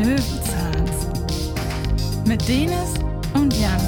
Löwenzahns. 0.00 1.10
Mit 2.26 2.48
Denis 2.48 2.94
und 3.34 3.54
Jan. 3.60 3.78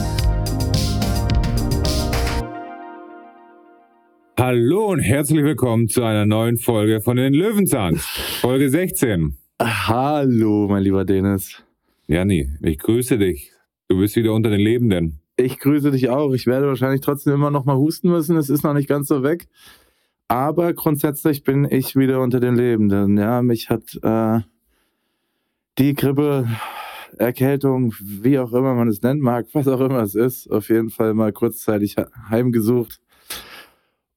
Hallo 4.38 4.90
und 4.90 4.98
herzlich 4.98 5.42
willkommen 5.42 5.88
zu 5.88 6.02
einer 6.02 6.26
neuen 6.26 6.58
Folge 6.58 7.00
von 7.00 7.16
den 7.16 7.32
Löwenzahns. 7.32 8.04
Folge 8.42 8.68
16. 8.68 9.38
Hallo, 9.58 10.68
mein 10.68 10.82
lieber 10.82 11.06
Dennis. 11.06 11.62
Jani, 12.08 12.58
ich 12.60 12.76
grüße 12.76 13.16
dich. 13.16 13.50
Du 13.88 13.98
bist 13.98 14.14
wieder 14.14 14.34
unter 14.34 14.50
den 14.50 14.60
Lebenden. 14.60 15.22
Ich 15.38 15.58
grüße 15.58 15.92
dich 15.92 16.10
auch. 16.10 16.34
Ich 16.34 16.46
werde 16.46 16.66
wahrscheinlich 16.66 17.00
trotzdem 17.00 17.32
immer 17.32 17.50
noch 17.50 17.64
mal 17.64 17.76
husten 17.76 18.10
müssen. 18.10 18.36
Es 18.36 18.50
ist 18.50 18.64
noch 18.64 18.74
nicht 18.74 18.88
ganz 18.88 19.08
so 19.08 19.22
weg. 19.22 19.48
Aber 20.28 20.74
grundsätzlich 20.74 21.42
bin 21.42 21.66
ich 21.70 21.96
wieder 21.96 22.20
unter 22.20 22.38
den 22.38 22.54
Lebenden. 22.54 23.16
Ja, 23.16 23.40
mich 23.40 23.70
hat 23.70 23.98
äh, 24.02 24.40
die 25.78 25.94
Grippe, 25.94 26.46
Erkältung, 27.18 27.94
wie 28.00 28.38
auch 28.38 28.52
immer 28.52 28.74
man 28.74 28.88
es 28.88 29.02
nennen 29.02 29.20
mag, 29.20 29.46
was 29.52 29.68
auch 29.68 29.80
immer 29.80 30.02
es 30.02 30.14
ist, 30.14 30.50
auf 30.50 30.68
jeden 30.68 30.90
Fall 30.90 31.14
mal 31.14 31.32
kurzzeitig 31.32 31.96
heimgesucht. 32.28 33.00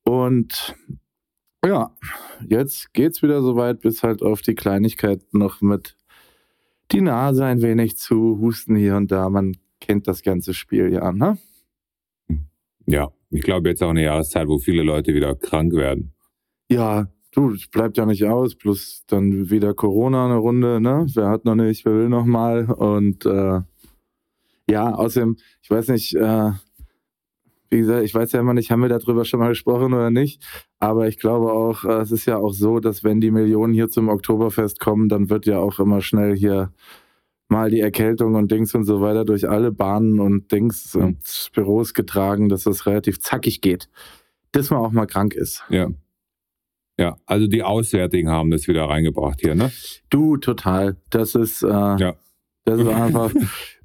Und 0.03 0.75
ja, 1.65 1.95
jetzt 2.47 2.93
geht's 2.93 3.21
wieder 3.21 3.41
so 3.41 3.55
weit, 3.55 3.81
bis 3.81 4.03
halt 4.03 4.21
auf 4.21 4.41
die 4.41 4.55
Kleinigkeiten 4.55 5.37
noch 5.37 5.61
mit 5.61 5.95
die 6.91 7.01
Nase 7.01 7.43
ein 7.45 7.61
wenig 7.61 7.97
zu, 7.97 8.37
Husten 8.39 8.75
hier 8.75 8.95
und 8.95 9.11
da. 9.11 9.29
Man 9.29 9.57
kennt 9.81 10.07
das 10.07 10.21
ganze 10.21 10.53
Spiel 10.53 10.93
ja, 10.93 11.11
ne? 11.11 11.37
Ja, 12.85 13.11
ich 13.31 13.41
glaube 13.41 13.69
jetzt 13.69 13.81
auch 13.81 13.89
eine 13.89 14.03
Jahreszeit, 14.03 14.47
wo 14.47 14.59
viele 14.59 14.83
Leute 14.83 15.13
wieder 15.15 15.35
krank 15.35 15.73
werden. 15.73 16.13
Ja, 16.69 17.07
du, 17.35 17.51
es 17.51 17.67
bleibt 17.67 17.97
ja 17.97 18.05
nicht 18.05 18.25
aus, 18.25 18.55
plus 18.55 19.03
dann 19.07 19.49
wieder 19.49 19.73
Corona 19.73 20.25
eine 20.25 20.37
Runde, 20.37 20.79
ne? 20.79 21.05
Wer 21.13 21.29
hat 21.29 21.45
noch 21.45 21.55
nicht, 21.55 21.85
wer 21.85 21.93
will 21.93 22.09
noch 22.09 22.25
mal 22.25 22.65
und 22.71 23.25
äh, 23.25 23.61
ja, 24.67 24.93
außerdem, 24.93 25.37
ich 25.61 25.69
weiß 25.69 25.89
nicht, 25.89 26.15
äh, 26.15 26.51
wie 27.69 27.79
gesagt, 27.79 28.03
ich 28.03 28.13
weiß 28.13 28.31
ja 28.31 28.39
immer 28.39 28.53
nicht, 28.53 28.71
haben 28.71 28.81
wir 28.81 28.89
darüber 28.89 29.25
schon 29.25 29.39
mal 29.39 29.49
gesprochen 29.49 29.93
oder 29.93 30.11
nicht. 30.11 30.43
Aber 30.79 31.07
ich 31.07 31.17
glaube 31.17 31.51
auch, 31.51 31.83
äh, 31.83 32.01
es 32.01 32.11
ist 32.11 32.25
ja 32.25 32.37
auch 32.37 32.53
so, 32.53 32.79
dass 32.79 33.03
wenn 33.03 33.21
die 33.21 33.31
Millionen 33.31 33.73
hier 33.73 33.89
zum 33.89 34.09
Oktoberfest 34.09 34.79
kommen, 34.79 35.09
dann 35.09 35.29
wird 35.29 35.45
ja 35.45 35.59
auch 35.59 35.79
immer 35.79 36.01
schnell 36.01 36.35
hier 36.35 36.71
mal 37.47 37.69
die 37.69 37.79
Erkältung 37.79 38.35
und 38.35 38.51
Dings 38.51 38.73
und 38.73 38.85
so 38.85 39.01
weiter 39.01 39.25
durch 39.25 39.47
alle 39.47 39.71
Bahnen 39.71 40.19
und 40.19 40.51
Dings 40.51 40.95
und 40.95 41.51
Büros 41.53 41.93
getragen, 41.93 42.49
dass 42.49 42.63
das 42.63 42.85
relativ 42.85 43.19
zackig 43.19 43.61
geht. 43.61 43.89
Dass 44.51 44.69
man 44.69 44.79
auch 44.79 44.91
mal 44.91 45.05
krank 45.05 45.33
ist. 45.33 45.63
Ja. 45.69 45.89
Ja, 46.97 47.17
also 47.25 47.47
die 47.47 47.63
Auswärtigen 47.63 48.29
haben 48.29 48.51
das 48.51 48.67
wieder 48.67 48.85
reingebracht 48.85 49.41
hier, 49.41 49.55
ne? 49.55 49.71
Du, 50.09 50.37
total. 50.37 50.95
Das 51.09 51.35
ist, 51.35 51.61
äh, 51.61 51.67
ja. 51.67 52.15
Das 52.63 52.79
ist 52.79 52.87
einfach, 52.87 53.31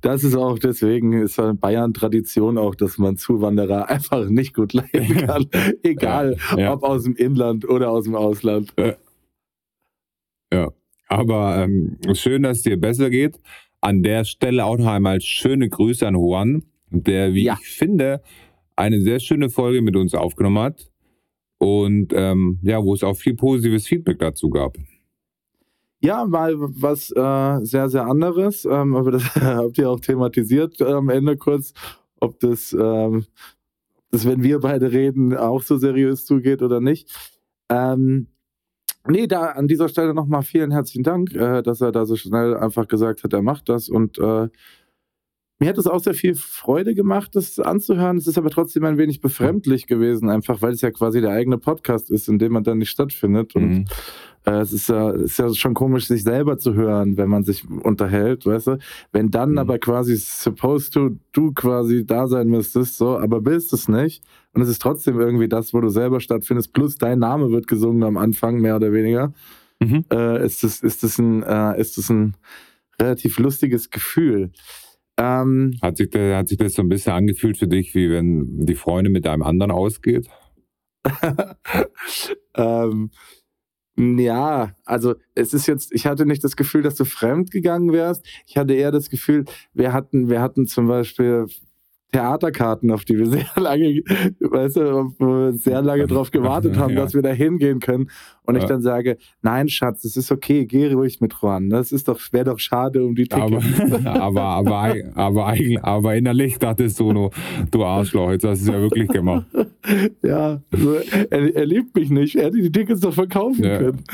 das 0.01 0.25
ist 0.25 0.37
auch 0.37 0.59
deswegen 0.59 1.13
ist 1.13 1.41
Bayern 1.61 1.93
Tradition 1.93 2.57
auch, 2.57 2.75
dass 2.75 2.99
man 2.99 3.17
Zuwanderer 3.17 3.89
einfach 3.89 4.29
nicht 4.29 4.55
gut 4.55 4.73
leiden 4.73 5.27
kann, 5.27 5.47
egal 5.83 6.37
ja, 6.53 6.59
ja. 6.59 6.73
ob 6.73 6.83
aus 6.83 7.05
dem 7.05 7.17
Inland 7.17 7.69
oder 7.69 7.91
aus 7.91 8.05
dem 8.05 8.15
Ausland. 8.15 8.73
Ja, 8.79 8.95
ja. 10.53 10.71
aber 11.09 11.65
ähm, 11.65 11.99
schön, 12.15 12.43
dass 12.45 12.59
es 12.59 12.63
dir 12.63 12.81
besser 12.81 13.11
geht. 13.11 13.41
An 13.83 14.03
der 14.03 14.25
Stelle 14.25 14.65
auch 14.65 14.79
noch 14.79 14.89
einmal 14.89 15.21
schöne 15.21 15.69
Grüße 15.69 16.07
an 16.07 16.15
Juan, 16.15 16.65
der, 16.91 17.35
wie 17.35 17.49
ich 17.49 17.67
finde, 17.67 18.23
eine 18.77 19.01
sehr 19.01 19.21
schöne 19.21 19.51
Folge 19.51 19.83
mit 19.83 19.97
uns 19.97 20.15
aufgenommen 20.15 20.59
hat 20.59 20.91
und 21.61 22.15
ähm, 22.15 22.59
ja, 22.63 22.83
wo 22.83 22.95
es 22.95 23.05
auch 23.05 23.17
viel 23.17 23.35
positives 23.35 23.87
Feedback 23.87 24.19
dazu 24.19 24.49
gab. 24.49 24.79
Ja, 26.03 26.25
mal 26.25 26.55
was 26.59 27.11
äh, 27.11 27.65
sehr, 27.67 27.91
sehr 27.91 28.07
anderes. 28.07 28.65
Ähm, 28.65 28.97
aber 28.97 29.11
das 29.11 29.23
habt 29.35 29.77
ihr 29.77 29.91
auch 29.91 30.01
thematisiert 30.01 30.81
äh, 30.81 30.85
am 30.85 31.11
Ende 31.11 31.37
kurz, 31.37 31.75
ob 32.19 32.41
das, 32.41 32.73
ähm, 32.73 33.27
das, 34.11 34.27
wenn 34.27 34.43
wir 34.43 34.61
beide 34.61 34.91
reden, 34.91 35.37
auch 35.37 35.61
so 35.61 35.77
seriös 35.77 36.25
zugeht 36.25 36.63
oder 36.63 36.81
nicht. 36.81 37.15
Ähm, 37.69 38.29
nee, 39.07 39.27
da 39.27 39.51
an 39.51 39.69
dieser 39.69 39.91
Stelle 39.91 40.15
nochmal 40.15 40.43
vielen 40.43 40.71
herzlichen 40.71 41.03
Dank, 41.03 41.35
äh, 41.35 41.63
dass 41.63 41.83
er 41.83 41.93
da 41.93 42.07
so 42.07 42.17
schnell 42.17 42.57
einfach 42.57 42.89
gesagt 42.89 43.23
hat, 43.23 43.35
er 43.35 43.43
macht 43.43 43.69
das 43.69 43.91
und 43.91 44.19
äh, 44.19 44.49
mir 45.61 45.69
hat 45.69 45.79
es 45.79 45.87
auch 45.87 46.01
sehr 46.01 46.15
viel 46.15 46.35
Freude 46.35 46.95
gemacht, 46.95 47.37
das 47.37 47.59
anzuhören. 47.59 48.17
Es 48.17 48.27
ist 48.27 48.39
aber 48.39 48.49
trotzdem 48.49 48.83
ein 48.85 48.97
wenig 48.97 49.21
befremdlich 49.21 49.87
gewesen, 49.87 50.31
einfach 50.31 50.63
weil 50.63 50.73
es 50.73 50.81
ja 50.81 50.91
quasi 50.91 51.21
der 51.21 51.33
eigene 51.33 51.59
Podcast 51.59 52.11
ist, 52.11 52.29
in 52.29 52.39
dem 52.39 52.53
man 52.53 52.65
dann 52.65 52.79
nicht 52.79 52.89
stattfindet. 52.89 53.55
Und 53.55 53.71
mhm. 53.71 53.85
äh, 54.47 54.61
es 54.61 54.73
ist 54.73 54.89
ja, 54.89 55.11
ist 55.11 55.39
ja 55.39 55.53
schon 55.53 55.75
komisch, 55.75 56.07
sich 56.07 56.23
selber 56.23 56.57
zu 56.57 56.73
hören, 56.73 57.19
wenn 57.19 57.29
man 57.29 57.45
sich 57.45 57.69
unterhält, 57.69 58.47
weißt 58.47 58.69
du? 58.69 58.79
Wenn 59.13 59.31
dann 59.31 59.53
mhm. 59.53 59.59
aber 59.59 59.79
quasi 59.79 60.17
supposed 60.17 60.95
to 60.95 61.11
du 61.33 61.53
quasi 61.53 62.07
da 62.07 62.27
sein 62.27 62.49
müsstest, 62.49 62.97
so, 62.97 63.19
aber 63.19 63.43
bist 63.43 63.75
es 63.75 63.87
nicht. 63.87 64.25
Und 64.55 64.63
es 64.63 64.71
ist 64.71 64.81
trotzdem 64.81 65.21
irgendwie 65.21 65.49
das, 65.49 65.75
wo 65.75 65.81
du 65.83 65.91
selber 65.91 66.21
stattfindest, 66.21 66.73
plus 66.73 66.97
dein 66.97 67.19
Name 67.19 67.51
wird 67.51 67.67
gesungen 67.67 68.03
am 68.03 68.17
Anfang, 68.17 68.61
mehr 68.61 68.77
oder 68.77 68.95
weniger. 68.95 69.35
Mhm. 69.79 70.07
Äh, 70.11 70.43
ist 70.47 70.63
das, 70.63 70.81
ist 70.81 71.03
das 71.03 71.19
ein, 71.19 71.43
äh, 71.43 71.79
ist 71.79 71.99
das 71.99 72.09
ein 72.09 72.35
relativ 72.99 73.39
lustiges 73.39 73.91
Gefühl. 73.91 74.53
Ähm, 75.21 75.77
hat, 75.83 75.99
sich 75.99 76.09
das, 76.09 76.35
hat 76.35 76.49
sich 76.49 76.57
das 76.57 76.73
so 76.73 76.81
ein 76.81 76.89
bisschen 76.89 77.13
angefühlt 77.13 77.59
für 77.59 77.69
dich, 77.69 77.95
wie 77.95 78.11
wenn 78.11 78.65
die 78.65 78.75
Freundin 78.75 79.13
mit 79.13 79.27
einem 79.27 79.43
anderen 79.43 79.71
ausgeht? 79.71 80.29
ähm, 82.55 83.11
ja, 83.99 84.75
also 84.87 85.15
es 85.35 85.53
ist 85.53 85.67
jetzt, 85.67 85.93
ich 85.93 86.07
hatte 86.07 86.25
nicht 86.25 86.43
das 86.43 86.57
Gefühl, 86.57 86.81
dass 86.81 86.95
du 86.95 87.05
fremd 87.05 87.51
gegangen 87.51 87.93
wärst. 87.93 88.25
Ich 88.47 88.57
hatte 88.57 88.73
eher 88.73 88.93
das 88.93 89.11
Gefühl, 89.11 89.45
wir 89.75 89.93
hatten, 89.93 90.31
wir 90.31 90.41
hatten 90.41 90.67
zum 90.67 90.89
Beispiel 90.89 91.47
Theaterkarten, 92.13 92.91
auf 92.91 93.05
die 93.05 93.19
wir 93.19 93.27
sehr 93.27 93.47
lange, 93.57 94.03
weißt 94.41 94.77
du, 94.77 95.53
sehr 95.57 95.83
lange 95.83 96.07
drauf 96.07 96.31
gewartet 96.31 96.77
haben, 96.77 96.91
ja. 96.95 97.03
dass 97.03 97.15
wir 97.15 97.23
da 97.23 97.31
hingehen 97.31 97.81
können. 97.81 98.11
Und 98.45 98.57
ja. 98.57 98.63
ich 98.63 98.67
dann 98.67 98.83
sage, 98.83 99.17
nein, 99.43 99.69
Schatz, 99.69 100.05
es 100.05 100.17
ist 100.17 100.33
okay, 100.33 100.67
geh 100.67 100.93
ruhig 100.93 101.21
mit 101.21 101.35
Juan. 101.41 101.71
Das 101.71 101.93
ist 101.93 102.09
doch, 102.09 102.21
wäre 102.33 102.47
doch 102.47 102.59
schade 102.59 103.05
um 103.05 103.15
die 103.15 103.29
Tickets. 103.29 103.81
Aber, 104.05 104.43
aber, 104.43 104.43
aber, 104.43 104.95
aber, 105.15 105.55
aber 105.83 106.17
innerlich 106.17 106.59
dachtest 106.59 106.99
du 107.01 107.13
nur, 107.13 107.31
du 107.71 107.85
Arschloch, 107.85 108.33
jetzt 108.33 108.45
hast 108.45 108.67
du 108.67 108.71
es 108.71 108.77
ja 108.77 108.81
wirklich 108.81 109.09
gemacht. 109.09 109.47
Ja, 110.23 110.61
also, 110.71 110.95
er, 111.31 111.55
er, 111.55 111.67
liebt 111.67 111.95
mich 111.95 112.11
nicht. 112.11 112.37
Er 112.37 112.47
hätte 112.47 112.61
die 112.61 112.73
Tickets 112.73 113.01
doch 113.01 113.15
verkaufen 113.15 113.65
ja. 113.65 113.79
können. 113.79 114.05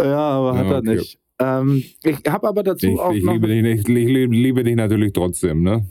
Ja, 0.00 0.18
aber 0.18 0.58
hat 0.58 0.66
er 0.66 0.82
nicht. 0.82 1.18
Ähm, 1.38 1.82
ich 2.04 2.18
habe 2.28 2.48
aber 2.48 2.62
dazu 2.62 2.86
ich, 2.86 2.98
auch 2.98 3.12
ich 3.12 3.24
noch... 3.24 3.32
Liebe 3.32 3.48
dich, 3.48 3.80
ich 3.80 3.88
liebe 3.88 4.64
dich 4.64 4.76
natürlich 4.76 5.12
trotzdem, 5.12 5.62
ne? 5.62 5.86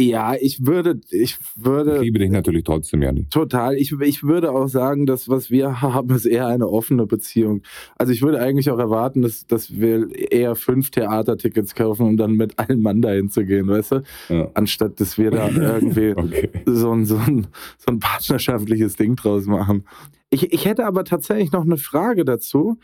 Ja, 0.00 0.34
ich 0.34 0.64
würde, 0.66 0.98
ich 1.10 1.36
würde. 1.56 1.96
Ich 1.96 2.02
liebe 2.02 2.18
dich 2.18 2.30
natürlich 2.30 2.64
trotzdem, 2.64 3.02
Janik. 3.02 3.30
Total. 3.30 3.76
Ich, 3.76 3.92
ich 4.00 4.22
würde 4.22 4.52
auch 4.52 4.68
sagen, 4.68 5.04
dass 5.04 5.28
was 5.28 5.50
wir 5.50 5.80
haben, 5.82 6.14
ist 6.14 6.24
eher 6.24 6.46
eine 6.46 6.68
offene 6.68 7.06
Beziehung. 7.06 7.62
Also 7.96 8.12
ich 8.12 8.22
würde 8.22 8.40
eigentlich 8.40 8.70
auch 8.70 8.78
erwarten, 8.78 9.20
dass, 9.20 9.46
dass 9.46 9.78
wir 9.78 10.08
eher 10.32 10.54
fünf 10.54 10.90
Theatertickets 10.90 11.74
kaufen, 11.74 12.06
um 12.06 12.16
dann 12.16 12.32
mit 12.32 12.58
einem 12.58 12.80
Mann 12.80 13.02
dahin 13.02 13.28
zu 13.28 13.44
gehen, 13.44 13.68
weißt 13.68 13.92
du? 13.92 14.02
Ja. 14.30 14.50
Anstatt 14.54 15.00
dass 15.00 15.18
wir 15.18 15.30
da 15.30 15.48
irgendwie 15.54 16.14
okay. 16.16 16.48
so, 16.64 16.92
ein, 16.92 17.04
so, 17.04 17.16
ein, 17.16 17.46
so 17.76 17.92
ein 17.92 17.98
partnerschaftliches 18.00 18.96
Ding 18.96 19.16
draus 19.16 19.44
machen. 19.46 19.84
Ich, 20.30 20.52
ich 20.52 20.64
hätte 20.64 20.86
aber 20.86 21.04
tatsächlich 21.04 21.52
noch 21.52 21.64
eine 21.64 21.76
Frage 21.76 22.24
dazu. 22.24 22.78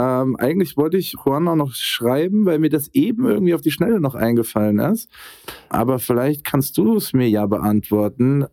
Ähm, 0.00 0.36
eigentlich 0.36 0.78
wollte 0.78 0.96
ich 0.96 1.14
Juan 1.24 1.46
auch 1.46 1.56
noch 1.56 1.74
schreiben, 1.74 2.46
weil 2.46 2.58
mir 2.58 2.70
das 2.70 2.88
eben 2.94 3.26
irgendwie 3.26 3.54
auf 3.54 3.60
die 3.60 3.70
Schnelle 3.70 4.00
noch 4.00 4.14
eingefallen 4.14 4.78
ist. 4.78 5.10
Aber 5.68 5.98
vielleicht 5.98 6.42
kannst 6.42 6.78
du 6.78 6.96
es 6.96 7.12
mir 7.12 7.28
ja 7.28 7.44
beantworten. 7.44 8.46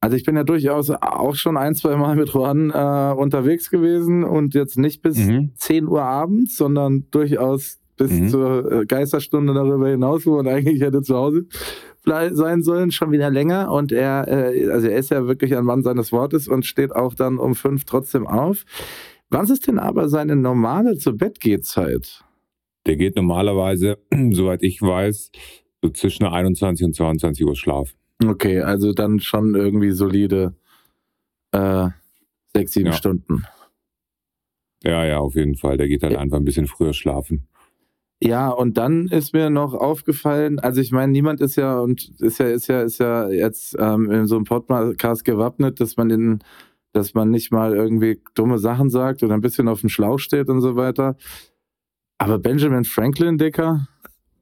Also 0.00 0.16
ich 0.18 0.24
bin 0.24 0.36
ja 0.36 0.44
durchaus 0.44 0.90
auch 0.90 1.34
schon 1.34 1.56
ein, 1.56 1.74
zwei 1.74 1.96
Mal 1.96 2.16
mit 2.16 2.28
Juan 2.28 2.70
äh, 2.70 3.14
unterwegs 3.16 3.70
gewesen 3.70 4.22
und 4.22 4.52
jetzt 4.52 4.76
nicht 4.76 5.00
bis 5.00 5.16
mhm. 5.16 5.52
10 5.56 5.88
Uhr 5.88 6.02
abends, 6.02 6.58
sondern 6.58 7.06
durchaus 7.10 7.78
bis 7.96 8.10
mhm. 8.10 8.28
zur 8.28 8.70
äh, 8.70 8.84
Geisterstunde 8.84 9.54
darüber 9.54 9.88
hinaus, 9.88 10.26
wo 10.26 10.36
man 10.36 10.46
eigentlich 10.46 10.82
hätte 10.82 11.00
zu 11.00 11.16
Hause 11.16 11.46
sein 12.04 12.62
sollen, 12.62 12.92
schon 12.92 13.10
wieder 13.12 13.30
länger. 13.30 13.72
Und 13.72 13.92
er, 13.92 14.28
äh, 14.28 14.68
also 14.68 14.88
er 14.88 14.98
ist 14.98 15.10
ja 15.10 15.26
wirklich 15.26 15.56
ein 15.56 15.64
Mann 15.64 15.82
seines 15.82 16.12
Wortes 16.12 16.48
und 16.48 16.66
steht 16.66 16.94
auch 16.94 17.14
dann 17.14 17.38
um 17.38 17.54
fünf 17.54 17.84
trotzdem 17.84 18.26
auf. 18.26 18.64
Was 19.30 19.50
ist 19.50 19.66
denn 19.66 19.78
aber 19.78 20.08
seine 20.08 20.36
normale 20.36 20.98
zu 20.98 21.16
Bett 21.16 21.38
Zeit? 21.64 22.24
Der 22.86 22.96
geht 22.96 23.16
normalerweise, 23.16 23.98
soweit 24.30 24.62
ich 24.62 24.80
weiß, 24.80 25.30
so 25.82 25.90
zwischen 25.90 26.24
21 26.24 26.86
und 26.86 26.94
22 26.94 27.44
Uhr 27.44 27.56
Schlaf. 27.56 27.94
Okay, 28.24 28.60
also 28.60 28.92
dann 28.92 29.20
schon 29.20 29.54
irgendwie 29.54 29.90
solide 29.90 30.54
äh, 31.52 31.88
sechs, 32.54 32.72
sieben 32.72 32.86
ja. 32.86 32.92
Stunden. 32.92 33.44
Ja, 34.82 35.04
ja, 35.04 35.18
auf 35.18 35.34
jeden 35.34 35.56
Fall. 35.56 35.76
Der 35.76 35.88
geht 35.88 36.02
halt 36.02 36.14
ja. 36.14 36.20
einfach 36.20 36.38
ein 36.38 36.44
bisschen 36.44 36.66
früher 36.66 36.92
schlafen. 36.92 37.48
Ja, 38.22 38.48
und 38.48 38.78
dann 38.78 39.08
ist 39.08 39.34
mir 39.34 39.50
noch 39.50 39.74
aufgefallen, 39.74 40.58
also 40.58 40.80
ich 40.80 40.90
meine, 40.90 41.12
niemand 41.12 41.42
ist 41.42 41.56
ja 41.56 41.80
und 41.80 42.14
ist 42.18 42.38
ja, 42.38 42.46
ist 42.46 42.66
ja, 42.66 42.80
ist 42.80 42.98
ja 42.98 43.28
jetzt 43.28 43.76
ähm, 43.78 44.10
in 44.10 44.26
so 44.26 44.36
einem 44.36 44.44
Podcast 44.44 45.24
gewappnet, 45.24 45.80
dass 45.80 45.98
man 45.98 46.08
den 46.08 46.38
dass 46.96 47.12
man 47.12 47.30
nicht 47.30 47.52
mal 47.52 47.74
irgendwie 47.74 48.20
dumme 48.34 48.58
Sachen 48.58 48.88
sagt 48.88 49.22
oder 49.22 49.34
ein 49.34 49.42
bisschen 49.42 49.68
auf 49.68 49.80
dem 49.80 49.90
Schlauch 49.90 50.18
steht 50.18 50.48
und 50.48 50.62
so 50.62 50.76
weiter. 50.76 51.16
Aber 52.16 52.38
Benjamin 52.38 52.84
Franklin, 52.84 53.36
Dicker? 53.36 53.86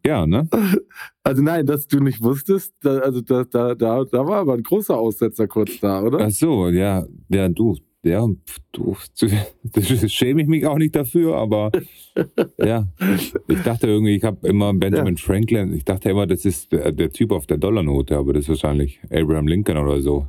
Ja, 0.06 0.27
ne? 0.27 0.49
Also 1.27 1.43
nein, 1.43 1.65
dass 1.65 1.89
du 1.89 2.01
nicht 2.01 2.23
wusstest, 2.23 2.75
da, 2.83 2.99
also 2.99 3.23
da, 3.23 3.45
da, 3.45 3.75
da, 3.75 4.05
da 4.05 4.27
war 4.27 4.41
aber 4.41 4.53
ein 4.53 4.62
großer 4.62 4.95
Aussetzer 4.95 5.49
kurz 5.49 5.81
da, 5.81 6.03
oder? 6.03 6.19
Ach 6.21 6.31
so, 6.31 6.69
ja, 6.69 7.06
ja, 7.31 7.49
du, 7.49 7.79
ja, 8.05 8.27
du, 8.73 8.97
das 9.73 10.12
schäme 10.12 10.43
ich 10.43 10.49
mich 10.49 10.67
auch 10.67 10.77
nicht 10.77 10.95
dafür, 10.95 11.37
aber 11.37 11.73
ja, 12.59 12.87
ich 13.49 13.62
dachte 13.62 13.87
irgendwie, 13.87 14.17
ich 14.17 14.23
habe 14.23 14.47
immer 14.47 14.75
Benjamin 14.75 15.17
ja. 15.17 15.23
Franklin, 15.23 15.73
ich 15.73 15.87
dachte 15.87 16.11
immer, 16.11 16.27
das 16.27 16.45
ist 16.45 16.73
der, 16.73 16.93
der, 16.93 17.11
Typ 17.11 17.33
auf 17.33 17.47
der 17.47 17.57
Dollarnote, 17.57 18.19
aber 18.19 18.35
das 18.35 18.43
ist 18.43 18.50
wahrscheinlich 18.50 19.00
Abraham 19.11 19.49
Lincoln 19.49 19.79
oder 19.79 20.03
so. 20.03 20.29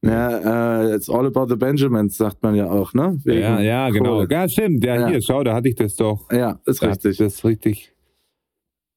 Ja, 0.00 0.84
uh, 0.84 0.94
it's 0.94 1.10
all 1.10 1.26
about 1.26 1.48
the 1.48 1.56
Benjamins, 1.56 2.16
sagt 2.16 2.42
man 2.42 2.54
ja 2.54 2.70
auch, 2.70 2.94
ne? 2.94 3.18
Wegen 3.24 3.40
ja, 3.40 3.60
ja, 3.60 3.90
genau. 3.90 4.24
Ja, 4.24 4.48
stimmt. 4.48 4.84
Ja, 4.84 4.94
ja, 4.94 5.08
hier, 5.08 5.22
schau, 5.22 5.42
da 5.42 5.54
hatte 5.54 5.68
ich 5.68 5.74
das 5.74 5.96
doch. 5.96 6.30
Ja, 6.30 6.60
ist 6.66 6.82
da 6.82 6.88
richtig. 6.88 7.16
Das 7.16 7.34
ist 7.34 7.44
richtig. 7.44 7.92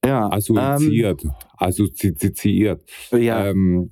Ja. 0.06 0.31
Assoziiert. 0.31 1.24
Ähm, 1.24 1.31
assoziiert. 1.57 2.83
Ja. 3.12 3.48
Ähm, 3.48 3.89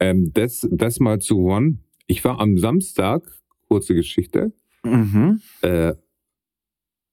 ähm, 0.00 0.30
das, 0.32 0.66
das 0.70 1.00
mal 1.00 1.18
zu 1.20 1.38
One. 1.38 1.78
Ich 2.06 2.24
war 2.24 2.40
am 2.40 2.56
Samstag, 2.58 3.22
kurze 3.68 3.94
Geschichte, 3.94 4.52
mhm. 4.84 5.40
äh, 5.62 5.94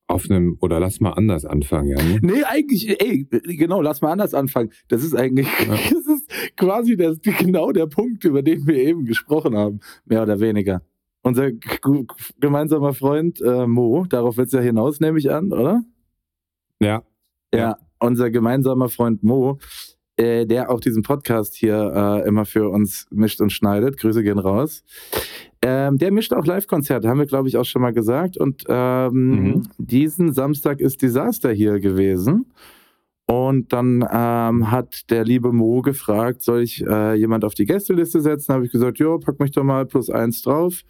auf 0.08 0.30
einem, 0.30 0.58
oder 0.60 0.80
lass 0.80 1.00
mal 1.00 1.12
anders 1.12 1.46
anfangen, 1.46 1.88
ja. 1.88 2.04
Ne? 2.04 2.20
Nee, 2.22 2.44
eigentlich, 2.44 3.02
ey, 3.02 3.28
genau, 3.58 3.82
lass 3.82 4.02
mal 4.02 4.12
anders 4.12 4.34
anfangen. 4.34 4.72
Das 4.88 5.04
ist 5.04 5.16
eigentlich, 5.16 5.48
ja. 5.66 5.76
quasi 6.58 6.96
das, 6.96 7.20
genau 7.22 7.72
der 7.72 7.88
Punkt, 7.88 8.24
über 8.26 8.42
den 8.42 8.68
wir 8.68 8.76
eben 8.76 9.06
gesprochen 9.06 9.58
haben, 9.58 9.80
mehr 10.06 10.24
oder 10.24 10.40
weniger. 10.40 10.82
Unser 11.22 11.52
gemeinsamer 12.40 12.94
Freund 12.94 13.42
äh, 13.42 13.66
Mo, 13.66 14.06
darauf 14.10 14.38
wird 14.38 14.48
es 14.48 14.54
ja 14.54 14.60
hinaus, 14.60 15.00
nehme 15.00 15.20
ich 15.20 15.32
an, 15.32 15.54
oder? 15.54 15.84
Ja. 16.80 17.04
Ja, 17.54 17.78
unser 18.00 18.30
gemeinsamer 18.32 18.90
Freund 18.90 19.24
Mo, 19.24 19.60
äh, 20.18 20.46
der 20.46 20.70
auch 20.70 20.80
diesen 20.80 21.04
Podcast 21.04 21.56
hier 21.56 22.22
äh, 22.24 22.28
immer 22.28 22.46
für 22.46 22.70
uns 22.70 23.08
mischt 23.10 23.42
und 23.42 23.52
schneidet. 23.52 23.98
Grüße 23.98 24.24
gehen 24.24 24.40
raus. 24.40 24.84
Ähm, 25.62 25.98
der 25.98 26.12
mischt 26.12 26.34
auch 26.34 26.46
Live-Konzerte, 26.46 27.08
haben 27.08 27.20
wir, 27.20 27.26
glaube 27.26 27.48
ich, 27.48 27.58
auch 27.58 27.64
schon 27.64 27.82
mal 27.82 27.94
gesagt. 27.94 28.38
Und 28.38 28.64
ähm, 28.68 29.30
mhm. 29.30 29.64
diesen 29.78 30.34
Samstag 30.34 30.82
ist 30.82 31.02
Disaster 31.02 31.52
hier 31.52 31.80
gewesen. 31.80 32.52
Und 33.26 33.72
dann 33.72 34.06
ähm, 34.12 34.70
hat 34.70 35.10
der 35.10 35.24
liebe 35.24 35.54
Mo 35.54 35.82
gefragt, 35.82 36.42
soll 36.42 36.62
ich 36.62 36.86
äh, 36.86 37.16
jemand 37.16 37.46
auf 37.46 37.54
die 37.54 37.66
Gästeliste 37.66 38.22
setzen? 38.22 38.54
Habe 38.54 38.66
ich 38.66 38.72
gesagt, 38.72 39.00
ja, 39.00 39.18
pack 39.18 39.40
mich 39.40 39.52
doch 39.52 39.64
mal 39.64 39.86
plus 39.86 40.10
eins 40.10 40.42
drauf. 40.42 40.82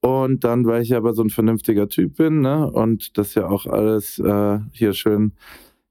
Und 0.00 0.44
dann, 0.44 0.66
weil 0.66 0.82
ich 0.82 0.94
aber 0.94 1.12
so 1.12 1.22
ein 1.22 1.30
vernünftiger 1.30 1.88
Typ 1.88 2.16
bin, 2.16 2.40
ne, 2.40 2.70
und 2.70 3.18
das 3.18 3.34
ja 3.34 3.48
auch 3.48 3.66
alles 3.66 4.18
äh, 4.18 4.58
hier 4.72 4.94
schön, 4.94 5.32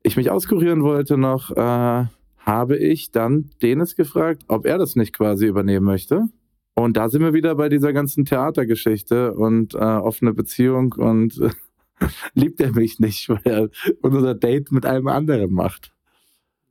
ich 0.01 0.17
mich 0.17 0.31
auskurieren 0.31 0.83
wollte 0.83 1.17
noch, 1.17 1.51
äh, 1.51 2.05
habe 2.37 2.77
ich 2.77 3.11
dann 3.11 3.51
Denis 3.61 3.95
gefragt, 3.95 4.43
ob 4.47 4.65
er 4.65 4.79
das 4.79 4.95
nicht 4.95 5.13
quasi 5.13 5.45
übernehmen 5.45 5.85
möchte. 5.85 6.25
Und 6.73 6.97
da 6.97 7.09
sind 7.09 7.21
wir 7.21 7.33
wieder 7.33 7.55
bei 7.55 7.69
dieser 7.69 7.93
ganzen 7.93 8.25
Theatergeschichte 8.25 9.33
und 9.33 9.75
äh, 9.75 9.77
offene 9.77 10.33
Beziehung 10.33 10.93
und 10.93 11.39
liebt 12.33 12.59
er 12.59 12.71
mich 12.73 12.99
nicht, 12.99 13.29
weil 13.29 13.41
er 13.43 13.69
unser 14.01 14.35
Date 14.35 14.71
mit 14.71 14.85
einem 14.85 15.07
anderen 15.07 15.51
macht. 15.51 15.93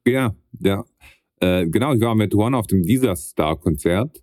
Ja, 0.07 0.35
ja. 0.61 0.85
Äh, 1.41 1.67
genau, 1.69 1.95
ich 1.95 2.01
war 2.01 2.15
mit 2.15 2.35
One 2.35 2.57
auf 2.57 2.67
dem 2.67 2.83
Disaster-Konzert, 2.83 4.23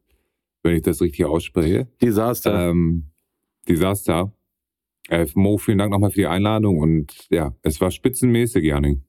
wenn 0.63 0.75
ich 0.75 0.81
das 0.81 1.01
richtig 1.01 1.25
ausspreche. 1.25 1.87
Disaster. 2.01 2.69
Ähm, 2.69 3.11
Disaster. 3.67 4.33
Äh, 5.09 5.27
Mo, 5.35 5.57
vielen 5.57 5.77
Dank 5.77 5.91
nochmal 5.91 6.09
für 6.09 6.21
die 6.21 6.27
Einladung 6.27 6.79
und 6.79 7.27
ja, 7.29 7.55
es 7.61 7.79
war 7.79 7.91
spitzenmäßig, 7.91 8.63
Janik. 8.63 8.99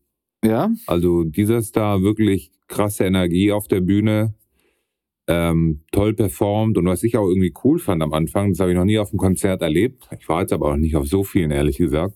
Ja. 0.44 0.70
Also 0.86 1.24
Disaster, 1.24 2.02
wirklich 2.02 2.52
krasse 2.68 3.04
Energie 3.04 3.52
auf 3.52 3.66
der 3.68 3.80
Bühne 3.80 4.34
ähm, 5.28 5.80
toll 5.90 6.14
performt 6.14 6.78
und 6.78 6.86
was 6.86 7.02
ich 7.02 7.16
auch 7.16 7.28
irgendwie 7.28 7.52
cool 7.64 7.78
fand 7.78 8.02
am 8.02 8.12
Anfang, 8.12 8.50
das 8.50 8.60
habe 8.60 8.70
ich 8.70 8.76
noch 8.76 8.84
nie 8.84 8.98
auf 8.98 9.10
einem 9.10 9.18
Konzert 9.18 9.62
erlebt. 9.62 10.08
Ich 10.18 10.28
war 10.28 10.42
jetzt 10.42 10.52
aber 10.52 10.72
auch 10.72 10.76
nicht 10.76 10.96
auf 10.96 11.06
so 11.06 11.24
vielen, 11.24 11.50
ehrlich 11.50 11.78
gesagt. 11.78 12.14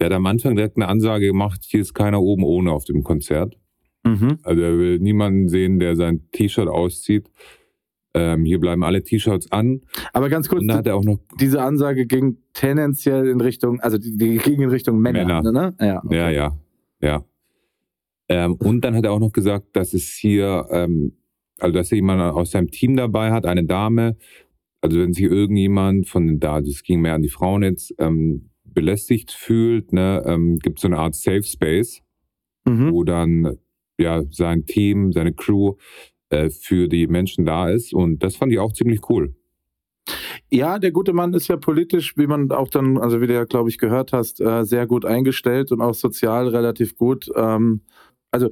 Der 0.00 0.06
hat 0.06 0.12
am 0.12 0.26
Anfang 0.26 0.56
direkt 0.56 0.76
eine 0.76 0.88
Ansage 0.88 1.26
gemacht, 1.26 1.64
hier 1.64 1.80
ist 1.80 1.94
keiner 1.94 2.20
oben 2.20 2.42
ohne 2.44 2.72
auf 2.72 2.84
dem 2.84 3.02
Konzert. 3.02 3.56
Mhm. 4.04 4.38
Also 4.42 4.62
er 4.62 4.78
will 4.78 4.98
niemanden 4.98 5.48
sehen, 5.48 5.78
der 5.78 5.96
sein 5.96 6.28
T-Shirt 6.32 6.68
auszieht. 6.68 7.30
Ähm, 8.14 8.44
hier 8.44 8.60
bleiben 8.60 8.82
alle 8.82 9.02
T-Shirts 9.02 9.52
an. 9.52 9.82
Aber 10.12 10.30
ganz 10.30 10.48
kurz, 10.48 10.66
hat 10.68 10.86
er 10.86 10.96
auch 10.96 11.04
noch 11.04 11.18
diese 11.38 11.60
Ansage 11.60 12.06
ging 12.06 12.38
tendenziell 12.54 13.28
in 13.28 13.42
Richtung, 13.42 13.80
also 13.80 13.98
die, 13.98 14.16
die 14.16 14.38
ging 14.38 14.62
in 14.62 14.70
Richtung 14.70 14.98
Männer, 14.98 15.42
Männer. 15.42 15.52
ne? 15.52 15.74
Ja, 15.78 16.02
okay. 16.02 16.16
ja, 16.16 16.30
ja. 16.30 16.58
ja. 17.02 17.24
Ähm, 18.28 18.54
und 18.54 18.80
dann 18.82 18.94
hat 18.94 19.04
er 19.04 19.12
auch 19.12 19.20
noch 19.20 19.32
gesagt, 19.32 19.76
dass 19.76 19.92
es 19.92 20.08
hier 20.08 20.66
ähm, 20.70 21.12
also 21.58 21.72
dass 21.72 21.92
er 21.92 21.96
jemanden 21.96 22.22
aus 22.22 22.50
seinem 22.50 22.70
Team 22.70 22.96
dabei 22.96 23.32
hat, 23.32 23.46
eine 23.46 23.64
Dame, 23.64 24.16
also 24.80 24.98
wenn 24.98 25.12
sich 25.12 25.24
irgendjemand 25.24 26.08
von 26.08 26.38
da, 26.38 26.54
also 26.54 26.70
es 26.70 26.82
ging 26.82 27.00
mehr 27.00 27.14
an 27.14 27.22
die 27.22 27.28
Frauen 27.28 27.62
jetzt, 27.62 27.94
ähm, 27.98 28.50
belästigt 28.64 29.32
fühlt, 29.32 29.92
ne, 29.92 30.22
ähm, 30.26 30.58
gibt 30.58 30.78
es 30.78 30.82
so 30.82 30.88
eine 30.88 30.98
Art 30.98 31.14
Safe 31.14 31.42
Space, 31.42 32.02
mhm. 32.66 32.92
wo 32.92 33.04
dann 33.04 33.56
ja 33.98 34.22
sein 34.30 34.66
Team, 34.66 35.12
seine 35.12 35.32
Crew 35.32 35.76
äh, 36.28 36.50
für 36.50 36.88
die 36.88 37.06
Menschen 37.06 37.46
da 37.46 37.70
ist. 37.70 37.94
Und 37.94 38.22
das 38.22 38.36
fand 38.36 38.52
ich 38.52 38.58
auch 38.58 38.72
ziemlich 38.72 39.08
cool. 39.08 39.34
Ja, 40.50 40.78
der 40.78 40.92
gute 40.92 41.12
Mann 41.12 41.34
ist 41.34 41.48
ja 41.48 41.56
politisch, 41.56 42.16
wie 42.16 42.26
man 42.26 42.50
auch 42.52 42.68
dann, 42.68 42.98
also 42.98 43.20
wie 43.20 43.26
du 43.26 43.34
ja, 43.34 43.44
glaube 43.44 43.68
ich, 43.68 43.78
gehört 43.78 44.12
hast, 44.12 44.40
äh, 44.40 44.64
sehr 44.64 44.86
gut 44.86 45.04
eingestellt 45.04 45.72
und 45.72 45.80
auch 45.80 45.94
sozial 45.94 46.48
relativ 46.48 46.96
gut. 46.96 47.28
Ähm, 47.34 47.80
also 48.30 48.50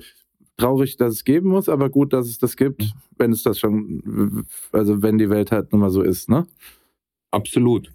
traurig, 0.56 0.96
dass 0.96 1.14
es 1.14 1.24
geben 1.24 1.48
muss, 1.48 1.68
aber 1.68 1.90
gut, 1.90 2.12
dass 2.12 2.26
es 2.28 2.38
das 2.38 2.56
gibt, 2.56 2.82
mhm. 2.82 2.92
wenn 3.18 3.32
es 3.32 3.42
das 3.42 3.58
schon, 3.58 4.46
also 4.72 5.02
wenn 5.02 5.18
die 5.18 5.30
Welt 5.30 5.52
halt 5.52 5.72
nun 5.72 5.80
mal 5.80 5.90
so 5.90 6.02
ist, 6.02 6.28
ne? 6.28 6.46
Absolut. 7.30 7.92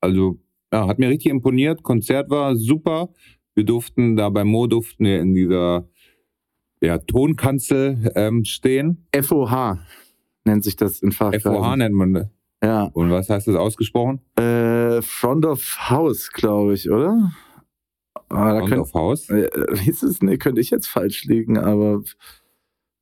Also, 0.00 0.38
ja, 0.72 0.86
hat 0.88 0.98
mir 0.98 1.08
richtig 1.08 1.30
imponiert. 1.30 1.82
Konzert 1.82 2.30
war 2.30 2.56
super. 2.56 3.10
Wir 3.54 3.64
durften 3.64 4.16
da 4.16 4.28
bei 4.30 4.44
Mo 4.44 4.66
durften 4.66 5.04
wir 5.04 5.20
in 5.20 5.34
dieser 5.34 5.88
ja, 6.80 6.98
Tonkanzel 6.98 8.12
ähm, 8.16 8.44
stehen. 8.44 9.06
FOH 9.14 9.78
nennt 10.44 10.64
sich 10.64 10.76
das 10.76 11.00
in 11.00 11.12
Fachkreisen. 11.12 11.52
FOH 11.52 11.76
nennt 11.76 11.94
man 11.94 12.14
das. 12.14 12.28
Ja. 12.62 12.84
Und 12.92 13.10
was 13.10 13.30
heißt 13.30 13.46
das 13.46 13.56
ausgesprochen? 13.56 14.20
Äh, 14.36 15.00
Front 15.02 15.46
of 15.46 15.90
House, 15.90 16.30
glaube 16.32 16.74
ich, 16.74 16.90
oder? 16.90 17.32
Ah, 18.28 18.60
da 18.60 18.66
könnt, 18.66 18.80
auf 18.80 18.94
Haus? 18.94 19.28
Äh, 19.30 19.48
hieß 19.76 20.02
es, 20.04 20.22
nee, 20.22 20.36
könnte 20.36 20.60
ich 20.60 20.70
jetzt 20.70 20.86
falsch 20.86 21.24
liegen, 21.24 21.58
aber 21.58 22.02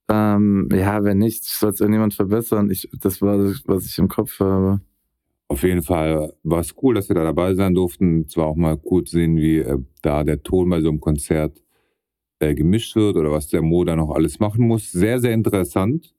ähm, 0.09 0.69
ja, 0.73 1.05
wenn 1.05 1.19
nicht, 1.19 1.45
soll 1.45 1.71
es 1.71 1.81
irgendjemand 1.81 2.15
verbessern. 2.15 2.71
Ich, 2.71 2.89
das 3.01 3.23
war 3.23 3.39
das, 3.39 3.63
was 3.67 3.87
ich 3.87 3.99
im 3.99 4.09
Kopf 4.09 4.41
habe. 4.41 4.81
Auf 5.49 5.63
jeden 5.63 5.83
Fall 5.83 6.33
war 6.43 6.61
es 6.61 6.75
cool, 6.83 6.95
dass 6.95 7.09
wir 7.09 7.15
da 7.15 7.25
dabei 7.25 7.55
sein 7.55 7.75
durften. 7.75 8.25
Es 8.27 8.37
war 8.37 8.47
auch 8.47 8.57
mal 8.57 8.79
cool 8.91 9.05
zu 9.05 9.17
sehen, 9.17 9.37
wie 9.37 9.59
äh, 9.59 9.79
da 10.01 10.25
der 10.25 10.43
Ton 10.43 10.69
bei 10.71 10.81
so 10.81 10.89
einem 10.89 11.01
Konzert 11.01 11.63
äh, 12.41 12.55
gemischt 12.55 12.97
wird 12.97 13.17
oder 13.17 13.31
was 13.31 13.49
der 13.49 13.63
Mo 13.63 13.85
da 13.85 13.95
noch 13.95 14.11
alles 14.11 14.41
machen 14.41 14.67
muss. 14.67 14.91
Sehr, 14.91 15.21
sehr 15.21 15.33
interessant. 15.33 16.15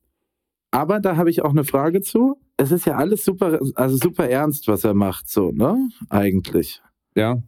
Aber 0.72 1.00
da 1.00 1.18
habe 1.18 1.30
ich 1.30 1.44
auch 1.44 1.52
eine 1.52 1.64
Frage 1.64 2.02
zu. 2.02 2.38
Es 2.58 2.72
ist 2.72 2.86
ja 2.86 2.96
alles 2.96 3.26
super, 3.26 3.60
also 3.76 3.98
super 3.98 4.30
ernst, 4.30 4.68
was 4.68 4.84
er 4.84 4.94
macht, 4.94 5.30
so, 5.30 5.52
ne? 5.52 5.90
Eigentlich. 6.10 6.82
Ja. 7.16 7.44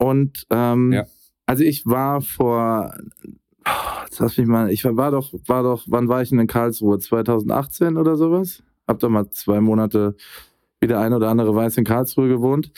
Und 0.00 0.46
ähm, 0.50 0.92
ja. 0.92 1.04
also 1.46 1.62
ich 1.62 1.84
war 1.84 2.22
vor, 2.22 2.94
jetzt 4.04 4.18
lass 4.18 4.38
mich 4.38 4.46
mal, 4.46 4.70
ich 4.70 4.84
war, 4.84 4.96
war 4.96 5.10
doch, 5.10 5.32
war 5.46 5.62
doch, 5.62 5.84
wann 5.88 6.08
war 6.08 6.22
ich 6.22 6.30
denn 6.30 6.38
in 6.38 6.46
Karlsruhe? 6.46 6.98
2018 6.98 7.96
oder 7.96 8.16
sowas? 8.16 8.62
Hab 8.88 8.98
doch 8.98 9.10
mal 9.10 9.30
zwei 9.30 9.60
Monate 9.60 10.16
wie 10.80 10.86
der 10.86 11.00
eine 11.00 11.16
oder 11.16 11.28
andere 11.28 11.54
weiß 11.54 11.76
in 11.76 11.84
Karlsruhe 11.84 12.28
gewohnt. 12.28 12.72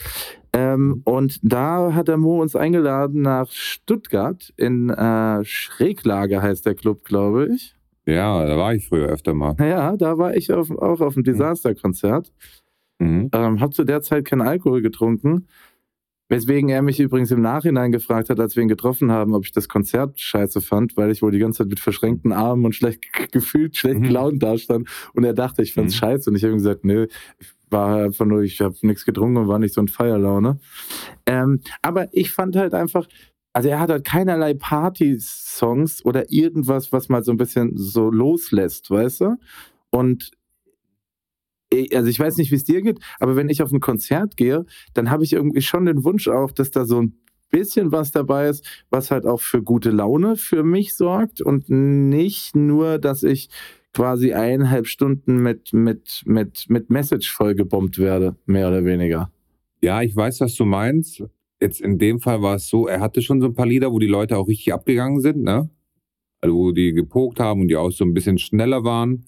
Ähm, 0.51 1.01
und 1.05 1.39
da 1.41 1.93
hat 1.93 2.09
der 2.09 2.17
Mo 2.17 2.41
uns 2.41 2.57
eingeladen 2.57 3.21
nach 3.21 3.49
Stuttgart 3.49 4.53
in 4.57 4.89
äh, 4.89 5.45
Schräglage 5.45 6.41
heißt 6.41 6.65
der 6.65 6.75
Club, 6.75 7.05
glaube 7.05 7.47
ich. 7.53 7.75
Ja, 8.05 8.45
da 8.45 8.57
war 8.57 8.75
ich 8.75 8.85
früher 8.85 9.07
öfter 9.07 9.33
mal. 9.33 9.55
Ja, 9.59 9.95
da 9.95 10.17
war 10.17 10.35
ich 10.35 10.51
auf, 10.51 10.69
auch 10.71 10.99
auf 10.99 11.15
einem 11.15 11.23
Desasterkonzert. 11.23 12.33
Mhm. 12.99 13.29
Ähm, 13.31 13.61
hab 13.61 13.73
zu 13.73 13.85
der 13.85 14.01
Zeit 14.01 14.25
keinen 14.25 14.41
Alkohol 14.41 14.81
getrunken 14.81 15.47
Weswegen 16.33 16.69
er 16.69 16.81
mich 16.81 16.99
übrigens 16.99 17.29
im 17.29 17.41
Nachhinein 17.41 17.91
gefragt 17.91 18.29
hat, 18.29 18.39
als 18.39 18.55
wir 18.55 18.63
ihn 18.63 18.69
getroffen 18.69 19.11
haben, 19.11 19.35
ob 19.35 19.45
ich 19.45 19.51
das 19.51 19.69
Konzert 19.69 20.19
scheiße 20.19 20.61
fand, 20.61 20.97
weil 20.97 21.11
ich 21.11 21.21
wohl 21.21 21.31
die 21.31 21.37
ganze 21.37 21.59
Zeit 21.59 21.67
mit 21.67 21.79
verschränkten 21.79 22.31
Armen 22.31 22.65
und 22.65 22.73
schlecht 22.73 23.03
gefühlt, 23.31 23.77
schlecht 23.77 23.99
mhm. 23.99 24.03
gelaunt 24.03 24.41
dastand. 24.41 24.89
Und 25.13 25.25
er 25.25 25.33
dachte, 25.33 25.61
ich 25.61 25.73
fand's 25.73 25.93
mhm. 25.93 25.99
scheiße. 25.99 26.29
Und 26.31 26.35
ich 26.35 26.43
habe 26.43 26.53
ihm 26.53 26.57
gesagt, 26.57 26.85
nö, 26.85 27.05
ich 27.39 27.47
war 27.69 28.05
einfach 28.05 28.25
nur, 28.25 28.41
ich 28.41 28.61
habe 28.61 28.75
nichts 28.81 29.05
getrunken 29.05 29.37
und 29.37 29.47
war 29.47 29.59
nicht 29.59 29.75
so 29.75 29.81
ein 29.81 29.87
Feierlaune. 29.87 30.59
Ähm, 31.27 31.61
aber 31.83 32.07
ich 32.11 32.31
fand 32.31 32.55
halt 32.55 32.73
einfach, 32.73 33.07
also 33.53 33.69
er 33.69 33.79
hat 33.79 33.91
halt 33.91 34.03
keinerlei 34.03 34.55
Party-Songs 34.55 36.03
oder 36.03 36.31
irgendwas, 36.31 36.91
was 36.91 37.09
mal 37.09 37.23
so 37.23 37.31
ein 37.31 37.37
bisschen 37.37 37.77
so 37.77 38.09
loslässt, 38.09 38.89
weißt 38.89 39.21
du? 39.21 39.35
Und 39.91 40.31
also 41.93 42.09
ich 42.09 42.19
weiß 42.19 42.37
nicht, 42.37 42.51
wie 42.51 42.55
es 42.55 42.63
dir 42.63 42.81
geht, 42.81 42.99
aber 43.19 43.35
wenn 43.35 43.49
ich 43.49 43.61
auf 43.61 43.71
ein 43.71 43.79
Konzert 43.79 44.37
gehe, 44.37 44.65
dann 44.93 45.09
habe 45.09 45.23
ich 45.23 45.33
irgendwie 45.33 45.61
schon 45.61 45.85
den 45.85 46.03
Wunsch 46.03 46.27
auch, 46.27 46.51
dass 46.51 46.71
da 46.71 46.85
so 46.85 47.01
ein 47.01 47.13
bisschen 47.49 47.91
was 47.91 48.11
dabei 48.11 48.47
ist, 48.47 48.65
was 48.89 49.11
halt 49.11 49.25
auch 49.25 49.39
für 49.39 49.61
gute 49.61 49.91
Laune 49.91 50.35
für 50.35 50.63
mich 50.63 50.95
sorgt 50.95 51.41
und 51.41 51.69
nicht 51.69 52.55
nur, 52.55 52.97
dass 52.97 53.23
ich 53.23 53.49
quasi 53.93 54.33
eineinhalb 54.33 54.87
Stunden 54.87 55.37
mit, 55.37 55.71
mit, 55.71 56.23
mit, 56.25 56.65
mit 56.67 56.89
Message 56.89 57.31
vollgebombt 57.31 57.99
werde, 57.99 58.35
mehr 58.45 58.67
oder 58.67 58.83
weniger. 58.85 59.31
Ja, 59.81 60.01
ich 60.01 60.15
weiß, 60.15 60.41
was 60.41 60.55
du 60.55 60.65
meinst. 60.65 61.23
Jetzt 61.61 61.79
in 61.79 61.99
dem 61.99 62.19
Fall 62.19 62.41
war 62.41 62.55
es 62.55 62.67
so, 62.67 62.87
er 62.87 62.99
hatte 62.99 63.21
schon 63.21 63.39
so 63.39 63.47
ein 63.47 63.53
paar 63.53 63.67
Lieder, 63.67 63.91
wo 63.91 63.99
die 63.99 64.07
Leute 64.07 64.37
auch 64.37 64.47
richtig 64.47 64.73
abgegangen 64.73 65.21
sind, 65.21 65.43
ne? 65.43 65.69
Also 66.41 66.55
wo 66.55 66.71
die 66.71 66.91
gepokt 66.91 67.39
haben 67.39 67.61
und 67.61 67.67
die 67.67 67.75
auch 67.77 67.91
so 67.91 68.03
ein 68.03 68.13
bisschen 68.13 68.37
schneller 68.37 68.83
waren, 68.83 69.25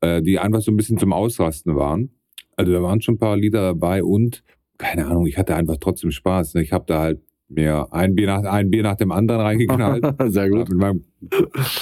äh, 0.00 0.22
die 0.22 0.38
einfach 0.38 0.60
so 0.60 0.70
ein 0.72 0.76
bisschen 0.76 0.98
zum 0.98 1.12
Ausrasten 1.12 1.76
waren. 1.76 2.10
Also 2.56 2.72
da 2.72 2.82
waren 2.82 3.00
schon 3.00 3.14
ein 3.14 3.18
paar 3.18 3.36
Lieder 3.36 3.62
dabei 3.62 4.02
und 4.02 4.42
keine 4.78 5.06
Ahnung, 5.06 5.26
ich 5.26 5.36
hatte 5.36 5.54
einfach 5.56 5.76
trotzdem 5.78 6.10
Spaß. 6.10 6.54
Ne? 6.54 6.62
Ich 6.62 6.72
habe 6.72 6.84
da 6.86 7.00
halt 7.00 7.20
mir 7.48 7.92
ein 7.92 8.14
Bier 8.14 8.28
nach 8.28 8.44
ein 8.44 8.70
Bier 8.70 8.82
nach 8.82 8.96
dem 8.96 9.12
anderen 9.12 9.40
reingeknallt. 9.42 10.04
Sehr 10.32 10.48
gut. 10.48 10.68
Mit 10.68 10.78
meinem 10.78 11.04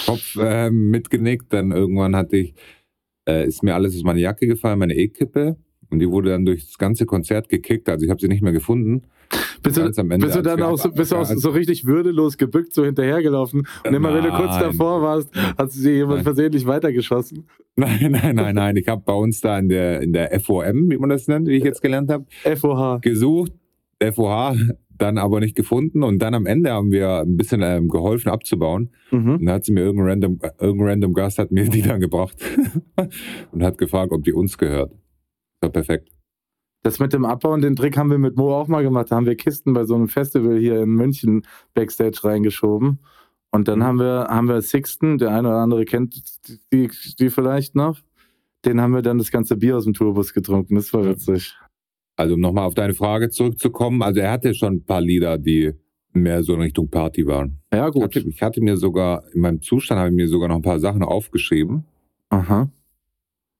Kopf 0.06 0.36
äh, 0.36 0.70
mitgenickt. 0.70 1.52
Dann 1.52 1.70
irgendwann 1.70 2.16
hatte 2.16 2.38
ich, 2.38 2.54
äh, 3.28 3.46
ist 3.46 3.62
mir 3.62 3.74
alles 3.74 3.94
aus 3.94 4.02
meiner 4.02 4.18
Jacke 4.18 4.46
gefallen, 4.46 4.78
meine 4.78 4.94
E-Kippe. 4.94 5.56
Und 5.90 6.00
die 6.00 6.08
wurde 6.08 6.30
dann 6.30 6.44
durch 6.44 6.66
das 6.66 6.78
ganze 6.78 7.06
Konzert 7.06 7.48
gekickt. 7.48 7.88
Also 7.88 8.04
ich 8.04 8.10
habe 8.10 8.20
sie 8.20 8.28
nicht 8.28 8.42
mehr 8.42 8.52
gefunden. 8.52 9.02
Bist 9.62 9.76
du, 9.76 9.82
Ende, 9.82 10.18
bist 10.18 10.36
du 10.36 10.42
dann 10.42 10.62
auch, 10.62 10.78
so, 10.78 10.90
bist 10.90 11.12
du 11.12 11.16
auch 11.16 11.24
so 11.24 11.50
richtig 11.50 11.84
würdelos 11.84 12.38
gebückt, 12.38 12.72
so 12.72 12.84
hinterhergelaufen? 12.84 13.66
Und 13.86 13.94
immer 13.94 14.14
wenn 14.14 14.24
du 14.24 14.30
kurz 14.30 14.58
davor 14.58 15.02
warst, 15.02 15.30
hat 15.36 15.72
sie 15.72 15.92
jemand 15.92 16.18
nein. 16.18 16.24
versehentlich 16.24 16.66
weitergeschossen? 16.66 17.44
Nein, 17.76 18.12
nein, 18.12 18.36
nein, 18.36 18.54
nein. 18.54 18.76
Ich 18.76 18.88
habe 18.88 19.02
bei 19.04 19.12
uns 19.12 19.40
da 19.40 19.58
in 19.58 19.68
der, 19.68 20.00
in 20.00 20.12
der 20.12 20.38
FOM, 20.40 20.90
wie 20.90 20.96
man 20.96 21.10
das 21.10 21.28
nennt, 21.28 21.46
wie 21.48 21.56
ich 21.56 21.64
jetzt 21.64 21.82
gelernt 21.82 22.10
habe, 22.10 22.24
FOH 22.56 23.00
gesucht. 23.02 23.52
FOH, 24.00 24.54
dann 24.96 25.18
aber 25.18 25.40
nicht 25.40 25.56
gefunden. 25.56 26.02
Und 26.02 26.20
dann 26.20 26.34
am 26.34 26.46
Ende 26.46 26.70
haben 26.70 26.90
wir 26.90 27.20
ein 27.20 27.36
bisschen 27.36 27.62
ähm, 27.62 27.88
geholfen 27.88 28.30
abzubauen. 28.30 28.90
Mhm. 29.10 29.34
Und 29.34 29.46
dann 29.46 29.54
hat 29.54 29.64
sie 29.64 29.72
mir 29.72 29.80
irgendein 29.80 30.08
random, 30.08 30.38
irgendein 30.60 30.88
random 30.88 31.14
Gast 31.14 31.38
hat 31.38 31.52
mir 31.52 31.68
die 31.68 31.82
dann 31.82 32.00
gebracht 32.00 32.36
und 33.52 33.62
hat 33.62 33.78
gefragt, 33.78 34.12
ob 34.12 34.24
die 34.24 34.32
uns 34.32 34.58
gehört. 34.58 34.92
War 35.60 35.70
perfekt. 35.70 36.10
Das 36.82 37.00
mit 37.00 37.12
dem 37.12 37.24
Abbauen, 37.24 37.60
den 37.60 37.76
Trick 37.76 37.96
haben 37.96 38.10
wir 38.10 38.18
mit 38.18 38.36
Mo 38.36 38.54
auch 38.54 38.68
mal 38.68 38.82
gemacht. 38.82 39.10
Da 39.10 39.16
haben 39.16 39.26
wir 39.26 39.34
Kisten 39.34 39.72
bei 39.72 39.84
so 39.84 39.94
einem 39.94 40.08
Festival 40.08 40.58
hier 40.58 40.80
in 40.80 40.90
München 40.90 41.42
Backstage 41.74 42.20
reingeschoben. 42.22 43.00
Und 43.50 43.66
dann 43.66 43.82
haben 43.82 43.98
wir, 43.98 44.28
haben 44.30 44.48
wir 44.48 44.62
Sixten, 44.62 45.18
der 45.18 45.30
eine 45.30 45.48
oder 45.48 45.58
andere 45.58 45.84
kennt 45.84 46.22
die, 46.72 46.88
die 47.18 47.30
vielleicht 47.30 47.74
noch. 47.74 47.98
Den 48.64 48.80
haben 48.80 48.92
wir 48.92 49.02
dann 49.02 49.18
das 49.18 49.30
ganze 49.30 49.56
Bier 49.56 49.76
aus 49.76 49.84
dem 49.84 49.94
Tourbus 49.94 50.32
getrunken. 50.32 50.74
Das 50.74 50.92
war 50.92 51.04
witzig. 51.04 51.56
Also 52.16 52.34
um 52.34 52.40
nochmal 52.40 52.64
auf 52.64 52.74
deine 52.74 52.94
Frage 52.94 53.30
zurückzukommen, 53.30 54.02
also 54.02 54.20
er 54.20 54.32
hatte 54.32 54.52
schon 54.52 54.74
ein 54.74 54.84
paar 54.84 55.00
Lieder, 55.00 55.38
die 55.38 55.72
mehr 56.12 56.42
so 56.42 56.54
in 56.54 56.60
Richtung 56.60 56.90
Party 56.90 57.26
waren. 57.26 57.60
Ja, 57.72 57.88
gut. 57.90 58.16
Ich 58.16 58.16
hatte, 58.16 58.28
ich 58.28 58.42
hatte 58.42 58.60
mir 58.60 58.76
sogar, 58.76 59.24
in 59.32 59.40
meinem 59.40 59.62
Zustand 59.62 60.00
habe 60.00 60.10
ich 60.10 60.16
mir 60.16 60.28
sogar 60.28 60.48
noch 60.48 60.56
ein 60.56 60.62
paar 60.62 60.80
Sachen 60.80 61.02
aufgeschrieben. 61.02 61.84
Aha. 62.30 62.68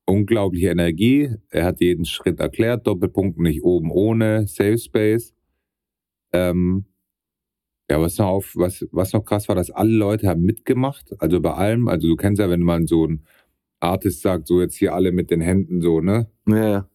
Unglaubliche 0.09 0.69
Energie. 0.69 1.35
Er 1.51 1.67
hat 1.67 1.81
jeden 1.81 2.07
Schritt 2.07 2.41
erklärt. 2.41 2.87
Doppelpunkt 2.87 3.39
nicht 3.39 3.63
oben 3.63 3.91
ohne. 3.91 4.47
Safe 4.47 4.79
Space. 4.79 5.35
Ähm, 6.33 6.87
ja, 7.91 8.01
was 8.01 8.17
noch 8.17 8.29
auf, 8.29 8.53
was, 8.55 8.87
was 8.91 9.13
noch 9.13 9.25
krass 9.25 9.49
war, 9.49 9.55
dass 9.55 9.71
alle 9.71 9.93
Leute 9.93 10.27
haben 10.27 10.43
mitgemacht. 10.43 11.15
Also 11.19 11.43
bei 11.43 11.53
allem. 11.53 11.89
Also 11.89 12.09
du 12.09 12.17
kennst 12.17 12.41
ja, 12.41 12.49
wenn 12.49 12.63
man 12.63 12.87
so 12.87 13.07
ein 13.07 13.23
Artist 13.81 14.23
sagt, 14.23 14.47
so 14.47 14.63
jetzt 14.63 14.77
hier 14.77 14.95
alle 14.95 15.13
mit 15.13 15.31
den 15.31 15.43
Händen 15.43 15.83
so, 15.83 16.01
ne? 16.01 16.31
Ja, 16.47 16.69
ja. 16.69 16.89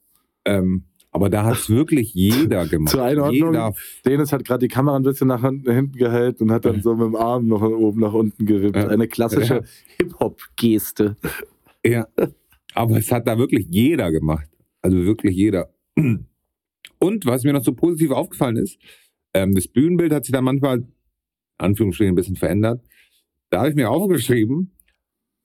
Ähm, 0.45 0.85
aber 1.11 1.29
da 1.29 1.43
hat 1.45 1.57
es 1.57 1.69
wirklich 1.69 2.13
jeder 2.15 2.65
gemacht. 2.65 2.93
Zur 2.93 3.03
Einordnung, 3.03 3.53
jeder. 3.53 3.73
Dennis 4.07 4.33
hat 4.33 4.43
gerade 4.43 4.67
die 4.67 4.73
Kamera 4.73 4.95
ein 4.95 5.03
bisschen 5.03 5.27
nach 5.27 5.41
hinten 5.41 5.91
gehalten 5.91 6.45
und 6.45 6.51
hat 6.51 6.65
dann 6.65 6.81
so 6.81 6.95
mit 6.95 7.05
dem 7.05 7.15
Arm 7.15 7.47
noch 7.47 7.61
oben 7.61 8.01
nach 8.01 8.13
unten 8.13 8.47
gewippt. 8.47 8.75
Ja. 8.75 8.87
Eine 8.87 9.07
klassische. 9.07 9.63
Hip-Hop-Geste. 9.97 11.15
Ja, 11.85 12.07
aber 12.73 12.97
es 12.97 13.11
hat 13.11 13.27
da 13.27 13.37
wirklich 13.37 13.67
jeder 13.69 14.11
gemacht. 14.11 14.49
Also 14.81 14.97
wirklich 14.97 15.35
jeder. 15.35 15.73
Und 15.95 17.25
was 17.25 17.43
mir 17.43 17.53
noch 17.53 17.63
so 17.63 17.73
positiv 17.73 18.11
aufgefallen 18.11 18.57
ist, 18.57 18.77
ähm, 19.33 19.53
das 19.55 19.67
Bühnenbild 19.67 20.13
hat 20.13 20.25
sich 20.25 20.33
dann 20.33 20.43
manchmal, 20.43 20.85
Anführungsstrichen, 21.57 22.13
ein 22.13 22.15
bisschen 22.15 22.35
verändert. 22.35 22.83
Da 23.49 23.59
habe 23.59 23.69
ich 23.69 23.75
mir 23.75 23.89
aufgeschrieben, 23.89 24.71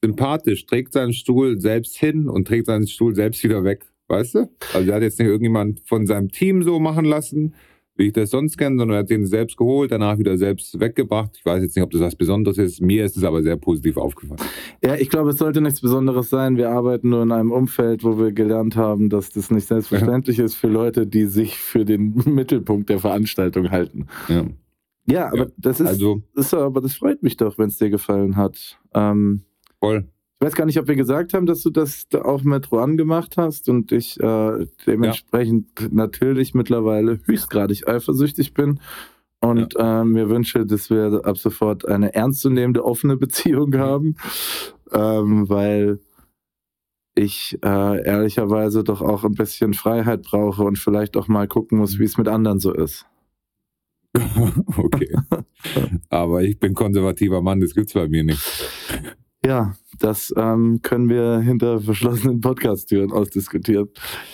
sympathisch, 0.03 0.67
trägt 0.67 0.93
seinen 0.93 1.13
Stuhl 1.13 1.61
selbst 1.61 1.97
hin 1.97 2.29
und 2.29 2.47
trägt 2.47 2.67
seinen 2.67 2.87
Stuhl 2.87 3.15
selbst 3.15 3.43
wieder 3.45 3.65
weg. 3.65 3.87
Weißt 4.09 4.35
du? 4.37 4.51
Also 4.73 4.87
der 4.87 4.97
hat 4.97 5.03
jetzt 5.03 5.19
nicht 5.19 5.29
irgendjemand 5.29 5.81
von 5.87 6.07
seinem 6.07 6.31
Team 6.31 6.63
so 6.63 6.81
machen 6.81 7.05
lassen, 7.05 7.55
wie 7.99 8.07
ich 8.07 8.13
das 8.13 8.31
sonst 8.31 8.57
kenne, 8.57 8.79
sondern 8.79 8.97
er 8.97 9.01
hat 9.01 9.11
den 9.11 9.27
selbst 9.27 9.57
geholt, 9.57 9.91
danach 9.91 10.19
wieder 10.19 10.39
selbst 10.39 10.79
weggebracht. 10.79 11.33
Ich 11.37 11.45
weiß 11.45 11.63
jetzt 11.63 11.77
nicht, 11.77 11.85
ob 11.85 11.91
das 11.91 12.01
was 12.01 12.15
Besonderes 12.15 12.57
ist. 12.57 12.81
Mir 12.81 13.05
ist 13.05 13.17
es 13.17 13.25
aber 13.25 13.43
sehr 13.43 13.57
positiv 13.57 13.97
aufgefallen. 13.97 14.41
Ja, 14.83 14.95
ich 14.95 15.11
glaube, 15.11 15.31
es 15.31 15.39
sollte 15.39 15.61
nichts 15.61 15.81
Besonderes 15.81 16.31
sein. 16.31 16.57
Wir 16.57 16.71
arbeiten 16.71 17.11
nur 17.11 17.23
in 17.23 17.33
einem 17.33 17.51
Umfeld, 17.51 18.05
wo 18.05 18.19
wir 18.19 18.33
gelernt 18.33 18.77
haben, 18.77 19.11
dass 19.11 19.31
das 19.31 19.51
nicht 19.51 19.67
selbstverständlich 19.67 20.39
ja. 20.39 20.45
ist 20.45 20.55
für 20.55 20.69
Leute, 20.69 21.07
die 21.07 21.27
sich 21.27 21.59
für 21.59 21.85
den 21.85 22.15
Mittelpunkt 22.27 22.89
der 22.89 23.01
Veranstaltung 23.01 23.71
halten. 23.71 24.07
Ja. 24.29 24.45
Ja, 25.11 25.29
aber 25.29 25.39
ja. 25.39 25.47
das 25.57 25.81
ist, 25.81 25.87
also, 25.87 26.23
ist 26.35 26.53
aber 26.53 26.83
das 26.83 26.95
freut 26.95 27.23
mich 27.23 27.39
doch, 27.39 27.57
wenn 27.57 27.69
es 27.69 27.79
dir 27.79 27.89
gefallen 27.89 28.37
hat. 28.37 28.79
Ähm, 28.95 29.43
voll. 29.81 30.07
Ich 30.41 30.47
weiß 30.47 30.55
gar 30.55 30.67
nicht, 30.67 30.79
ob 30.79 30.87
wir 30.87 30.95
gesagt 30.95 31.35
haben, 31.35 31.47
dass 31.47 31.63
du 31.63 31.71
das 31.71 32.07
auch 32.13 32.45
mit 32.45 32.71
Ruan 32.71 32.97
gemacht 32.97 33.37
hast 33.37 33.69
und 33.69 33.91
ich 33.91 34.21
äh, 34.21 34.67
dementsprechend 34.87 35.67
ja. 35.81 35.89
natürlich 35.91 36.55
mittlerweile 36.55 37.19
höchstgradig 37.25 37.89
eifersüchtig 37.89 38.55
bin 38.55 38.79
und 39.41 39.75
ja. 39.75 40.03
äh, 40.03 40.05
mir 40.05 40.29
wünsche, 40.29 40.65
dass 40.65 40.91
wir 40.91 41.23
ab 41.25 41.39
sofort 41.39 41.89
eine 41.89 42.15
ernstzunehmende 42.15 42.85
offene 42.85 43.17
Beziehung 43.17 43.77
haben, 43.77 44.15
ähm, 44.93 45.49
weil 45.49 45.99
ich 47.17 47.59
äh, 47.65 48.05
ehrlicherweise 48.05 48.85
doch 48.85 49.03
auch 49.03 49.25
ein 49.25 49.35
bisschen 49.35 49.75
Freiheit 49.75 50.23
brauche 50.23 50.63
und 50.63 50.79
vielleicht 50.79 51.17
auch 51.17 51.27
mal 51.27 51.49
gucken 51.49 51.79
muss, 51.79 51.99
wie 51.99 52.05
es 52.05 52.17
mit 52.17 52.29
anderen 52.29 52.61
so 52.61 52.73
ist. 52.73 53.07
okay. 54.77 55.17
Aber 56.11 56.43
ich 56.43 56.61
bin 56.61 56.75
konservativer 56.75 57.43
Mann, 57.43 57.61
das 57.61 57.75
gibt's 57.75 57.95
bei 57.95 58.09
mir 58.09 58.23
nicht. 58.23 58.41
Ja, 59.45 59.75
das 59.99 60.33
ähm, 60.37 60.81
können 60.83 61.09
wir 61.09 61.39
hinter 61.39 61.81
verschlossenen 61.81 62.41
Podcast-Türen 62.41 63.13
ausdiskutieren. 63.13 63.89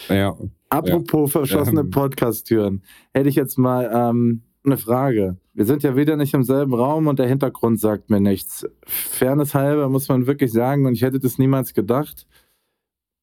Ja. 0.09 0.35
Apropos 0.71 1.33
ja. 1.33 1.41
verschlossene 1.41 1.83
ähm. 1.83 1.91
Podcast-Türen, 1.91 2.83
hätte 3.13 3.29
ich 3.29 3.35
jetzt 3.35 3.59
mal 3.59 3.91
ähm, 3.93 4.43
eine 4.65 4.79
Frage. 4.79 5.37
Wir 5.53 5.67
sind 5.67 5.83
ja 5.83 5.95
wieder 5.95 6.17
nicht 6.17 6.35
im 6.35 6.43
selben 6.43 6.75
Raum 6.75 7.07
und 7.07 7.19
der 7.19 7.29
Hintergrund 7.29 7.81
sagt 7.81 8.11
mir 8.11 8.21
nichts. 8.21 8.67
Fairness 8.87 9.55
halber 9.55 9.89
muss 9.89 10.09
man 10.09 10.27
wirklich 10.27 10.53
sagen, 10.53 10.87
und 10.87 10.95
ich 10.95 11.03
hätte 11.03 11.21
das 11.21 11.39
niemals 11.39 11.75
gedacht, 11.75 12.27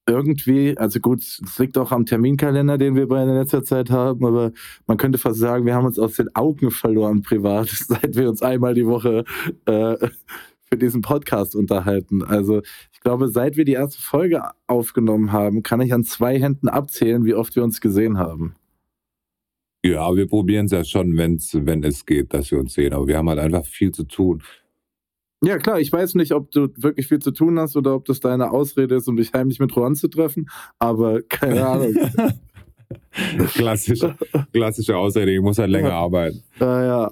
irgendwie, 0.06 0.76
also 0.78 0.98
gut, 0.98 1.20
es 1.20 1.58
liegt 1.58 1.78
auch 1.78 1.92
am 1.92 2.06
Terminkalender, 2.06 2.76
den 2.76 2.96
wir 2.96 3.06
bei 3.06 3.22
in 3.22 3.28
letzter 3.28 3.62
Zeit 3.62 3.90
haben, 3.90 4.24
aber 4.24 4.52
man 4.86 4.96
könnte 4.96 5.18
fast 5.18 5.38
sagen, 5.38 5.64
wir 5.64 5.74
haben 5.74 5.86
uns 5.86 5.98
aus 5.98 6.14
den 6.14 6.34
Augen 6.34 6.70
verloren 6.70 7.22
privat, 7.22 7.68
seit 7.68 8.16
wir 8.16 8.28
uns 8.28 8.42
einmal 8.42 8.74
die 8.74 8.86
Woche 8.86 9.24
äh, 9.66 9.96
für 10.72 10.78
diesen 10.78 11.02
Podcast 11.02 11.54
unterhalten. 11.54 12.24
Also 12.24 12.62
ich 12.94 13.00
glaube, 13.00 13.28
seit 13.28 13.58
wir 13.58 13.66
die 13.66 13.74
erste 13.74 14.00
Folge 14.00 14.42
aufgenommen 14.66 15.30
haben, 15.30 15.62
kann 15.62 15.82
ich 15.82 15.92
an 15.92 16.02
zwei 16.02 16.40
Händen 16.40 16.66
abzählen, 16.66 17.26
wie 17.26 17.34
oft 17.34 17.54
wir 17.56 17.62
uns 17.62 17.82
gesehen 17.82 18.16
haben. 18.16 18.54
Ja, 19.84 20.16
wir 20.16 20.26
probieren 20.26 20.64
es 20.64 20.72
ja 20.72 20.82
schon, 20.82 21.18
wenn's, 21.18 21.50
wenn 21.52 21.84
es 21.84 22.06
geht, 22.06 22.32
dass 22.32 22.50
wir 22.50 22.58
uns 22.58 22.72
sehen. 22.72 22.94
Aber 22.94 23.06
wir 23.06 23.18
haben 23.18 23.28
halt 23.28 23.40
einfach 23.40 23.66
viel 23.66 23.92
zu 23.92 24.04
tun. 24.04 24.42
Ja, 25.44 25.58
klar, 25.58 25.78
ich 25.78 25.92
weiß 25.92 26.14
nicht, 26.14 26.32
ob 26.32 26.50
du 26.52 26.68
wirklich 26.78 27.06
viel 27.08 27.18
zu 27.18 27.32
tun 27.32 27.58
hast 27.58 27.76
oder 27.76 27.94
ob 27.94 28.06
das 28.06 28.20
deine 28.20 28.50
Ausrede 28.50 28.94
ist, 28.94 29.08
um 29.08 29.16
dich 29.16 29.34
heimlich 29.34 29.60
mit 29.60 29.72
Juan 29.72 29.94
zu 29.94 30.08
treffen, 30.08 30.48
aber 30.78 31.20
keine 31.20 31.66
Ahnung. 31.68 31.94
klassische, 33.48 34.16
klassische 34.54 34.96
Ausrede, 34.96 35.32
ich 35.32 35.40
muss 35.42 35.58
halt 35.58 35.68
länger 35.68 35.90
ja. 35.90 35.98
arbeiten. 35.98 36.42
Ja, 36.58 36.84
ja. 36.84 37.10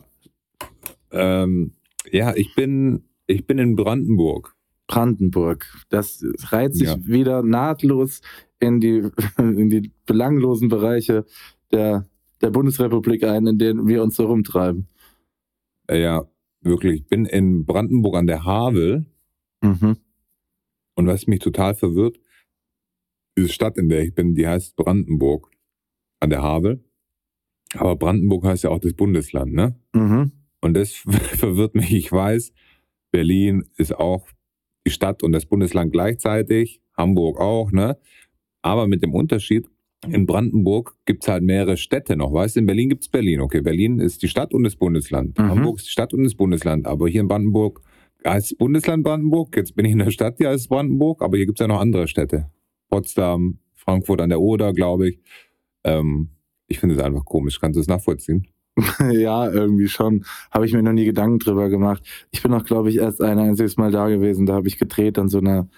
Ähm, 1.13 1.75
ja, 2.11 2.35
ich 2.35 2.55
bin 2.55 3.05
ich 3.31 3.47
bin 3.47 3.59
in 3.59 3.77
Brandenburg. 3.77 4.57
Brandenburg. 4.87 5.67
Das 5.89 6.25
reiht 6.51 6.75
sich 6.75 6.89
ja. 6.89 7.07
wieder 7.07 7.43
nahtlos 7.43 8.23
in 8.59 8.81
die, 8.81 9.09
in 9.39 9.71
die 9.71 9.93
belanglosen 10.07 10.69
Bereiche 10.69 11.25
der, 11.71 12.09
der 12.43 12.51
Bundesrepublik 12.51 13.23
ein, 13.25 13.47
in 13.47 13.59
denen 13.59 13.87
wir 13.87 14.03
uns 14.03 14.17
so 14.17 14.27
rumtreiben. 14.27 14.89
Ja, 15.89 16.25
wirklich. 16.61 17.03
Ich 17.03 17.07
bin 17.07 17.25
in 17.25 17.65
Brandenburg 17.65 18.17
an 18.17 18.27
der 18.27 18.45
Havel. 18.45 19.07
Mhm. 19.63 19.97
Und 20.97 21.07
was 21.07 21.27
mich 21.27 21.39
total 21.39 21.75
verwirrt, 21.75 22.19
diese 23.39 23.49
Stadt, 23.49 23.79
in 23.79 23.89
der 23.89 24.03
ich 24.03 24.15
bin, 24.15 24.35
die 24.35 24.47
heißt 24.47 24.77
Brandenburg 24.77 25.51
an 26.19 26.31
der 26.31 26.43
Havel. 26.43 26.85
Aber 27.75 27.95
Brandenburg 27.97 28.45
heißt 28.45 28.65
ja 28.65 28.71
auch 28.71 28.81
das 28.81 28.95
Bundesland, 28.95 29.55
ne? 29.55 29.77
Mhm. 29.95 30.33
Und 30.61 30.75
das 30.75 30.93
verwirrt 30.95 31.75
mich. 31.77 31.93
Ich 31.93 32.11
weiß, 32.11 32.53
Berlin 33.11 33.65
ist 33.77 33.97
auch 33.97 34.27
die 34.87 34.91
Stadt 34.91 35.23
und 35.23 35.33
das 35.33 35.47
Bundesland 35.47 35.93
gleichzeitig, 35.93 36.81
Hamburg 36.97 37.41
auch, 37.41 37.73
ne? 37.73 37.99
Aber 38.63 38.87
mit 38.87 39.03
dem 39.03 39.15
Unterschied, 39.15 39.69
in 40.09 40.27
Brandenburg 40.27 40.97
gibt 41.05 41.25
es 41.25 41.29
halt 41.29 41.43
mehrere 41.43 41.77
Städte 41.77 42.17
noch. 42.17 42.33
Weißt 42.33 42.57
du, 42.57 42.61
in 42.61 42.67
Berlin 42.67 42.89
gibt 42.89 43.03
es 43.03 43.09
Berlin. 43.09 43.41
Okay, 43.41 43.61
Berlin 43.61 44.01
ist 44.01 44.23
die 44.23 44.29
Stadt 44.29 44.55
und 44.55 44.65
das 44.65 44.77
Bundesland. 44.77 45.39
Mhm. 45.39 45.43
Hamburg 45.43 45.79
ist 45.79 45.87
die 45.87 45.91
Stadt 45.91 46.15
und 46.15 46.25
das 46.25 46.35
Bundesland. 46.35 46.87
Aber 46.87 47.09
hier 47.09 47.21
in 47.21 47.29
Brandenburg 47.29 47.83
heißt 48.27 48.53
es 48.53 48.57
Bundesland 48.57 49.05
Brandenburg. 49.05 49.55
Jetzt 49.57 49.77
bin 49.77 49.85
ich 49.85 49.93
in 49.93 49.99
der 49.99 50.11
Stadt, 50.11 50.39
hier 50.39 50.49
heißt 50.49 50.69
Brandenburg. 50.69 51.23
Aber 51.23 51.37
hier 51.37 51.47
gibt 51.47 51.61
es 51.61 51.65
ja 51.65 51.69
noch 51.69 51.81
andere 51.81 52.09
Städte. 52.09 52.51
Potsdam, 52.89 53.59
Frankfurt 53.75 54.23
an 54.23 54.31
der 54.31 54.41
Oder, 54.41 54.73
glaube 54.73 55.11
ich. 55.11 55.19
Ähm, 55.85 56.31
ich 56.67 56.79
finde 56.79 56.95
es 56.95 57.03
einfach 57.03 57.25
komisch. 57.25 57.61
Kannst 57.61 57.77
du 57.77 57.81
es 57.81 57.87
nachvollziehen? 57.87 58.47
ja, 59.11 59.51
irgendwie 59.51 59.89
schon. 59.89 60.25
Habe 60.51 60.67
ich 60.67 60.73
mir 60.73 60.83
noch 60.83 60.93
nie 60.93 61.05
Gedanken 61.05 61.39
drüber 61.39 61.69
gemacht. 61.69 62.03
Ich 62.31 62.43
bin 62.43 62.53
auch, 62.55 62.65
glaube 62.65 62.91
ich, 62.91 62.97
erst 62.97 63.21
ein 63.21 63.39
einziges 63.39 63.77
Mal 63.77 63.91
da 63.91 64.09
gewesen. 64.09 64.47
Da 64.47 64.55
habe 64.55 64.69
ich 64.69 64.79
gedreht 64.79 65.19
an 65.19 65.29
so 65.29 65.39
einer 65.39 65.69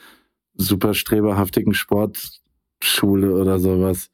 super 0.54 0.94
streberhaftigen 0.94 1.74
Sportschule 1.74 3.34
oder 3.34 3.58
sowas. 3.58 4.10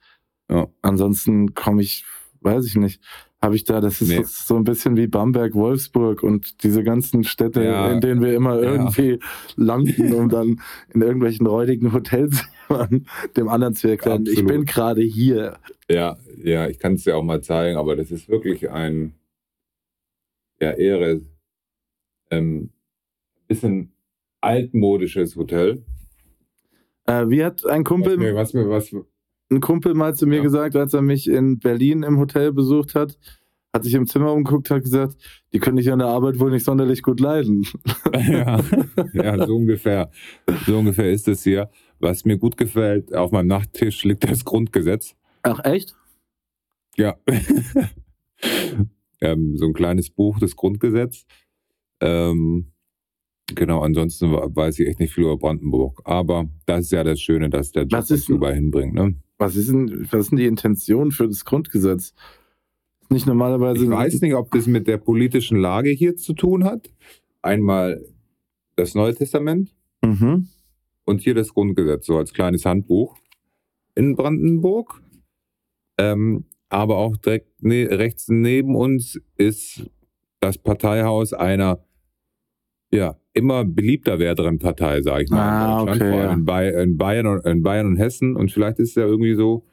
Ja. 0.51 0.69
Ansonsten 0.83 1.55
komme 1.55 1.83
ich, 1.83 2.05
weiß 2.41 2.65
ich 2.67 2.77
nicht, 2.77 3.03
habe 3.41 3.55
ich 3.55 3.65
da, 3.65 3.81
das 3.81 4.01
ist 4.01 4.09
Nee. 4.09 4.23
so 4.25 4.57
ein 4.57 4.65
bisschen 4.65 4.97
wie 4.97 5.07
Bamberg, 5.07 5.55
Wolfsburg 5.55 6.23
und 6.25 6.65
diese 6.65 6.83
ganzen 6.83 7.23
Städte, 7.25 7.63
Ja. 7.63 7.91
in 7.93 8.01
denen 8.01 8.21
wir 8.21 8.35
immer 8.35 8.57
Ja. 8.61 8.73
irgendwie 8.73 9.21
landen, 9.57 10.13
um 10.13 10.29
dann 10.29 10.61
in 10.93 11.03
irgendwelchen 11.03 11.47
räudigen 11.47 11.93
Hotels 11.93 12.45
dem 13.37 13.49
anderen 13.49 13.75
zu 13.75 13.89
erklären, 13.89 14.25
ich 14.25 14.31
Absolut. 14.31 14.51
bin 14.53 14.65
gerade 14.65 15.03
hier. 15.03 15.59
Ja, 15.89 16.19
ja, 16.43 16.69
ich 16.69 16.79
kann 16.81 16.95
es 16.95 17.05
dir 17.05 17.17
auch 17.17 17.23
mal 17.23 17.41
zeigen, 17.43 17.77
aber 17.79 17.95
das 17.97 18.11
ist 18.11 18.29
wirklich 18.29 18.71
ein 18.71 19.15
ja, 20.61 20.73
Ehre. 20.73 21.21
Ähm, 22.31 22.71
bisschen 23.47 23.93
altmodisches 24.41 25.37
Hotel. 25.37 25.83
Äh, 27.07 27.29
wie 27.31 27.43
hat 27.45 27.65
ein 27.65 27.81
Was 27.83 27.89
Kumpel, 27.89 28.17
mir, 28.19 28.35
was 28.35 28.53
mir, 28.53 28.69
was, 28.69 28.95
ein 29.51 29.61
Kumpel 29.61 29.95
mal 29.95 30.15
zu 30.15 30.27
mir 30.27 30.37
Ja. 30.39 30.43
gesagt, 30.43 30.77
als 30.77 30.95
er 30.95 31.03
mich 31.03 31.29
in 31.29 31.59
Berlin 31.59 32.03
im 32.03 32.19
Hotel 32.19 32.53
besucht 32.53 32.95
hat, 32.95 33.19
hat 33.73 33.85
sich 33.85 33.95
im 33.95 34.07
Zimmer 34.07 34.33
umgeguckt, 34.33 34.71
hat 34.71 34.83
gesagt, 34.83 35.17
die 35.53 35.59
können 35.59 35.77
dich 35.77 35.91
an 35.93 35.99
der 35.99 36.09
Arbeit 36.09 36.39
wohl 36.41 36.51
nicht 36.51 36.65
sonderlich 36.65 37.03
gut 37.03 37.21
leiden. 37.21 37.67
ja, 38.15 38.61
ja, 39.13 39.47
so 39.47 39.57
ungefähr. 39.57 40.11
So 40.67 40.79
ungefähr 40.79 41.11
ist 41.11 41.29
es 41.29 41.43
hier. 41.45 41.71
Was 42.01 42.25
mir 42.25 42.39
gut 42.39 42.57
gefällt, 42.57 43.15
auf 43.15 43.31
meinem 43.33 43.49
Nachttisch 43.49 44.05
liegt 44.05 44.25
das 44.29 44.45
Grundgesetz. 44.45 45.15
Ach, 45.43 45.61
echt? 45.65 45.97
Ja. 46.97 47.17
ähm, 49.21 49.57
so 49.57 49.67
ein 49.67 49.75
kleines 49.75 50.11
Buch, 50.11 50.39
das 50.39 50.57
Grundgesetz. 50.57 51.27
Ähm, 52.01 52.73
genau, 53.55 53.81
ansonsten 53.83 54.31
weiß 54.33 54.79
ich 54.79 54.89
echt 54.89 55.01
nicht 55.01 55.13
viel 55.15 55.25
über 55.25 55.37
Brandenburg. 55.37 56.01
Aber 56.05 56.49
das 56.67 56.87
ist 56.87 56.93
ja 56.93 57.05
das 57.05 57.21
Schöne, 57.21 57.51
dass 57.51 57.73
der 57.73 57.85
Job 57.85 58.01
uns 58.09 58.27
denn- 58.27 58.37
überall 58.37 58.55
hinbringt. 58.55 58.95
Ne? 58.95 59.15
Was 59.39 59.57
ist 59.57 59.69
denn, 59.71 60.07
was 60.11 60.23
ist 60.23 60.31
denn 60.31 60.39
die 60.39 60.47
Intention 60.47 61.11
für 61.13 61.27
das 61.29 61.45
Grundgesetz? 61.45 62.13
Nicht 63.11 63.27
normalerweise. 63.27 63.85
Ich 63.85 63.91
weiß 63.91 64.21
nicht, 64.21 64.35
ob 64.35 64.51
das 64.51 64.67
mit 64.67 64.87
der 64.87 64.99
politischen 64.99 65.57
Lage 65.59 65.91
hier 65.91 66.17
zu 66.17 66.35
tun 66.35 66.65
hat. 66.65 66.91
Einmal 67.41 68.05
das 68.77 68.95
Neue 68.95 69.15
Testament 69.15 69.75
Mhm. 70.05 70.49
und 71.05 71.21
hier 71.23 71.35
das 71.35 71.55
Grundgesetz, 71.55 72.07
so 72.07 72.17
als 72.19 72.33
kleines 72.33 72.65
Handbuch 72.67 73.17
in 73.95 74.15
Brandenburg. 74.15 75.01
Ähm, 75.99 76.45
aber 76.69 76.99
auch 76.99 77.17
direkt 77.17 77.63
ne, 77.63 77.89
rechts 77.91 78.29
neben 78.29 78.77
uns 78.77 79.19
ist 79.37 79.89
das 80.41 80.59
Parteihaus 80.59 81.33
einer 81.33 81.83
ja, 82.93 83.17
immer 83.33 83.65
beliebter 83.65 84.19
werdenden 84.19 84.59
Partei, 84.59 85.03
sage 85.03 85.25
ich 85.25 85.31
mal. 85.31 85.39
Ah, 85.41 85.83
in 85.83 85.89
okay, 85.89 86.17
ja. 86.17 86.33
in, 86.33 86.97
Bayern 86.97 87.27
und, 87.27 87.47
in 87.47 87.63
Bayern 87.63 87.87
und 87.87 87.97
Hessen. 87.97 88.37
Und 88.37 88.51
vielleicht 88.51 88.79
ist 88.79 88.91
es 88.91 88.95
ja 88.97 89.05
irgendwie 89.07 89.35
so, 89.35 89.65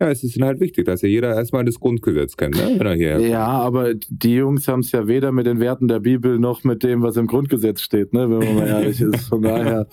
ja, 0.00 0.08
es 0.10 0.22
ist 0.24 0.36
ihnen 0.36 0.46
halt 0.46 0.60
wichtig, 0.60 0.86
dass 0.86 1.02
ja 1.02 1.08
jeder 1.08 1.34
erstmal 1.34 1.64
das 1.64 1.78
Grundgesetz 1.78 2.36
kennt, 2.36 2.56
ne? 2.56 2.74
wenn 2.78 2.86
er 2.86 2.94
hierher 2.94 3.20
Ja, 3.20 3.46
aber 3.46 3.94
die 3.94 4.34
Jungs 4.36 4.66
haben 4.66 4.80
es 4.80 4.92
ja 4.92 5.06
weder 5.06 5.30
mit 5.30 5.46
den 5.46 5.60
Werten 5.60 5.88
der 5.88 6.00
Bibel 6.00 6.38
noch 6.38 6.64
mit 6.64 6.82
dem, 6.82 7.02
was 7.02 7.16
im 7.16 7.26
Grundgesetz 7.26 7.82
steht, 7.82 8.14
ne? 8.14 8.30
wenn 8.30 8.38
man 8.38 8.54
mal 8.54 8.66
ehrlich 8.66 9.00
ist. 9.00 9.28
Von 9.28 9.42
daher 9.42 9.86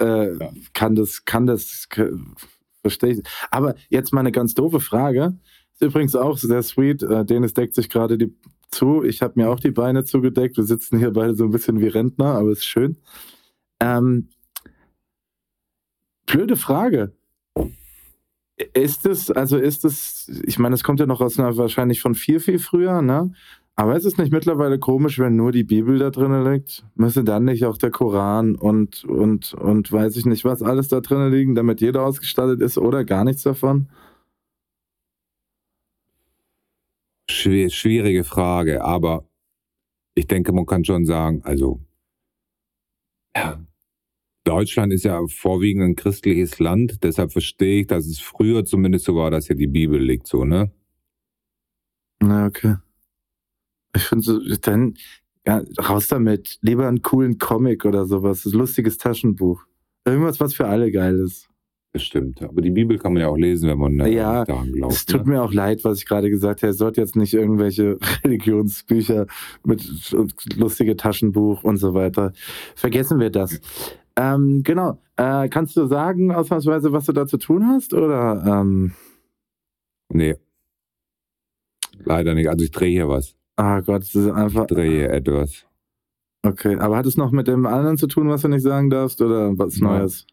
äh, 0.00 0.32
Ja. 0.38 0.50
kann 0.72 0.94
das, 0.94 1.24
kann 1.24 1.46
das, 1.46 1.88
verstehe 2.80 3.12
ich. 3.12 3.22
Aber 3.50 3.74
jetzt 3.90 4.12
mal 4.12 4.20
eine 4.20 4.32
ganz 4.32 4.54
doofe 4.54 4.80
Frage. 4.80 5.34
Ist 5.74 5.82
übrigens 5.82 6.14
auch 6.16 6.38
sehr 6.38 6.62
sweet. 6.62 7.02
Äh, 7.02 7.24
Dennis 7.24 7.52
deckt 7.52 7.74
sich 7.74 7.90
gerade 7.90 8.16
die 8.16 8.32
zu. 8.70 9.02
Ich 9.04 9.22
habe 9.22 9.34
mir 9.36 9.50
auch 9.50 9.60
die 9.60 9.70
Beine 9.70 10.04
zugedeckt. 10.04 10.56
Wir 10.56 10.64
sitzen 10.64 10.98
hier 10.98 11.12
beide 11.12 11.34
so 11.34 11.44
ein 11.44 11.50
bisschen 11.50 11.80
wie 11.80 11.88
Rentner, 11.88 12.34
aber 12.34 12.50
ist 12.50 12.64
schön. 12.64 12.98
Ähm, 13.80 14.28
blöde 16.26 16.56
Frage. 16.56 17.12
Ist 18.72 19.04
es, 19.06 19.30
also 19.30 19.56
ist 19.56 19.84
es, 19.84 20.28
ich 20.46 20.58
meine, 20.58 20.74
es 20.74 20.84
kommt 20.84 21.00
ja 21.00 21.06
noch 21.06 21.20
aus 21.20 21.38
einer 21.38 21.56
wahrscheinlich 21.56 22.00
von 22.00 22.14
viel, 22.14 22.38
viel 22.38 22.58
früher, 22.58 23.02
ne? 23.02 23.32
Aber 23.76 23.96
ist 23.96 24.04
es 24.04 24.18
nicht 24.18 24.32
mittlerweile 24.32 24.78
komisch, 24.78 25.18
wenn 25.18 25.34
nur 25.34 25.50
die 25.50 25.64
Bibel 25.64 25.98
da 25.98 26.10
drin 26.10 26.44
liegt? 26.44 26.84
Müsste 26.94 27.24
dann 27.24 27.44
nicht 27.44 27.64
auch 27.64 27.76
der 27.76 27.90
Koran 27.90 28.54
und, 28.54 29.04
und, 29.04 29.54
und 29.54 29.90
weiß 29.90 30.16
ich 30.16 30.26
nicht, 30.26 30.44
was 30.44 30.62
alles 30.62 30.86
da 30.86 31.00
drin 31.00 31.32
liegen, 31.32 31.56
damit 31.56 31.80
jeder 31.80 32.04
ausgestattet 32.04 32.60
ist 32.60 32.78
oder 32.78 33.04
gar 33.04 33.24
nichts 33.24 33.42
davon? 33.42 33.88
Schwierige 37.44 38.24
Frage, 38.24 38.82
aber 38.82 39.28
ich 40.14 40.26
denke, 40.26 40.52
man 40.52 40.66
kann 40.66 40.84
schon 40.84 41.04
sagen, 41.04 41.42
also 41.44 41.80
ja, 43.36 43.64
Deutschland 44.44 44.92
ist 44.92 45.04
ja 45.04 45.20
vorwiegend 45.26 45.84
ein 45.84 45.96
christliches 45.96 46.58
Land, 46.58 47.02
deshalb 47.02 47.32
verstehe 47.32 47.80
ich, 47.80 47.86
dass 47.86 48.06
es 48.06 48.20
früher 48.20 48.64
zumindest 48.64 49.06
so 49.06 49.16
war, 49.16 49.30
dass 49.30 49.46
hier 49.46 49.56
die 49.56 49.66
Bibel 49.66 50.00
liegt, 50.00 50.26
so, 50.26 50.44
ne? 50.44 50.70
Na, 52.20 52.46
okay. 52.46 52.76
Ich 53.94 54.04
finde 54.04 54.24
so, 54.24 54.40
dann, 54.62 54.94
ja, 55.46 55.62
raus 55.78 56.08
damit. 56.08 56.58
Lieber 56.62 56.88
einen 56.88 57.02
coolen 57.02 57.38
Comic 57.38 57.84
oder 57.84 58.06
sowas. 58.06 58.44
Ein 58.44 58.52
lustiges 58.52 58.96
Taschenbuch. 58.98 59.64
Irgendwas, 60.04 60.40
was 60.40 60.54
für 60.54 60.66
alle 60.66 60.90
geil 60.90 61.18
ist. 61.20 61.48
Das 61.94 62.02
stimmt. 62.02 62.42
Aber 62.42 62.60
die 62.60 62.72
Bibel 62.72 62.98
kann 62.98 63.12
man 63.12 63.22
ja 63.22 63.28
auch 63.28 63.36
lesen, 63.36 63.70
wenn 63.70 63.78
man 63.78 64.00
äh, 64.00 64.08
Ja, 64.12 64.44
daran 64.44 64.72
glaubt. 64.72 64.92
es 64.94 65.06
tut 65.06 65.26
ne? 65.26 65.34
mir 65.34 65.42
auch 65.42 65.52
leid, 65.52 65.84
was 65.84 65.98
ich 65.98 66.06
gerade 66.06 66.28
gesagt 66.28 66.62
habe. 66.62 66.70
Er 66.72 66.74
sollte 66.74 67.00
jetzt 67.00 67.14
nicht 67.14 67.32
irgendwelche 67.34 67.98
Religionsbücher 68.24 69.26
mit 69.64 69.88
lustige 70.56 70.96
Taschenbuch 70.96 71.62
und 71.62 71.76
so 71.76 71.94
weiter. 71.94 72.32
Vergessen 72.74 73.20
wir 73.20 73.30
das. 73.30 73.60
Ähm, 74.16 74.62
genau. 74.64 74.98
Äh, 75.16 75.48
kannst 75.48 75.76
du 75.76 75.86
sagen, 75.86 76.32
ausnahmsweise, 76.32 76.92
was 76.92 77.04
du 77.06 77.12
da 77.12 77.28
zu 77.28 77.36
tun 77.38 77.64
hast? 77.68 77.94
Oder 77.94 78.42
ähm, 78.44 78.92
Nee. 80.12 80.34
Leider 82.04 82.34
nicht. 82.34 82.48
Also 82.48 82.64
ich 82.64 82.72
drehe 82.72 82.90
hier 82.90 83.08
was. 83.08 83.36
ah 83.56 83.78
Gott, 83.80 84.02
es 84.02 84.16
ist 84.16 84.28
einfach. 84.30 84.62
Ich 84.62 84.74
drehe 84.76 84.90
hier 84.90 85.10
etwas. 85.10 85.64
Okay. 86.42 86.76
Aber 86.76 86.96
hat 86.96 87.06
es 87.06 87.16
noch 87.16 87.30
mit 87.30 87.46
dem 87.46 87.66
anderen 87.66 87.98
zu 87.98 88.08
tun, 88.08 88.28
was 88.28 88.42
du 88.42 88.48
nicht 88.48 88.62
sagen 88.62 88.90
darfst? 88.90 89.22
Oder 89.22 89.56
was 89.56 89.78
Ja. 89.78 89.86
Neues? 89.98 90.26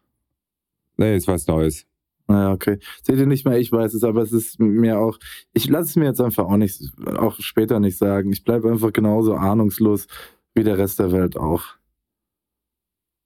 Nee, 0.96 1.16
ist 1.16 1.28
was 1.28 1.46
Neues. 1.46 1.86
Naja, 2.28 2.52
okay. 2.52 2.78
Seht 3.02 3.18
ihr 3.18 3.26
nicht 3.26 3.44
mehr, 3.44 3.58
ich 3.58 3.72
weiß 3.72 3.94
es, 3.94 4.04
aber 4.04 4.22
es 4.22 4.32
ist 4.32 4.60
mir 4.60 4.98
auch, 4.98 5.18
ich 5.52 5.68
lasse 5.68 5.90
es 5.90 5.96
mir 5.96 6.06
jetzt 6.06 6.20
einfach 6.20 6.44
auch 6.44 6.56
nicht, 6.56 6.80
auch 7.16 7.36
später 7.40 7.80
nicht 7.80 7.98
sagen. 7.98 8.32
Ich 8.32 8.44
bleibe 8.44 8.70
einfach 8.70 8.92
genauso 8.92 9.34
ahnungslos 9.34 10.06
wie 10.54 10.64
der 10.64 10.78
Rest 10.78 10.98
der 10.98 11.12
Welt 11.12 11.36
auch. 11.36 11.64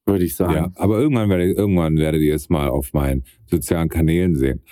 Würde 0.06 0.24
ich 0.24 0.36
sagen. 0.36 0.54
Ja, 0.54 0.72
aber 0.76 0.98
irgendwann, 0.98 1.28
werde, 1.28 1.50
irgendwann 1.52 1.96
werdet 1.98 2.22
ihr 2.22 2.34
es 2.34 2.48
mal 2.48 2.68
auf 2.68 2.92
meinen 2.92 3.24
sozialen 3.46 3.88
Kanälen 3.88 4.36
sehen. 4.36 4.62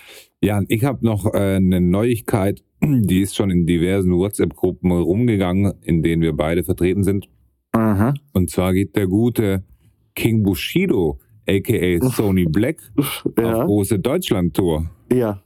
Ja, 0.40 0.62
ich 0.68 0.84
habe 0.84 1.04
noch 1.04 1.32
äh, 1.34 1.56
eine 1.56 1.80
Neuigkeit, 1.80 2.62
die 2.82 3.20
ist 3.20 3.34
schon 3.34 3.50
in 3.50 3.66
diversen 3.66 4.12
WhatsApp-Gruppen 4.12 4.92
rumgegangen, 4.92 5.74
in 5.82 6.02
denen 6.02 6.22
wir 6.22 6.34
beide 6.34 6.62
vertreten 6.62 7.02
sind. 7.02 7.28
Aha. 7.72 8.14
Und 8.32 8.50
zwar 8.50 8.72
geht 8.72 8.94
der 8.94 9.08
gute 9.08 9.64
King 10.14 10.44
Bushido, 10.44 11.18
aka 11.48 11.98
Sony 12.10 12.46
Black, 12.46 12.78
auf 12.96 13.32
Ja. 13.38 13.64
große 13.64 13.98
Deutschland-Tour. 13.98 14.90
Ja. 15.12 15.42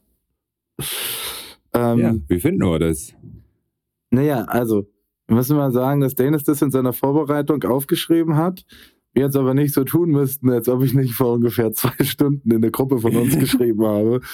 Ähm, 1.74 1.98
Ja, 1.98 2.14
wie 2.28 2.40
finden 2.40 2.62
wir 2.64 2.78
das? 2.78 3.14
Naja, 4.10 4.44
also, 4.44 4.86
wir 5.26 5.36
müssen 5.36 5.56
mal 5.56 5.72
sagen, 5.72 6.00
dass 6.00 6.14
Dennis 6.14 6.44
das 6.44 6.62
in 6.62 6.70
seiner 6.70 6.92
Vorbereitung 6.92 7.62
aufgeschrieben 7.64 8.36
hat. 8.36 8.64
Wir 9.12 9.24
jetzt 9.24 9.36
aber 9.36 9.54
nicht 9.54 9.74
so 9.74 9.84
tun 9.84 10.10
müssten, 10.10 10.50
als 10.50 10.68
ob 10.68 10.82
ich 10.82 10.94
nicht 10.94 11.14
vor 11.14 11.34
ungefähr 11.34 11.72
zwei 11.72 11.92
Stunden 12.04 12.50
in 12.50 12.62
der 12.62 12.70
Gruppe 12.70 12.98
von 12.98 13.14
uns 13.16 13.36
geschrieben 13.38 13.84
habe. 13.84 14.20
Ja, 14.22 14.28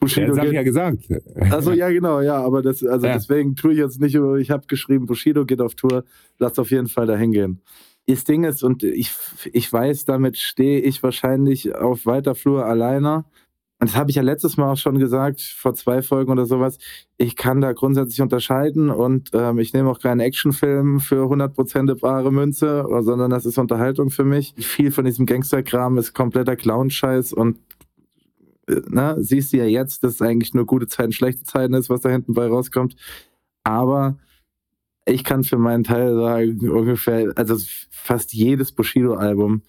Bushido 0.00 0.26
das 0.28 0.38
habe 0.38 0.48
ich 0.48 0.54
ja 0.54 0.62
gesagt. 0.62 1.08
Also 1.50 1.72
ja, 1.72 1.88
genau, 1.88 2.20
ja, 2.20 2.36
aber 2.36 2.60
das, 2.60 2.84
also 2.84 3.06
Ja. 3.06 3.14
deswegen 3.14 3.54
tue 3.54 3.72
ich 3.72 3.78
jetzt 3.78 4.00
nicht 4.00 4.14
ich 4.14 4.50
habe 4.50 4.66
geschrieben, 4.66 5.06
Bushido 5.06 5.46
geht 5.46 5.60
auf 5.62 5.74
Tour, 5.76 6.04
lasst 6.38 6.58
auf 6.58 6.70
jeden 6.70 6.88
Fall 6.88 7.06
dahin 7.06 7.32
gehen. 7.32 7.60
Das 8.06 8.24
Ding 8.24 8.44
ist, 8.44 8.62
und 8.62 8.82
ich, 8.82 9.12
ich 9.52 9.72
weiß, 9.72 10.04
damit 10.04 10.36
stehe 10.36 10.80
ich 10.80 11.02
wahrscheinlich 11.02 11.74
auf 11.74 12.06
weiter 12.06 12.34
Flur 12.34 12.66
alleine. 12.66 13.24
Und 13.80 13.90
das 13.90 13.96
habe 13.96 14.10
ich 14.10 14.16
ja 14.16 14.22
letztes 14.22 14.56
Mal 14.56 14.72
auch 14.72 14.76
schon 14.76 14.98
gesagt, 14.98 15.40
vor 15.40 15.74
zwei 15.74 16.00
Folgen 16.00 16.30
oder 16.30 16.46
sowas. 16.46 16.78
Ich 17.16 17.34
kann 17.36 17.60
da 17.60 17.72
grundsätzlich 17.72 18.20
unterscheiden 18.20 18.90
und 18.90 19.30
ähm, 19.32 19.58
ich 19.58 19.72
nehme 19.72 19.90
auch 19.90 19.98
keinen 20.00 20.20
Actionfilm 20.20 21.00
für 21.00 21.24
100% 21.24 21.98
bare 22.00 22.30
Münze, 22.30 22.86
sondern 23.00 23.30
das 23.30 23.46
ist 23.46 23.58
Unterhaltung 23.58 24.10
für 24.10 24.24
mich. 24.24 24.54
Viel 24.58 24.90
von 24.90 25.04
diesem 25.04 25.26
Gangsterkram 25.26 25.98
ist 25.98 26.14
kompletter 26.14 26.56
Clown-Scheiß 26.56 27.32
und 27.32 27.58
äh, 28.68 28.80
na, 28.88 29.20
siehst 29.20 29.52
du 29.52 29.58
ja 29.58 29.64
jetzt, 29.64 30.04
dass 30.04 30.14
es 30.14 30.22
eigentlich 30.22 30.54
nur 30.54 30.66
gute 30.66 30.86
Zeiten, 30.86 31.12
schlechte 31.12 31.42
Zeiten 31.42 31.74
ist, 31.74 31.90
was 31.90 32.02
da 32.02 32.10
hinten 32.10 32.34
bei 32.34 32.46
rauskommt. 32.46 32.96
Aber 33.64 34.18
ich 35.06 35.24
kann 35.24 35.44
für 35.44 35.58
meinen 35.58 35.84
Teil 35.84 36.14
sagen, 36.14 36.70
ungefähr, 36.70 37.32
also 37.36 37.56
fast 37.90 38.32
jedes 38.32 38.72
Bushido-Album 38.72 39.62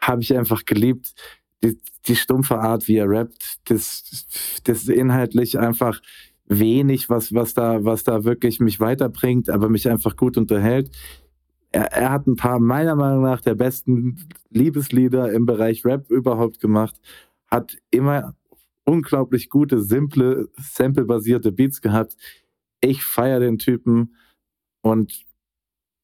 habe 0.00 0.22
ich 0.22 0.36
einfach 0.36 0.64
geliebt. 0.64 1.14
Die, 1.62 1.78
die, 2.06 2.16
stumpfe 2.16 2.58
Art, 2.58 2.88
wie 2.88 2.96
er 2.96 3.08
rappt, 3.08 3.60
das, 3.66 4.60
das 4.64 4.88
inhaltlich 4.88 5.58
einfach 5.58 6.00
wenig, 6.46 7.10
was, 7.10 7.34
was, 7.34 7.54
da, 7.54 7.84
was 7.84 8.02
da 8.02 8.24
wirklich 8.24 8.60
mich 8.60 8.80
weiterbringt, 8.80 9.50
aber 9.50 9.68
mich 9.68 9.88
einfach 9.88 10.16
gut 10.16 10.36
unterhält. 10.36 10.90
Er, 11.70 11.92
er 11.92 12.10
hat 12.10 12.26
ein 12.26 12.36
paar 12.36 12.58
meiner 12.58 12.96
Meinung 12.96 13.22
nach 13.22 13.42
der 13.42 13.54
besten 13.54 14.28
Liebeslieder 14.48 15.32
im 15.32 15.46
Bereich 15.46 15.84
Rap 15.84 16.10
überhaupt 16.10 16.60
gemacht, 16.60 16.98
hat 17.46 17.76
immer 17.90 18.34
unglaublich 18.84 19.50
gute, 19.50 19.80
simple, 19.80 20.48
sample-basierte 20.56 21.52
Beats 21.52 21.80
gehabt. 21.80 22.16
Ich 22.80 23.04
feiere 23.04 23.40
den 23.40 23.58
Typen 23.58 24.14
und 24.82 25.24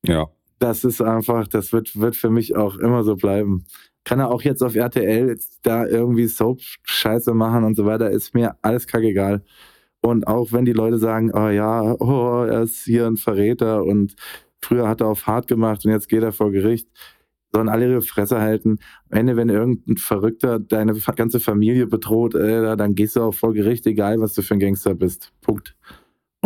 ja. 0.04 0.28
das 0.58 0.84
ist 0.84 1.00
einfach, 1.00 1.48
das 1.48 1.72
wird, 1.72 1.98
wird 1.98 2.16
für 2.16 2.30
mich 2.30 2.56
auch 2.56 2.76
immer 2.76 3.04
so 3.04 3.16
bleiben. 3.16 3.64
Kann 4.04 4.20
er 4.20 4.30
auch 4.30 4.42
jetzt 4.42 4.62
auf 4.62 4.74
RTL 4.76 5.36
da 5.62 5.86
irgendwie 5.86 6.26
Soap-Scheiße 6.26 7.34
machen 7.34 7.64
und 7.64 7.76
so 7.76 7.86
weiter, 7.86 8.10
ist 8.10 8.34
mir 8.34 8.56
alles 8.62 8.86
kackegal. 8.86 9.42
Und 10.00 10.28
auch 10.28 10.52
wenn 10.52 10.64
die 10.64 10.72
Leute 10.72 10.98
sagen, 10.98 11.32
oh 11.34 11.48
ja, 11.48 11.82
oh, 11.98 12.44
er 12.44 12.62
ist 12.62 12.84
hier 12.84 13.06
ein 13.06 13.16
Verräter 13.16 13.84
und 13.84 14.14
früher 14.62 14.88
hat 14.88 15.00
er 15.00 15.08
auf 15.08 15.26
hart 15.26 15.48
gemacht 15.48 15.84
und 15.84 15.90
jetzt 15.90 16.08
geht 16.08 16.22
er 16.22 16.32
vor 16.32 16.52
Gericht, 16.52 16.88
sollen 17.52 17.68
alle 17.68 17.90
ihre 17.90 18.02
Fresse 18.02 18.40
halten. 18.40 18.78
Am 19.10 19.18
Ende, 19.18 19.36
wenn 19.36 19.48
irgendein 19.48 19.96
Verrückter 19.96 20.60
deine 20.60 20.94
ganze 20.94 21.40
Familie 21.40 21.86
bedroht, 21.86 22.34
äh, 22.34 22.76
dann 22.76 22.94
gehst 22.94 23.16
du 23.16 23.22
auch 23.22 23.34
vor 23.34 23.54
Gericht, 23.54 23.86
egal 23.86 24.20
was 24.20 24.34
du 24.34 24.42
für 24.42 24.54
ein 24.54 24.60
Gangster 24.60 24.94
bist. 24.94 25.32
Punkt. 25.40 25.76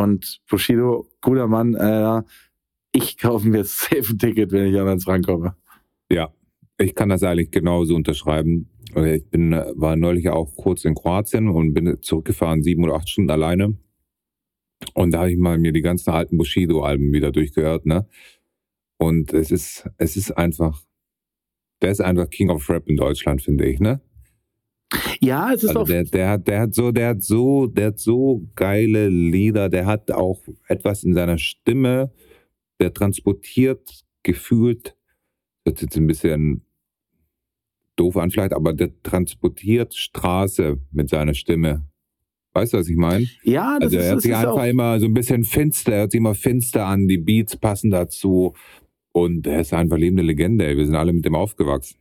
Und 0.01 0.41
Bushido, 0.49 1.07
guter 1.21 1.47
Mann, 1.47 1.75
äh, 1.75 2.23
ich 2.93 3.19
kaufe 3.19 3.47
mir 3.47 3.65
safe 3.65 4.15
ein 4.15 4.19
Ticket, 4.19 4.51
wenn 4.51 4.73
ich 4.73 4.81
an 4.81 4.89
ans 4.89 5.07
rankomme. 5.07 5.57
Ja, 6.11 6.33
ich 6.79 6.95
kann 6.95 7.11
das 7.11 7.23
eigentlich 7.23 7.51
genauso 7.51 7.95
unterschreiben. 7.95 8.71
Ich 8.97 9.29
bin, 9.29 9.53
war 9.53 9.97
neulich 9.97 10.31
auch 10.31 10.57
kurz 10.57 10.87
in 10.87 10.95
Kroatien 10.95 11.49
und 11.49 11.75
bin 11.75 11.99
zurückgefahren, 12.01 12.63
sieben 12.63 12.83
oder 12.83 12.95
acht 12.95 13.11
Stunden 13.11 13.31
alleine. 13.31 13.77
Und 14.95 15.11
da 15.13 15.19
habe 15.19 15.33
ich 15.33 15.39
mal 15.39 15.59
mir 15.59 15.73
die 15.73 15.83
ganzen 15.83 16.11
alten 16.11 16.39
Bushido-Alben 16.39 17.13
wieder 17.13 17.31
durchgehört, 17.31 17.85
ne? 17.85 18.09
Und 18.99 19.35
es 19.35 19.51
ist, 19.51 19.87
es 19.99 20.17
ist 20.17 20.33
einfach, 20.33 20.83
der 21.83 21.91
ist 21.91 22.01
einfach 22.01 22.31
King 22.31 22.49
of 22.49 22.69
Rap 22.71 22.89
in 22.89 22.97
Deutschland, 22.97 23.43
finde 23.43 23.67
ich, 23.67 23.81
ne? 23.81 24.01
Ja, 25.21 25.53
es 25.53 25.63
ist 25.63 25.71
also 25.71 25.81
auch. 25.81 25.87
Der, 25.87 26.05
der, 26.05 26.39
der 26.39 26.61
hat 26.61 26.75
so, 26.75 26.91
der 26.91 27.09
hat 27.11 27.23
so, 27.23 27.67
der 27.67 27.89
hat 27.89 27.99
so 27.99 28.47
geile 28.57 29.09
Lieder, 29.09 29.69
der 29.69 29.87
hat 29.87 30.11
auch 30.11 30.41
etwas 30.67 31.05
in 31.05 31.15
seiner 31.15 31.39
Stimme, 31.39 32.13
der 32.81 32.93
transportiert 32.93 34.05
gefühlt, 34.23 34.97
das 35.65 35.75
ist 35.75 35.83
jetzt 35.83 35.97
ein 35.97 36.07
bisschen 36.07 36.65
doof 37.97 38.17
an 38.17 38.31
vielleicht, 38.31 38.55
aber 38.55 38.73
der 38.73 38.91
transportiert 39.03 39.95
Straße 39.95 40.79
mit 40.91 41.11
seiner 41.11 41.35
Stimme. 41.35 41.87
Weißt 42.53 42.73
du, 42.73 42.79
was 42.79 42.89
ich 42.89 42.97
meine? 42.97 43.27
Ja, 43.45 43.79
das 43.79 43.93
also 43.93 43.99
er 43.99 44.11
hört 44.11 44.23
sich 44.23 44.35
einfach 44.35 44.65
immer 44.65 44.99
so 44.99 45.07
ein 45.07 45.15
bisschen 45.15 45.45
finster, 45.45 45.93
er 45.93 46.01
hört 46.01 46.13
sich 46.13 46.19
immer 46.19 46.35
finster 46.35 46.87
an, 46.87 47.07
die 47.07 47.19
Beats 47.19 47.57
passen 47.57 47.91
dazu 47.91 48.55
und 49.13 49.47
er 49.47 49.61
ist 49.61 49.73
einfach 49.73 49.99
lebende 49.99 50.23
Legende, 50.23 50.77
wir 50.77 50.85
sind 50.85 50.97
alle 50.97 51.13
mit 51.13 51.25
dem 51.25 51.35
aufgewachsen. 51.35 51.97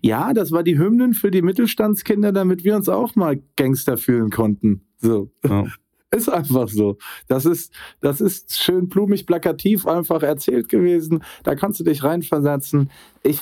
Ja, 0.00 0.32
das 0.32 0.52
war 0.52 0.62
die 0.62 0.78
Hymnen 0.78 1.14
für 1.14 1.30
die 1.30 1.42
Mittelstandskinder, 1.42 2.32
damit 2.32 2.64
wir 2.64 2.76
uns 2.76 2.88
auch 2.88 3.16
mal 3.16 3.42
Gangster 3.56 3.96
fühlen 3.96 4.30
konnten. 4.30 4.82
So. 4.98 5.30
Ja. 5.44 5.64
Ist 6.12 6.28
einfach 6.28 6.68
so. 6.68 6.98
Das 7.28 7.46
ist, 7.46 7.72
das 8.00 8.20
ist 8.20 8.58
schön 8.58 8.88
blumig, 8.88 9.26
plakativ 9.26 9.86
einfach 9.86 10.24
erzählt 10.24 10.68
gewesen. 10.68 11.22
Da 11.44 11.54
kannst 11.54 11.78
du 11.78 11.84
dich 11.84 12.02
reinversetzen. 12.02 12.90
Ich, 13.22 13.40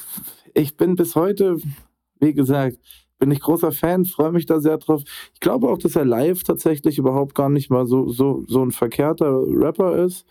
ich 0.52 0.76
bin 0.76 0.94
bis 0.94 1.14
heute, 1.14 1.56
wie 2.20 2.34
gesagt, 2.34 2.76
bin 3.18 3.30
ich 3.30 3.40
großer 3.40 3.72
Fan, 3.72 4.04
freue 4.04 4.32
mich 4.32 4.44
da 4.44 4.60
sehr 4.60 4.76
drauf. 4.76 5.02
Ich 5.32 5.40
glaube 5.40 5.68
auch, 5.68 5.78
dass 5.78 5.96
er 5.96 6.04
live 6.04 6.42
tatsächlich 6.42 6.98
überhaupt 6.98 7.34
gar 7.34 7.48
nicht 7.48 7.70
mal 7.70 7.86
so, 7.86 8.08
so, 8.08 8.44
so 8.46 8.62
ein 8.62 8.70
verkehrter 8.70 9.32
Rapper 9.46 10.04
ist. 10.04 10.26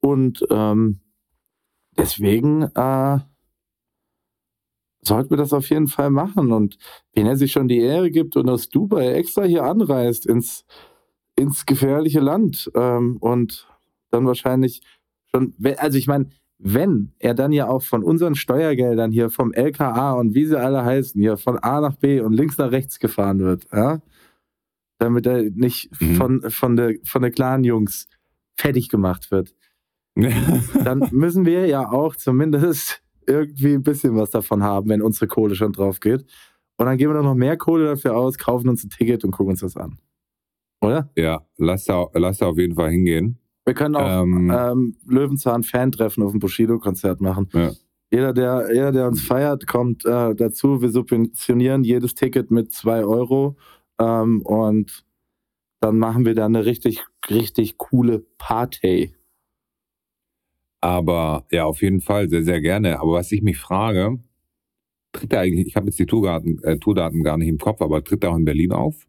Und 0.00 0.44
ähm, 0.50 1.00
deswegen 1.96 2.62
äh, 2.74 3.18
sollten 5.04 5.30
wir 5.30 5.36
das 5.36 5.52
auf 5.52 5.68
jeden 5.68 5.88
Fall 5.88 6.10
machen. 6.10 6.52
Und 6.52 6.78
wenn 7.14 7.26
er 7.26 7.36
sich 7.36 7.52
schon 7.52 7.68
die 7.68 7.80
Ehre 7.80 8.10
gibt 8.10 8.36
und 8.36 8.48
aus 8.48 8.68
Dubai 8.68 9.12
extra 9.12 9.42
hier 9.42 9.64
anreist 9.64 10.26
ins, 10.26 10.64
ins 11.36 11.66
gefährliche 11.66 12.20
Land 12.20 12.70
ähm, 12.74 13.16
und 13.18 13.68
dann 14.10 14.26
wahrscheinlich 14.26 14.82
schon, 15.30 15.54
also 15.78 15.98
ich 15.98 16.06
meine, 16.06 16.28
wenn 16.58 17.12
er 17.18 17.34
dann 17.34 17.50
ja 17.50 17.66
auch 17.66 17.82
von 17.82 18.04
unseren 18.04 18.36
Steuergeldern 18.36 19.10
hier 19.10 19.30
vom 19.30 19.52
LKA 19.52 20.12
und 20.12 20.34
wie 20.34 20.46
sie 20.46 20.58
alle 20.58 20.84
heißen, 20.84 21.20
hier 21.20 21.36
von 21.36 21.58
A 21.58 21.80
nach 21.80 21.96
B 21.96 22.20
und 22.20 22.32
links 22.32 22.56
nach 22.56 22.70
rechts 22.70 23.00
gefahren 23.00 23.40
wird, 23.40 23.66
ja, 23.72 24.00
damit 24.98 25.26
er 25.26 25.42
nicht 25.50 25.90
mhm. 26.00 26.14
von, 26.14 26.50
von 26.50 26.76
der, 26.76 26.94
von 27.02 27.22
der 27.22 27.32
Clan-Jungs 27.32 28.06
fertig 28.54 28.88
gemacht 28.88 29.32
wird, 29.32 29.54
dann 30.14 31.08
müssen 31.10 31.44
wir 31.46 31.66
ja 31.66 31.90
auch 31.90 32.14
zumindest 32.14 33.02
irgendwie 33.26 33.74
ein 33.74 33.82
bisschen 33.82 34.16
was 34.16 34.30
davon 34.30 34.62
haben, 34.62 34.88
wenn 34.88 35.02
unsere 35.02 35.26
Kohle 35.26 35.54
schon 35.54 35.72
drauf 35.72 36.00
geht. 36.00 36.24
Und 36.76 36.86
dann 36.86 36.96
geben 36.96 37.14
wir 37.14 37.22
noch 37.22 37.34
mehr 37.34 37.56
Kohle 37.56 37.86
dafür 37.86 38.16
aus, 38.16 38.38
kaufen 38.38 38.68
uns 38.68 38.84
ein 38.84 38.90
Ticket 38.90 39.24
und 39.24 39.30
gucken 39.30 39.52
uns 39.52 39.60
das 39.60 39.76
an. 39.76 39.98
Oder? 40.80 41.10
Ja, 41.16 41.46
lass 41.56 41.84
da, 41.84 42.06
lass 42.14 42.38
da 42.38 42.46
auf 42.46 42.58
jeden 42.58 42.74
Fall 42.74 42.90
hingehen. 42.90 43.38
Wir 43.64 43.74
können 43.74 43.94
auch 43.94 44.22
ähm, 44.22 44.52
ähm, 44.52 44.96
Löwenzahn-Fan-Treffen 45.06 46.22
auf 46.22 46.32
dem 46.32 46.40
Bushido-Konzert 46.40 47.20
machen. 47.20 47.48
Ja. 47.52 47.70
Jeder, 48.10 48.32
der, 48.32 48.68
jeder, 48.72 48.92
der 48.92 49.06
uns 49.06 49.22
feiert, 49.22 49.66
kommt 49.66 50.04
äh, 50.04 50.34
dazu. 50.34 50.82
Wir 50.82 50.90
subventionieren 50.90 51.84
jedes 51.84 52.14
Ticket 52.14 52.50
mit 52.50 52.72
2 52.72 53.04
Euro. 53.04 53.56
Ähm, 53.98 54.42
und 54.42 55.04
dann 55.80 55.98
machen 55.98 56.24
wir 56.24 56.34
da 56.34 56.46
eine 56.46 56.64
richtig, 56.64 57.04
richtig 57.30 57.78
coole 57.78 58.18
Party. 58.38 59.14
Aber 60.82 61.46
ja, 61.52 61.64
auf 61.64 61.80
jeden 61.80 62.00
Fall, 62.00 62.28
sehr, 62.28 62.42
sehr 62.42 62.60
gerne. 62.60 63.00
Aber 63.00 63.12
was 63.12 63.30
ich 63.30 63.40
mich 63.40 63.56
frage, 63.56 64.18
tritt 65.12 65.32
er 65.32 65.40
eigentlich, 65.40 65.68
ich 65.68 65.76
habe 65.76 65.86
jetzt 65.86 65.98
die 65.98 66.06
Tourdaten, 66.06 66.60
äh, 66.64 66.76
Tourdaten 66.76 67.22
gar 67.22 67.38
nicht 67.38 67.48
im 67.48 67.58
Kopf, 67.58 67.80
aber 67.80 68.02
tritt 68.02 68.24
er 68.24 68.32
auch 68.32 68.36
in 68.36 68.44
Berlin 68.44 68.72
auf? 68.72 69.06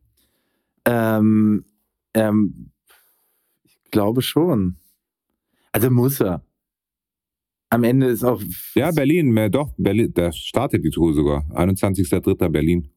Ähm, 0.85 1.65
ähm, 2.13 2.69
ich 3.63 3.75
glaube 3.89 4.21
schon. 4.21 4.77
Also 5.71 5.89
muss 5.89 6.21
er. 6.21 6.45
Am 7.71 7.83
Ende 7.83 8.05
ist 8.05 8.23
auch. 8.23 8.39
Ja, 8.75 8.91
Berlin, 8.91 9.31
mehr 9.31 9.49
doch, 9.49 9.71
Berlin, 9.75 10.13
da 10.13 10.31
startet 10.31 10.85
die 10.85 10.91
Tour 10.91 11.11
sogar. 11.15 11.43
21.03. 11.55 12.49
Berlin. 12.49 12.87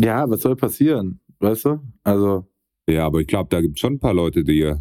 Ja, 0.00 0.30
was 0.30 0.42
soll 0.42 0.54
passieren? 0.54 1.18
Weißt 1.40 1.64
du? 1.64 1.80
Also. 2.04 2.46
Ja, 2.88 3.06
aber 3.06 3.20
ich 3.20 3.26
glaube, 3.26 3.48
da 3.48 3.60
gibt 3.60 3.76
es 3.76 3.80
schon 3.80 3.94
ein 3.94 3.98
paar 3.98 4.14
Leute, 4.14 4.44
die 4.44 4.72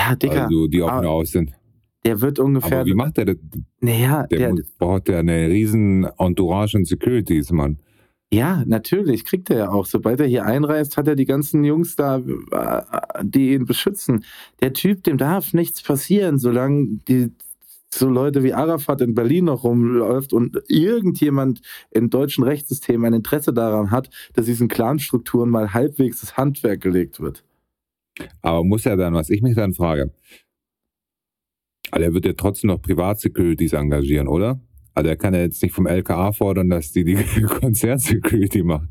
ja, 0.00 0.16
Digga. 0.16 0.44
Also, 0.44 0.66
die 0.66 0.78
nur 0.78 1.08
aus 1.08 1.30
sind. 1.30 1.52
Der 2.04 2.20
wird 2.20 2.38
ungefähr. 2.38 2.80
Aber 2.80 2.86
wie 2.86 2.94
macht 2.94 3.18
der 3.18 3.26
das? 3.26 3.36
Naja, 3.80 4.26
der, 4.26 4.54
der 4.54 4.62
braucht 4.78 5.08
ja 5.08 5.18
eine 5.18 5.48
riesen 5.48 6.04
Entourage 6.18 6.76
und 6.78 6.86
Securities, 6.86 7.50
Mann. 7.52 7.78
Ja, 8.32 8.62
natürlich, 8.64 9.24
kriegt 9.24 9.50
er 9.50 9.58
ja 9.58 9.68
auch. 9.70 9.86
Sobald 9.86 10.20
er 10.20 10.26
hier 10.26 10.46
einreist, 10.46 10.96
hat 10.96 11.08
er 11.08 11.16
die 11.16 11.24
ganzen 11.24 11.64
Jungs 11.64 11.96
da, 11.96 12.18
äh, 12.52 12.82
die 13.22 13.54
ihn 13.54 13.66
beschützen. 13.66 14.24
Der 14.62 14.72
Typ, 14.72 15.02
dem 15.02 15.18
darf 15.18 15.52
nichts 15.52 15.82
passieren, 15.82 16.38
solange 16.38 17.00
die 17.08 17.32
so 17.92 18.08
Leute 18.08 18.44
wie 18.44 18.54
Arafat 18.54 19.00
in 19.00 19.14
Berlin 19.14 19.46
noch 19.46 19.64
rumläuft 19.64 20.32
und 20.32 20.62
irgendjemand 20.68 21.60
im 21.90 22.08
deutschen 22.08 22.44
Rechtssystem 22.44 23.04
ein 23.04 23.14
Interesse 23.14 23.52
daran 23.52 23.90
hat, 23.90 24.10
dass 24.32 24.46
diesen 24.46 24.68
Clanstrukturen 24.68 25.50
mal 25.50 25.74
halbwegs 25.74 26.20
das 26.20 26.36
Handwerk 26.36 26.80
gelegt 26.80 27.18
wird. 27.18 27.42
Aber 28.42 28.64
muss 28.64 28.86
er 28.86 28.96
dann, 28.96 29.14
was 29.14 29.30
ich 29.30 29.42
mich 29.42 29.54
dann 29.54 29.74
frage, 29.74 30.12
also 31.90 32.04
er 32.04 32.14
wird 32.14 32.24
ja 32.24 32.32
trotzdem 32.34 32.68
noch 32.68 32.82
Privatsecurities 32.82 33.72
engagieren, 33.72 34.28
oder? 34.28 34.60
Also 34.94 35.08
er 35.08 35.16
kann 35.16 35.34
ja 35.34 35.40
jetzt 35.40 35.62
nicht 35.62 35.74
vom 35.74 35.86
LKA 35.86 36.32
fordern, 36.32 36.70
dass 36.70 36.92
die 36.92 37.04
die 37.04 37.16
Konzertsecurity 37.60 38.62
machen. 38.62 38.90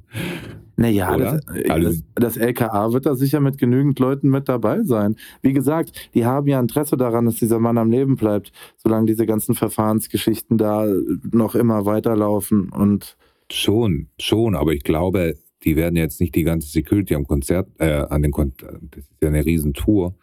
Naja, 0.80 1.18
das, 1.18 1.46
also, 1.70 1.90
das, 1.90 2.04
das, 2.16 2.38
LKA 2.38 2.94
wird 2.94 3.06
da 3.06 3.14
sicher 3.14 3.42
mit 3.42 3.58
genügend 3.58 4.00
Leuten 4.00 4.30
mit 4.30 4.48
dabei 4.48 4.82
sein. 4.84 5.18
Wie 5.42 5.52
gesagt, 5.52 6.10
die 6.14 6.26
haben 6.26 6.48
ja 6.48 6.58
Interesse 6.58 6.96
daran, 6.96 7.26
dass 7.26 7.36
dieser 7.36 7.60
Mann 7.60 7.78
am 7.78 7.92
Leben 7.92 8.16
bleibt, 8.16 8.54
solange 8.78 9.06
diese 9.06 9.26
ganzen 9.26 9.56
Verfahrensgeschichten 9.56 10.58
da 10.58 10.88
noch 11.34 11.56
immer 11.56 11.86
weiterlaufen 11.86 12.70
und 12.70 13.18
schon, 13.52 14.08
schon, 14.22 14.56
aber 14.56 14.72
ich 14.72 14.84
glaube, 14.84 15.36
die 15.64 15.76
werden 15.76 15.96
jetzt 15.96 16.20
nicht 16.22 16.36
die 16.36 16.44
ganze 16.44 16.70
Security 16.70 17.16
am 17.16 17.26
Konzert, 17.26 17.70
äh, 17.80 18.06
an 18.10 18.22
den 18.22 18.32
Kon 18.32 18.54
das 18.92 19.04
ist 19.04 19.22
ja 19.22 19.28
eine 19.28 19.46
Riesentour. 19.46 20.16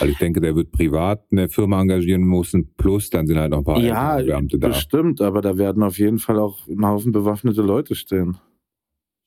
Also 0.00 0.10
ich 0.10 0.18
denke, 0.18 0.40
der 0.40 0.56
wird 0.56 0.72
privat 0.72 1.24
eine 1.30 1.48
Firma 1.48 1.80
engagieren 1.80 2.22
müssen, 2.22 2.74
plus 2.74 3.10
dann 3.10 3.28
sind 3.28 3.38
halt 3.38 3.52
noch 3.52 3.58
ein 3.58 3.64
paar 3.64 3.78
Ja, 3.78 4.16
Beamte 4.16 4.58
da. 4.58 4.68
bestimmt, 4.68 5.20
aber 5.20 5.40
da 5.40 5.56
werden 5.56 5.84
auf 5.84 5.98
jeden 5.98 6.18
Fall 6.18 6.38
auch 6.40 6.66
ein 6.66 6.84
Haufen 6.84 7.12
bewaffnete 7.12 7.62
Leute 7.62 7.94
stehen. 7.94 8.36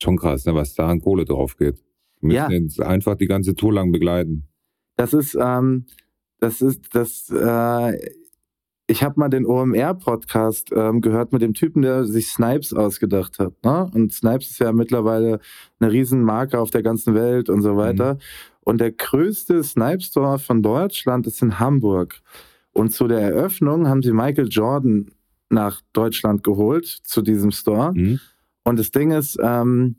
Schon 0.04 0.18
krass, 0.18 0.46
ne, 0.46 0.54
was 0.54 0.76
da 0.76 0.88
an 0.90 1.00
Kohle 1.00 1.24
drauf 1.24 1.56
geht. 1.56 1.78
Wir 2.20 2.28
müssen 2.28 2.36
Ja. 2.36 2.50
jetzt 2.52 2.82
einfach 2.82 3.16
die 3.16 3.28
ganze 3.28 3.56
Tour 3.56 3.74
lang 3.74 3.92
begleiten. 3.94 4.44
Das 4.98 5.14
ist, 5.14 5.38
ähm, 5.40 5.86
das 6.40 6.62
ist, 6.62 6.94
das, 6.94 7.30
äh, 7.30 7.98
ich 8.88 9.04
habe 9.04 9.20
mal 9.20 9.30
den 9.30 9.46
OMR-Podcast 9.46 10.72
ähm, 10.74 11.02
gehört 11.02 11.34
mit 11.34 11.42
dem 11.42 11.54
Typen, 11.54 11.82
der 11.82 12.06
sich 12.06 12.30
Snipes 12.30 12.74
ausgedacht 12.74 13.38
hat. 13.38 13.54
Ne? 13.64 13.90
Und 13.94 14.14
Snipes 14.14 14.52
ist 14.52 14.60
ja 14.60 14.72
mittlerweile 14.72 15.42
eine 15.80 15.92
Riesenmarke 15.92 16.58
auf 16.58 16.72
der 16.72 16.84
ganzen 16.84 17.14
Welt 17.14 17.50
und 17.50 17.62
so 17.62 17.76
weiter. 17.76 18.18
Und 18.62 18.80
der 18.80 18.92
größte 18.92 19.62
Snipe-Store 19.62 20.40
von 20.40 20.64
Deutschland 20.64 21.28
ist 21.28 21.42
in 21.42 21.60
Hamburg. 21.60 22.22
Und 22.72 22.94
zu 22.94 23.08
der 23.08 23.20
Eröffnung 23.20 23.88
haben 23.88 24.02
sie 24.02 24.14
Michael 24.14 24.48
Jordan 24.50 25.08
nach 25.50 25.82
Deutschland 25.92 26.44
geholt, 26.44 26.86
zu 26.86 27.22
diesem 27.22 27.52
Store. 27.52 27.94
Hm? 27.94 28.20
Und 28.64 28.80
das 28.80 28.92
Ding 28.92 29.12
ist, 29.12 29.38
ähm, 29.42 29.98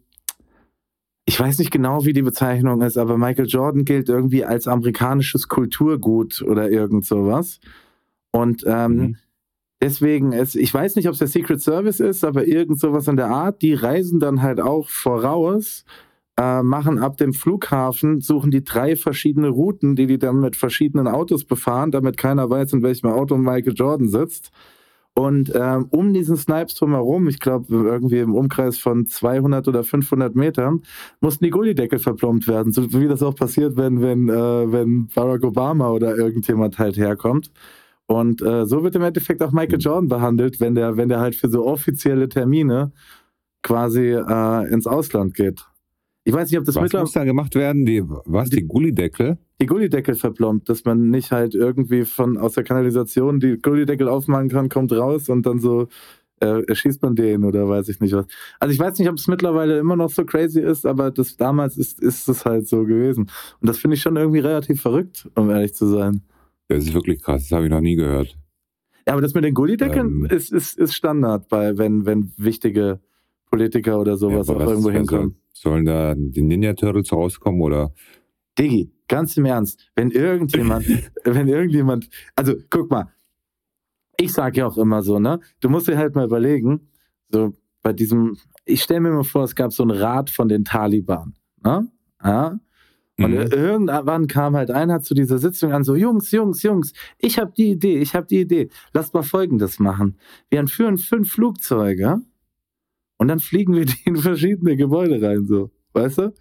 ich 1.26 1.38
weiß 1.38 1.58
nicht 1.58 1.70
genau, 1.70 2.06
wie 2.06 2.14
die 2.14 2.22
Bezeichnung 2.22 2.80
ist, 2.80 2.96
aber 2.96 3.18
Michael 3.18 3.48
Jordan 3.48 3.84
gilt 3.84 4.08
irgendwie 4.08 4.44
als 4.44 4.66
amerikanisches 4.66 5.48
Kulturgut 5.48 6.40
oder 6.40 6.70
irgend 6.70 7.04
sowas. 7.04 7.60
Und 8.32 8.64
ähm, 8.66 8.96
Mhm. 8.96 9.16
deswegen 9.82 10.32
ist, 10.32 10.54
ich 10.56 10.72
weiß 10.72 10.96
nicht, 10.96 11.06
ob 11.08 11.12
es 11.14 11.18
der 11.18 11.28
Secret 11.28 11.60
Service 11.60 12.00
ist, 12.00 12.24
aber 12.24 12.46
irgend 12.46 12.80
sowas 12.80 13.08
in 13.08 13.16
der 13.16 13.28
Art, 13.30 13.62
die 13.62 13.74
reisen 13.74 14.20
dann 14.20 14.42
halt 14.42 14.60
auch 14.60 14.88
voraus, 14.88 15.84
äh, 16.40 16.62
machen 16.62 16.98
ab 16.98 17.16
dem 17.16 17.32
Flughafen, 17.32 18.20
suchen 18.20 18.50
die 18.50 18.62
drei 18.64 18.96
verschiedene 18.96 19.48
Routen, 19.48 19.96
die 19.96 20.06
die 20.06 20.18
dann 20.18 20.40
mit 20.40 20.56
verschiedenen 20.56 21.08
Autos 21.08 21.44
befahren, 21.44 21.90
damit 21.90 22.16
keiner 22.16 22.48
weiß, 22.48 22.74
in 22.74 22.82
welchem 22.82 23.08
Auto 23.08 23.36
Michael 23.36 23.74
Jordan 23.74 24.08
sitzt. 24.08 24.50
Und 25.14 25.50
ähm, 25.52 25.86
um 25.90 26.12
diesen 26.12 26.36
Snipes 26.36 26.76
drumherum, 26.76 27.26
ich 27.26 27.40
glaube 27.40 27.66
irgendwie 27.74 28.20
im 28.20 28.36
Umkreis 28.36 28.78
von 28.78 29.06
200 29.06 29.66
oder 29.66 29.82
500 29.82 30.36
Metern, 30.36 30.82
mussten 31.20 31.42
die 31.44 31.50
Gullideckel 31.50 31.98
verplombt 31.98 32.46
werden, 32.46 32.72
so 32.72 32.92
wie 32.92 33.08
das 33.08 33.24
auch 33.24 33.34
passiert, 33.34 33.76
wenn, 33.76 34.00
wenn, 34.00 34.28
äh, 34.28 34.70
wenn 34.72 35.08
Barack 35.12 35.42
Obama 35.42 35.90
oder 35.90 36.16
irgendjemand 36.16 36.78
halt 36.78 36.96
herkommt. 36.98 37.50
Und 38.08 38.42
äh, 38.42 38.66
so 38.66 38.82
wird 38.82 38.96
im 38.96 39.02
Endeffekt 39.02 39.42
auch 39.42 39.52
Michael 39.52 39.78
Jordan 39.78 40.08
behandelt, 40.08 40.60
wenn 40.60 40.74
der, 40.74 40.96
wenn 40.96 41.08
der 41.08 41.20
halt 41.20 41.36
für 41.36 41.48
so 41.48 41.66
offizielle 41.66 42.28
Termine 42.28 42.92
quasi 43.62 44.14
äh, 44.14 44.72
ins 44.72 44.86
Ausland 44.86 45.34
geht. 45.34 45.64
Ich 46.24 46.34
weiß 46.34 46.50
nicht, 46.50 46.58
ob 46.58 46.64
das 46.64 46.74
Was 46.74 46.82
mittlerweile 46.82 47.04
muss 47.04 47.12
da 47.12 47.24
gemacht 47.24 47.54
werden? 47.54 47.84
Die, 47.86 48.02
was, 48.04 48.50
die 48.50 48.66
Gullideckel? 48.66 49.38
die 49.60 49.66
Gullideckel 49.66 50.14
verplombt, 50.14 50.68
dass 50.68 50.84
man 50.84 51.10
nicht 51.10 51.32
halt 51.32 51.54
irgendwie 51.54 52.04
von 52.04 52.36
aus 52.36 52.54
der 52.54 52.64
Kanalisation 52.64 53.40
die 53.40 53.58
Gullideckel 53.58 54.08
aufmachen 54.08 54.48
kann, 54.48 54.68
kommt 54.68 54.92
raus 54.92 55.28
und 55.28 55.46
dann 55.46 55.58
so 55.58 55.88
äh, 56.40 56.62
erschießt 56.66 57.02
man 57.02 57.16
den 57.16 57.44
oder 57.44 57.68
weiß 57.68 57.88
ich 57.88 58.00
nicht 58.00 58.12
was. 58.12 58.26
Also 58.60 58.72
ich 58.72 58.78
weiß 58.78 58.98
nicht, 58.98 59.08
ob 59.08 59.16
es 59.16 59.26
mittlerweile 59.26 59.78
immer 59.78 59.96
noch 59.96 60.10
so 60.10 60.24
crazy 60.24 60.60
ist, 60.60 60.86
aber 60.86 61.10
das 61.10 61.36
damals 61.36 61.76
ist, 61.76 62.00
ist 62.00 62.28
es 62.28 62.44
halt 62.44 62.68
so 62.68 62.84
gewesen. 62.84 63.28
Und 63.60 63.68
das 63.68 63.78
finde 63.78 63.96
ich 63.96 64.02
schon 64.02 64.16
irgendwie 64.16 64.38
relativ 64.38 64.80
verrückt, 64.80 65.28
um 65.34 65.50
ehrlich 65.50 65.74
zu 65.74 65.86
sein. 65.86 66.22
Das 66.68 66.84
ist 66.84 66.94
wirklich 66.94 67.22
krass, 67.22 67.42
das 67.48 67.52
habe 67.52 67.64
ich 67.64 67.70
noch 67.70 67.80
nie 67.80 67.96
gehört. 67.96 68.38
Ja, 69.06 69.14
aber 69.14 69.22
das 69.22 69.34
mit 69.34 69.44
den 69.44 69.54
Gullideckeln 69.54 70.24
Ähm. 70.24 70.24
ist, 70.26 70.52
ist, 70.52 70.78
ist 70.78 70.94
Standard 70.94 71.48
bei, 71.48 71.76
wenn, 71.78 72.04
wenn 72.04 72.32
wichtige 72.36 73.00
Politiker 73.50 73.98
oder 73.98 74.16
sowas 74.16 74.48
Ja, 74.48 74.54
auch 74.54 74.60
irgendwo 74.60 74.88
was 74.88 74.94
hinkommen. 74.96 75.30
soll- 75.30 75.72
Sollen 75.72 75.84
da 75.86 76.14
die 76.14 76.42
Ninja 76.42 76.72
Turtles 76.74 77.10
rauskommen 77.12 77.60
oder? 77.62 77.92
Diggi, 78.58 78.92
ganz 79.08 79.36
im 79.36 79.44
Ernst, 79.46 79.90
wenn 79.96 80.10
irgendjemand, 80.12 80.86
wenn 81.24 81.48
irgendjemand, 81.48 82.08
also 82.36 82.54
guck 82.70 82.90
mal, 82.90 83.08
ich 84.20 84.32
sag 84.32 84.56
ja 84.56 84.66
auch 84.66 84.76
immer 84.78 85.02
so, 85.02 85.18
ne? 85.18 85.40
Du 85.60 85.68
musst 85.68 85.88
dir 85.88 85.96
halt 85.96 86.14
mal 86.14 86.26
überlegen, 86.26 86.88
so 87.30 87.54
bei 87.82 87.92
diesem, 87.92 88.36
ich 88.66 88.82
stelle 88.82 89.00
mir 89.00 89.10
mal 89.12 89.24
vor, 89.24 89.44
es 89.44 89.54
gab 89.56 89.72
so 89.72 89.82
einen 89.84 89.92
Rat 89.92 90.28
von 90.30 90.48
den 90.48 90.64
Taliban, 90.64 91.34
ne? 91.64 91.88
Ja? 92.22 92.60
Und 93.20 93.32
Mhm. 93.32 93.50
irgendwann 93.50 94.28
kam 94.28 94.54
halt 94.56 94.70
einer 94.70 95.00
zu 95.00 95.12
dieser 95.14 95.38
Sitzung 95.38 95.72
an, 95.72 95.82
so, 95.82 95.96
Jungs, 95.96 96.30
Jungs, 96.30 96.62
Jungs, 96.62 96.92
ich 97.18 97.38
habe 97.38 97.52
die 97.56 97.70
Idee, 97.72 97.98
ich 97.98 98.14
habe 98.14 98.26
die 98.26 98.40
Idee. 98.40 98.68
Lasst 98.92 99.12
mal 99.12 99.22
Folgendes 99.24 99.80
machen. 99.80 100.16
Wir 100.50 100.60
entführen 100.60 100.98
fünf 100.98 101.32
Flugzeuge 101.32 102.20
und 103.16 103.28
dann 103.28 103.40
fliegen 103.40 103.74
wir 103.74 103.84
die 103.86 103.98
in 104.04 104.16
verschiedene 104.16 104.76
Gebäude 104.76 105.20
rein, 105.20 105.46
so. 105.46 105.70
Weißt 105.94 106.18
du? 106.18 106.32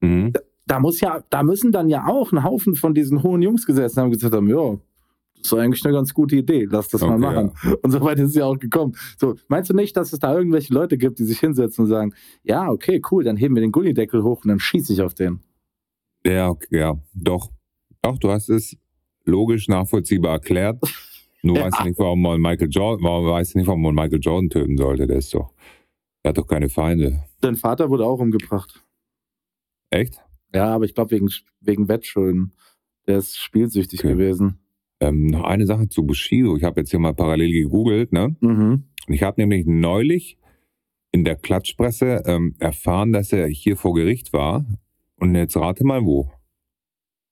Mhm. 0.00 0.32
da 0.66 0.80
muss 0.80 1.00
ja, 1.00 1.22
da 1.30 1.42
müssen 1.42 1.72
dann 1.72 1.88
ja 1.88 2.06
auch 2.06 2.30
ein 2.32 2.44
Haufen 2.44 2.74
von 2.76 2.94
diesen 2.94 3.22
hohen 3.22 3.42
Jungs 3.42 3.64
gesessen 3.66 3.98
haben 4.00 4.06
und 4.06 4.12
gesagt 4.12 4.34
haben, 4.34 4.48
ja, 4.48 4.78
das 5.36 5.52
ist 5.52 5.58
eigentlich 5.58 5.84
eine 5.84 5.94
ganz 5.94 6.12
gute 6.14 6.36
Idee, 6.36 6.66
lass 6.70 6.88
das 6.88 7.00
mal 7.02 7.10
Okay, 7.12 7.20
machen. 7.20 7.52
Und 7.82 7.90
so 7.92 8.00
weit 8.00 8.18
ist 8.18 8.30
es 8.30 8.34
ja 8.34 8.44
auch 8.44 8.58
gekommen. 8.58 8.94
So, 9.18 9.36
meinst 9.48 9.70
du 9.70 9.74
nicht, 9.74 9.96
dass 9.96 10.12
es 10.12 10.18
da 10.18 10.34
irgendwelche 10.36 10.74
Leute 10.74 10.98
gibt, 10.98 11.18
die 11.20 11.24
sich 11.24 11.38
hinsetzen 11.40 11.84
und 11.84 11.88
sagen, 11.90 12.12
ja, 12.42 12.68
okay, 12.68 13.00
cool, 13.10 13.22
dann 13.24 13.36
heben 13.36 13.54
wir 13.54 13.60
den 13.60 13.70
Gullideckel 13.72 14.22
hoch 14.24 14.42
und 14.44 14.48
dann 14.48 14.58
schieße 14.60 14.92
ich 14.92 15.02
auf 15.02 15.14
den. 15.14 15.40
Ja, 16.28 16.54
ja, 16.70 17.00
doch. 17.14 17.50
Doch, 18.02 18.18
du 18.18 18.30
hast 18.30 18.48
es 18.48 18.76
logisch 19.24 19.68
nachvollziehbar 19.68 20.32
erklärt. 20.32 20.80
Nur 21.42 21.56
Ja. 21.56 21.64
weißt 21.64 21.80
du 21.80 21.84
nicht, 21.84 21.98
warum 21.98 22.22
man 22.22 22.40
Michael 22.40 22.68
Jordan, 22.70 23.04
warum 23.04 23.26
weißt 23.26 23.54
du 23.54 23.58
nicht, 23.58 23.66
warum 23.66 23.82
man 23.82 23.94
Michael 23.94 24.20
Jordan 24.20 24.50
töten 24.50 24.76
sollte. 24.76 25.06
Der 25.06 25.16
ist 25.16 25.32
doch, 25.34 25.52
der 26.24 26.30
hat 26.30 26.38
doch 26.38 26.46
keine 26.46 26.68
Feinde. 26.68 27.24
Dein 27.40 27.56
Vater 27.56 27.90
wurde 27.90 28.04
auch 28.06 28.18
umgebracht. 28.18 28.84
Echt? 29.90 30.20
Ja, 30.54 30.74
aber 30.74 30.84
ich 30.84 30.94
glaube 30.94 31.12
wegen, 31.12 31.28
wegen 31.60 31.88
Wettschulden. 31.88 32.52
Der 33.06 33.18
ist 33.18 33.36
spielsüchtig 33.38 34.00
Okay. 34.00 34.12
gewesen. 34.12 34.58
Ähm, 35.00 35.26
noch 35.26 35.44
eine 35.44 35.64
Sache 35.66 35.88
zu 35.88 36.04
Bushido. 36.04 36.56
Ich 36.56 36.64
habe 36.64 36.80
jetzt 36.80 36.90
hier 36.90 36.98
mal 37.00 37.14
parallel 37.14 37.52
gegoogelt, 37.52 38.12
ne? 38.12 38.36
Mhm. 38.40 38.84
Und 39.06 39.14
ich 39.14 39.22
habe 39.22 39.40
nämlich 39.40 39.64
neulich 39.66 40.38
in 41.12 41.24
der 41.24 41.36
Klatschpresse 41.36 42.22
ähm, 42.26 42.54
erfahren, 42.58 43.12
dass 43.12 43.32
er 43.32 43.46
hier 43.46 43.76
vor 43.76 43.94
Gericht 43.94 44.32
war. 44.32 44.66
Und 45.18 45.34
jetzt 45.34 45.56
rate 45.56 45.84
mal 45.84 46.04
wo. 46.04 46.30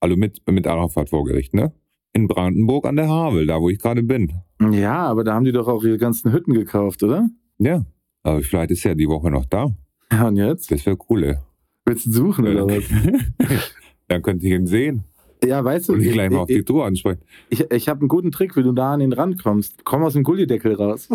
Also 0.01 0.16
mit, 0.16 0.40
mit 0.51 0.66
Arafat 0.66 1.09
vor 1.11 1.25
Gericht, 1.25 1.55
ne? 1.55 1.72
In 2.12 2.29
Brandenburg 2.29 2.87
an 2.87 2.96
der 2.96 3.09
Havel, 3.09 3.46
da 3.46 3.61
wo 3.61 3.68
ich 3.70 3.79
gerade 3.79 4.03
bin. 4.03 4.33
Ja, 4.70 5.07
aber 5.07 5.22
da 5.25 5.35
haben 5.35 5.44
die 5.44 5.53
doch 5.53 5.68
auch 5.68 5.85
ihre 5.85 5.99
ganzen 5.99 6.33
Hütten 6.33 6.53
gekauft, 6.55 7.03
oder? 7.03 7.29
Ja. 7.59 7.85
Aber 8.22 8.42
vielleicht 8.42 8.70
ist 8.70 8.85
er 8.85 8.94
die 8.94 9.09
Woche 9.09 9.31
noch 9.31 9.44
da. 9.46 9.68
Ja, 10.11 10.29
und 10.29 10.37
jetzt? 10.37 10.70
Das 10.70 10.85
wäre 10.87 10.96
cool, 11.09 11.25
ey. 11.25 11.37
Willst 11.85 12.07
du 12.07 12.12
suchen 12.12 12.46
oder 12.46 12.66
was? 12.68 12.85
Dann 14.09 14.22
könnte 14.22 14.46
ich 14.46 14.53
ihn 14.53 14.66
sehen 14.66 15.05
Ja, 15.44 15.64
weißt 15.64 15.88
du, 15.88 15.92
und 15.94 16.03
ihn 16.03 16.12
gleich 16.12 16.31
mal 16.31 16.38
auf 16.40 16.49
ich, 16.51 16.57
die 16.59 16.64
Tour 16.64 16.87
ansprechen. 16.87 17.20
ich, 17.51 17.70
ich 17.70 17.88
habe 17.88 18.01
einen 18.01 18.09
guten 18.09 18.31
Trick, 18.33 18.57
wie 18.57 18.62
du 18.62 18.72
da 18.72 18.94
an 18.94 19.01
ihn 19.01 19.12
rankommst. 19.12 19.85
Komm 19.85 20.03
aus 20.03 20.14
dem 20.14 20.22
Gullideckel 20.22 20.75
raus. 20.75 21.09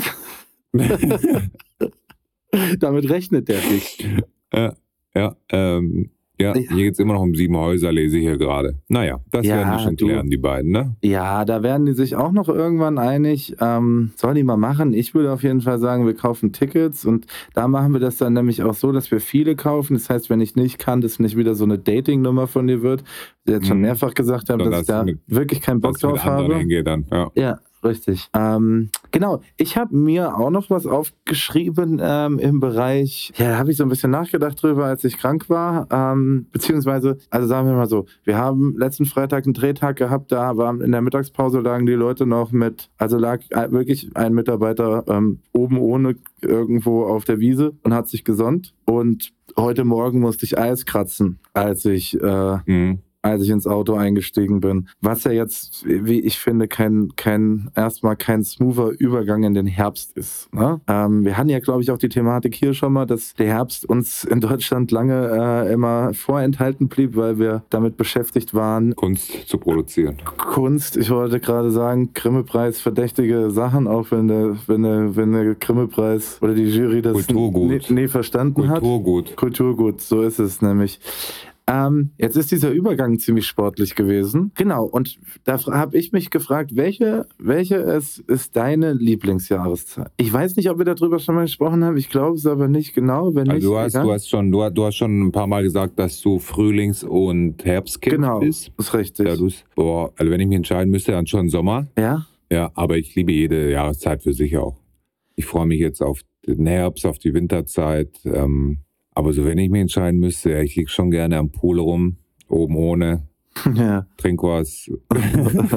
Damit 2.80 3.10
rechnet 3.10 3.48
der 3.48 3.62
nicht. 3.72 4.06
ja, 4.54 4.74
ja, 5.16 5.36
ähm, 5.50 6.12
ja, 6.42 6.54
hier 6.54 6.84
geht's 6.84 7.00
immer 7.00 7.14
noch 7.14 7.22
um 7.22 7.36
sieben 7.36 7.56
Häuser, 7.58 7.92
lese 7.92 8.18
ich 8.18 8.24
hier 8.24 8.38
gerade. 8.38 8.76
Naja, 8.90 9.20
das 9.32 9.46
Ja, 9.46 9.58
werden 9.58 9.78
die 9.78 9.84
schon 9.84 9.96
du. 9.96 10.06
klären, 10.08 10.30
die 10.30 10.38
beiden, 10.38 10.72
ne? 10.72 10.96
Ja, 11.02 11.46
da 11.46 11.64
werden 11.64 11.86
die 11.86 11.94
sich 11.94 12.16
auch 12.16 12.32
noch 12.32 12.50
irgendwann 12.50 12.98
einig. 12.98 13.56
Ähm, 13.62 14.12
sollen 14.16 14.36
die 14.36 14.44
mal 14.44 14.58
machen? 14.58 14.94
Ich 14.94 15.14
würde 15.14 15.32
auf 15.32 15.44
jeden 15.44 15.62
Fall 15.62 15.80
sagen, 15.80 16.06
wir 16.06 16.14
kaufen 16.16 16.52
Tickets 16.54 17.06
und 17.06 17.26
da 17.54 17.68
machen 17.68 17.94
wir 17.94 18.00
das 18.00 18.18
dann 18.18 18.34
nämlich 18.34 18.64
auch 18.64 18.74
so, 18.74 18.92
dass 18.92 19.12
wir 19.12 19.20
viele 19.22 19.56
kaufen. 19.56 19.94
Das 19.94 20.10
heißt, 20.10 20.30
wenn 20.30 20.42
ich 20.42 20.56
nicht 20.56 20.80
kann, 20.80 21.02
dass 21.02 21.20
nicht 21.20 21.38
wieder 21.38 21.56
so 21.56 21.64
eine 21.64 21.78
Dating-Nummer 21.78 22.48
von 22.48 22.68
dir 22.68 22.82
wird. 22.82 23.04
Ich 23.46 23.54
jetzt 23.54 23.68
schon 23.68 23.78
Mhm. 23.78 23.84
mehrfach 23.84 24.14
gesagt 24.14 24.50
habe, 24.50 24.64
dass 24.64 24.82
ich 24.82 24.88
dass 24.88 24.88
da 24.88 25.04
mit- 25.04 25.20
wirklich 25.28 25.62
keinen 25.62 25.82
Bock 25.82 25.96
ich 25.98 26.02
drauf 26.02 26.24
habe. 26.24 26.56
hingehe 26.58 26.84
dann, 26.84 27.06
ja. 27.12 27.32
Ja, 27.36 27.60
richtig. 27.84 28.30
Ähm, 28.34 28.90
genau, 29.12 29.42
ich 29.58 29.78
habe 29.78 29.96
mir 29.96 30.36
auch 30.38 30.50
noch 30.50 30.70
was 30.70 30.86
aufgeschrieben 30.86 32.00
ähm, 32.02 32.40
im 32.40 32.60
Bereich, 32.60 33.32
ja, 33.38 33.50
da 33.50 33.58
habe 33.58 33.72
ich 33.72 33.78
so 33.78 33.84
ein 33.84 33.90
bisschen 33.90 34.12
nachgedacht 34.12 34.62
drüber, 34.62 34.86
als 34.86 35.04
ich 35.04 35.18
krank 35.18 35.50
war. 35.50 35.88
Ähm, 35.92 36.48
beziehungsweise, 36.52 37.18
also 37.30 37.48
sagen 37.48 37.68
wir 37.68 37.76
mal 37.76 37.88
so, 37.88 38.06
wir 38.24 38.38
haben 38.38 38.76
letzten 38.78 39.06
Freitag 39.06 39.46
einen 39.46 39.54
Drehtag 39.54 39.98
gehabt, 39.98 40.32
da 40.32 40.58
war 40.58 40.80
in 40.80 40.92
der 40.92 41.02
Mittagspause 41.02 41.60
lagen 41.60 41.86
die 41.86 41.94
Leute 41.94 42.26
noch 42.26 42.52
mit, 42.52 42.90
also 42.98 43.18
lag 43.18 43.42
äh, 43.50 43.72
wirklich 43.72 44.10
ein 44.16 44.34
Mitarbeiter 44.34 45.04
ähm, 45.08 45.40
oben 45.54 45.78
ohne 45.78 46.16
irgendwo 46.42 47.06
auf 47.06 47.26
der 47.26 47.40
Wiese 47.40 47.74
und 47.84 47.94
hat 47.94 48.08
sich 48.08 48.24
gesonnt. 48.24 48.74
Und 48.86 49.32
heute 49.58 49.84
Morgen 49.84 50.20
musste 50.20 50.46
ich 50.46 50.58
Eis 50.58 50.86
kratzen, 50.86 51.40
als 51.54 51.86
ich 51.86 52.20
äh, 52.20 52.58
Mhm. 52.66 53.00
Als 53.22 53.44
ich 53.44 53.50
ins 53.50 53.68
Auto 53.68 53.94
eingestiegen 53.94 54.62
bin. 54.62 54.88
Was 55.02 55.24
ja 55.24 55.32
jetzt, 55.32 55.86
wie 55.86 56.20
ich 56.20 56.40
finde, 56.40 56.68
kein, 56.68 57.10
kein 57.16 57.70
erstmal 57.76 58.16
kein 58.16 58.44
smoother 58.44 58.92
Übergang 58.98 59.44
in 59.44 59.54
den 59.54 59.68
Herbst 59.68 60.18
ist. 60.18 60.54
Ne? 60.54 60.82
Ähm, 60.88 61.24
wir 61.24 61.38
hatten 61.38 61.50
ja, 61.50 61.60
glaube 61.60 61.82
ich, 61.82 61.92
auch 61.92 61.98
die 61.98 62.10
Thematik 62.10 62.56
hier 62.56 62.74
schon 62.74 62.94
mal, 62.94 63.06
dass 63.06 63.34
der 63.36 63.48
Herbst 63.48 63.86
uns 63.86 64.24
in 64.24 64.42
Deutschland 64.42 64.92
lange 64.92 65.66
äh, 65.68 65.74
immer 65.74 66.14
vorenthalten 66.14 66.88
blieb, 66.88 67.16
weil 67.16 67.38
wir 67.40 67.64
damit 67.70 67.98
beschäftigt 67.98 68.54
waren, 68.54 68.96
Kunst 68.96 69.48
zu 69.48 69.58
produzieren. 69.58 70.18
Kunst, 70.38 70.98
ich 70.98 71.10
wollte 71.10 71.40
gerade 71.40 71.72
sagen, 71.72 72.14
Grimme-Preis 72.14 72.82
verdächtige 72.82 73.52
Sachen, 73.52 73.88
auch 73.88 74.12
wenn 74.12 74.28
der, 74.28 74.58
wenn 74.68 74.84
der, 74.84 75.16
wenn 75.16 75.32
der 75.32 75.56
Grimme-Preis 75.56 76.40
oder 76.42 76.54
die 76.54 76.66
Jury 76.66 77.02
das 77.02 77.14
Kulturgut. 77.14 77.90
nie, 77.90 78.02
nie 78.02 78.08
verstanden 78.08 78.70
hat. 78.70 78.80
Kulturgut. 78.80 79.36
Kulturgut, 79.36 80.02
so 80.02 80.22
ist 80.22 80.40
es 80.40 80.62
nämlich. 80.62 81.00
Ähm, 81.72 82.12
jetzt 82.18 82.36
ist 82.36 82.52
dieser 82.52 82.72
Übergang 82.72 83.18
ziemlich 83.20 83.48
sportlich 83.48 83.96
gewesen. 83.96 84.52
Genau, 84.56 84.86
und 84.86 85.18
da 85.46 85.58
habe 85.68 85.98
ich 85.98 86.12
mich 86.12 86.30
gefragt, 86.30 86.76
welche, 86.76 87.28
welche 87.38 87.76
ist, 87.76 88.20
ist 88.20 88.56
deine 88.56 88.94
Lieblingsjahreszeit? 88.94 90.12
Ich 90.18 90.32
weiß 90.34 90.56
nicht, 90.58 90.70
ob 90.70 90.78
wir 90.80 90.86
darüber 90.86 91.20
schon 91.20 91.36
mal 91.36 91.42
gesprochen 91.46 91.84
haben. 91.84 91.98
Ich 91.98 92.10
glaube 92.10 92.36
es 92.36 92.46
aber 92.46 92.68
nicht 92.68 92.94
genau. 92.94 93.34
Wenn 93.36 93.50
Also 93.50 93.54
nicht, 93.54 93.66
du 93.66 93.78
hast, 93.78 93.94
egal. 93.94 94.04
du, 94.06 94.12
hast 94.14 94.30
schon, 94.30 94.52
du, 94.52 94.64
hast- 94.64 94.74
du 94.78 94.86
hast 94.86 94.96
schon 94.96 95.22
ein 95.28 95.32
paar 95.32 95.48
Mal 95.48 95.64
gesagt, 95.64 95.98
dass 95.98 96.20
du 96.22 96.40
Frühlings- 96.40 97.04
und 97.04 97.64
Herbstkind 97.64 98.16
genau, 98.18 98.40
bist. 98.40 98.72
ist 98.78 98.94
richtig. 98.94 99.28
Ja, 99.28 99.36
boah, 99.76 100.12
also 100.18 100.32
wenn 100.32 100.40
ich 100.42 100.48
mich 100.48 100.58
entscheiden 100.58 100.92
müsste, 100.92 101.12
dann 101.14 101.28
schon 101.28 101.50
Sommer. 101.50 101.88
ja? 101.98 102.26
Ja, 102.52 102.70
aber 102.74 102.98
ich 102.98 103.16
liebe 103.16 103.32
jede 103.32 103.72
Jahreszeit 103.72 104.24
für 104.24 104.34
sich 104.34 104.58
auch. 104.58 104.76
Ich 105.38 105.46
freue 105.46 105.66
mich 105.66 105.80
jetzt 105.80 106.02
auf 106.02 106.20
den 106.46 106.66
Herbst, 106.66 107.06
auf 107.06 107.18
die 107.18 107.34
Winterzeit. 107.34 108.20
Ähm, 108.26 108.80
aber 109.14 109.34
so, 109.34 109.46
wenn 109.46 109.58
ich 109.58 109.70
mich 109.70 109.82
entscheiden 109.82 110.20
müsste, 110.20 110.52
ja, 110.52 110.62
ich 110.62 110.76
liege 110.76 110.90
schon 110.90 111.12
gerne 111.12 111.38
am 111.38 111.52
Pool 111.52 111.80
rum, 111.80 112.18
oben 112.48 112.76
ohne, 112.76 113.28
ja. 113.76 114.06
trink 114.18 114.42
was, 114.44 114.90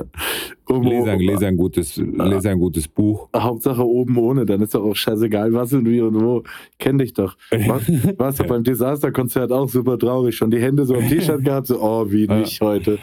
lese 0.69 1.11
ein, 1.11 1.19
lese 1.21 1.47
ein, 1.47 1.57
gutes, 1.57 1.97
lese 1.97 2.51
ein 2.51 2.59
gutes 2.59 2.89
Buch. 2.89 3.29
Hauptsache 3.37 3.85
oben 3.87 4.17
ohne, 4.17 4.47
dann 4.47 4.61
ist 4.63 4.75
doch 4.75 4.85
auch 4.85 4.95
scheißegal, 4.97 5.53
was 5.53 5.73
und 5.73 5.89
wie 5.89 6.01
und 6.01 6.21
wo. 6.21 6.43
Kenn 6.79 6.99
dich 6.99 7.13
doch. 7.13 7.37
War- 7.51 7.81
Warst 8.19 8.41
du 8.41 8.45
beim 8.45 8.65
Desasterkonzert 8.65 9.53
auch 9.53 9.69
super 9.69 9.99
traurig, 9.99 10.37
schon 10.37 10.51
die 10.51 10.61
Hände 10.61 10.85
so 10.85 10.95
am 10.95 11.09
T-Shirt 11.09 11.45
gehabt, 11.45 11.67
so, 11.67 11.81
oh, 11.81 12.11
wie 12.11 12.27
Ja. 12.27 12.39
nicht 12.39 12.61
heute. 12.61 12.99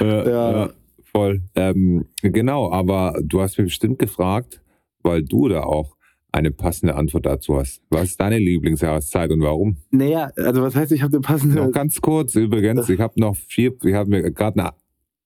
Äh, 0.00 0.04
Ja. 0.04 0.30
ja, 0.64 0.70
voll. 1.12 1.42
Ähm, 1.54 2.06
genau, 2.22 2.70
aber 2.72 3.14
du 3.22 3.40
hast 3.40 3.58
mich 3.58 3.68
bestimmt 3.68 3.98
gefragt, 3.98 4.60
weil 5.02 5.22
du 5.22 5.48
da 5.48 5.62
auch 5.62 5.96
eine 6.32 6.50
passende 6.50 6.94
Antwort 6.94 7.26
dazu 7.26 7.56
hast. 7.58 7.82
Was 7.90 8.10
ist 8.10 8.20
deine 8.20 8.38
Lieblingsjahreszeit 8.38 9.30
und 9.30 9.40
warum? 9.40 9.78
Naja, 9.90 10.30
also 10.36 10.62
was 10.62 10.74
heißt, 10.76 10.92
ich 10.92 11.02
habe 11.02 11.14
eine 11.16 11.20
passende. 11.22 11.56
Noch 11.56 11.72
ganz 11.72 12.00
kurz 12.00 12.34
übrigens, 12.34 12.88
ich 12.88 13.00
habe 13.00 13.18
noch 13.20 13.34
vier, 13.36 13.72
ich 13.84 13.94
habe 13.94 14.10
mir 14.10 14.30
gerade 14.32 14.60
eine- 14.60 14.72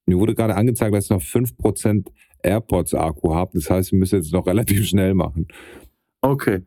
mir 0.07 0.19
wurde 0.19 0.35
gerade 0.35 0.55
angezeigt, 0.57 0.95
dass 0.95 1.05
ich 1.05 1.11
noch 1.11 1.23
5% 1.23 2.09
AirPods-Akku 2.43 3.35
habe. 3.35 3.53
Das 3.55 3.71
heißt, 3.71 3.93
wir 3.93 3.99
müssen 3.99 4.17
jetzt 4.17 4.33
noch 4.33 4.47
relativ 4.47 4.85
schnell 4.87 5.15
machen. 5.15 5.47
Okay. 6.21 6.63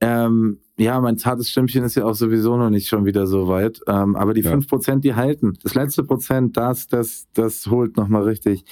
Ähm, 0.00 0.58
ja, 0.78 0.98
mein 1.00 1.18
zartes 1.18 1.50
Stimmchen 1.50 1.84
ist 1.84 1.94
ja 1.94 2.04
auch 2.04 2.14
sowieso 2.14 2.56
noch 2.56 2.70
nicht 2.70 2.88
schon 2.88 3.04
wieder 3.04 3.26
so 3.26 3.48
weit. 3.48 3.80
Ähm, 3.86 4.16
aber 4.16 4.34
die 4.34 4.40
Ja. 4.40 4.50
5%, 4.50 5.04
die 5.04 5.14
halten. 5.14 5.52
Das 5.62 5.74
letzte 5.74 6.04
Prozent, 6.04 6.56
das, 6.56 6.86
das, 6.88 7.28
das 7.34 7.66
holt 7.66 7.96
nochmal 7.96 8.22
richtig. 8.22 8.64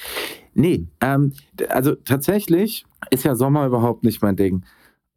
Nee, 0.53 0.87
ähm, 1.01 1.33
also 1.69 1.95
tatsächlich 1.95 2.85
ist 3.11 3.23
ja 3.25 3.35
Sommer 3.35 3.65
überhaupt 3.67 4.03
nicht 4.03 4.21
mein 4.21 4.35
Ding. 4.35 4.63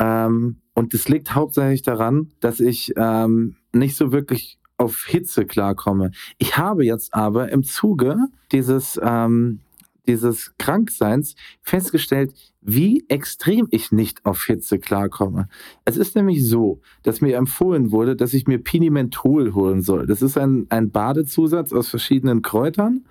Ähm, 0.03 0.57
und 0.75 0.95
das 0.95 1.09
liegt 1.09 1.35
hauptsächlich 1.35 1.83
daran, 1.83 2.33
dass 2.41 2.59
ich 2.59 2.93
ähm, 2.97 3.57
nicht 3.73 3.97
so 3.97 4.11
wirklich 4.11 4.59
auf 4.77 5.05
Hitze 5.05 5.45
klarkomme. 5.45 6.11
Ich 6.38 6.57
habe 6.57 6.85
jetzt 6.85 7.15
aber 7.15 7.53
im 7.53 7.62
Zuge 7.62 8.17
dieses, 8.51 8.99
ähm, 9.01 9.61
dieses 10.09 10.55
Krankseins 10.59 11.37
festgestellt, 11.61 12.35
wie 12.61 13.05
extrem 13.09 13.69
ich 13.71 13.93
nicht 13.93 14.25
auf 14.27 14.45
Hitze 14.45 14.81
klarkomme. 14.81 15.49
Es 15.85 15.97
ist 15.97 16.17
nämlich 16.17 16.49
so, 16.49 16.81
dass 17.05 17.21
mir 17.21 17.37
empfohlen 17.37 17.93
wurde, 17.93 18.17
dass 18.17 18.35
ich 18.35 18.49
mir 18.49 18.59
Pinimentol 18.59 19.55
holen 19.55 19.83
soll. 19.83 20.07
Das 20.07 20.21
ist 20.21 20.37
ein, 20.37 20.67
ein 20.71 20.91
Badezusatz 20.91 21.73
aus 21.73 21.88
verschiedenen 21.88 22.43
Kräutern. 22.43 23.05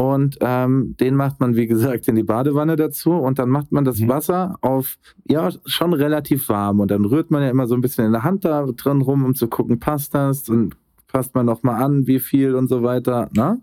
Und 0.00 0.38
ähm, 0.42 0.94
den 1.00 1.16
macht 1.16 1.40
man, 1.40 1.56
wie 1.56 1.66
gesagt, 1.66 2.06
in 2.06 2.14
die 2.14 2.22
Badewanne 2.22 2.76
dazu 2.76 3.14
und 3.14 3.40
dann 3.40 3.48
macht 3.48 3.72
man 3.72 3.84
das 3.84 3.98
Mhm. 3.98 4.08
Wasser 4.08 4.56
auf, 4.60 4.96
ja, 5.28 5.50
schon 5.66 5.92
relativ 5.92 6.48
warm. 6.48 6.78
Und 6.78 6.92
dann 6.92 7.04
rührt 7.04 7.32
man 7.32 7.42
ja 7.42 7.50
immer 7.50 7.66
so 7.66 7.74
ein 7.74 7.80
bisschen 7.80 8.06
in 8.06 8.12
der 8.12 8.22
Hand 8.22 8.44
da 8.44 8.64
drin 8.66 9.00
rum, 9.00 9.24
um 9.24 9.34
zu 9.34 9.48
gucken, 9.48 9.80
passt 9.80 10.14
das 10.14 10.48
und 10.48 10.76
passt 11.08 11.34
man 11.34 11.46
nochmal 11.46 11.82
an, 11.82 12.06
wie 12.06 12.20
viel 12.20 12.54
und 12.54 12.68
so 12.68 12.84
weiter. 12.84 13.28
Ne? 13.36 13.60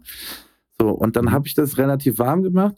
So, 0.78 0.90
und 0.90 1.16
dann 1.16 1.32
habe 1.32 1.48
ich 1.48 1.54
das 1.54 1.78
relativ 1.78 2.20
warm 2.20 2.44
gemacht 2.44 2.76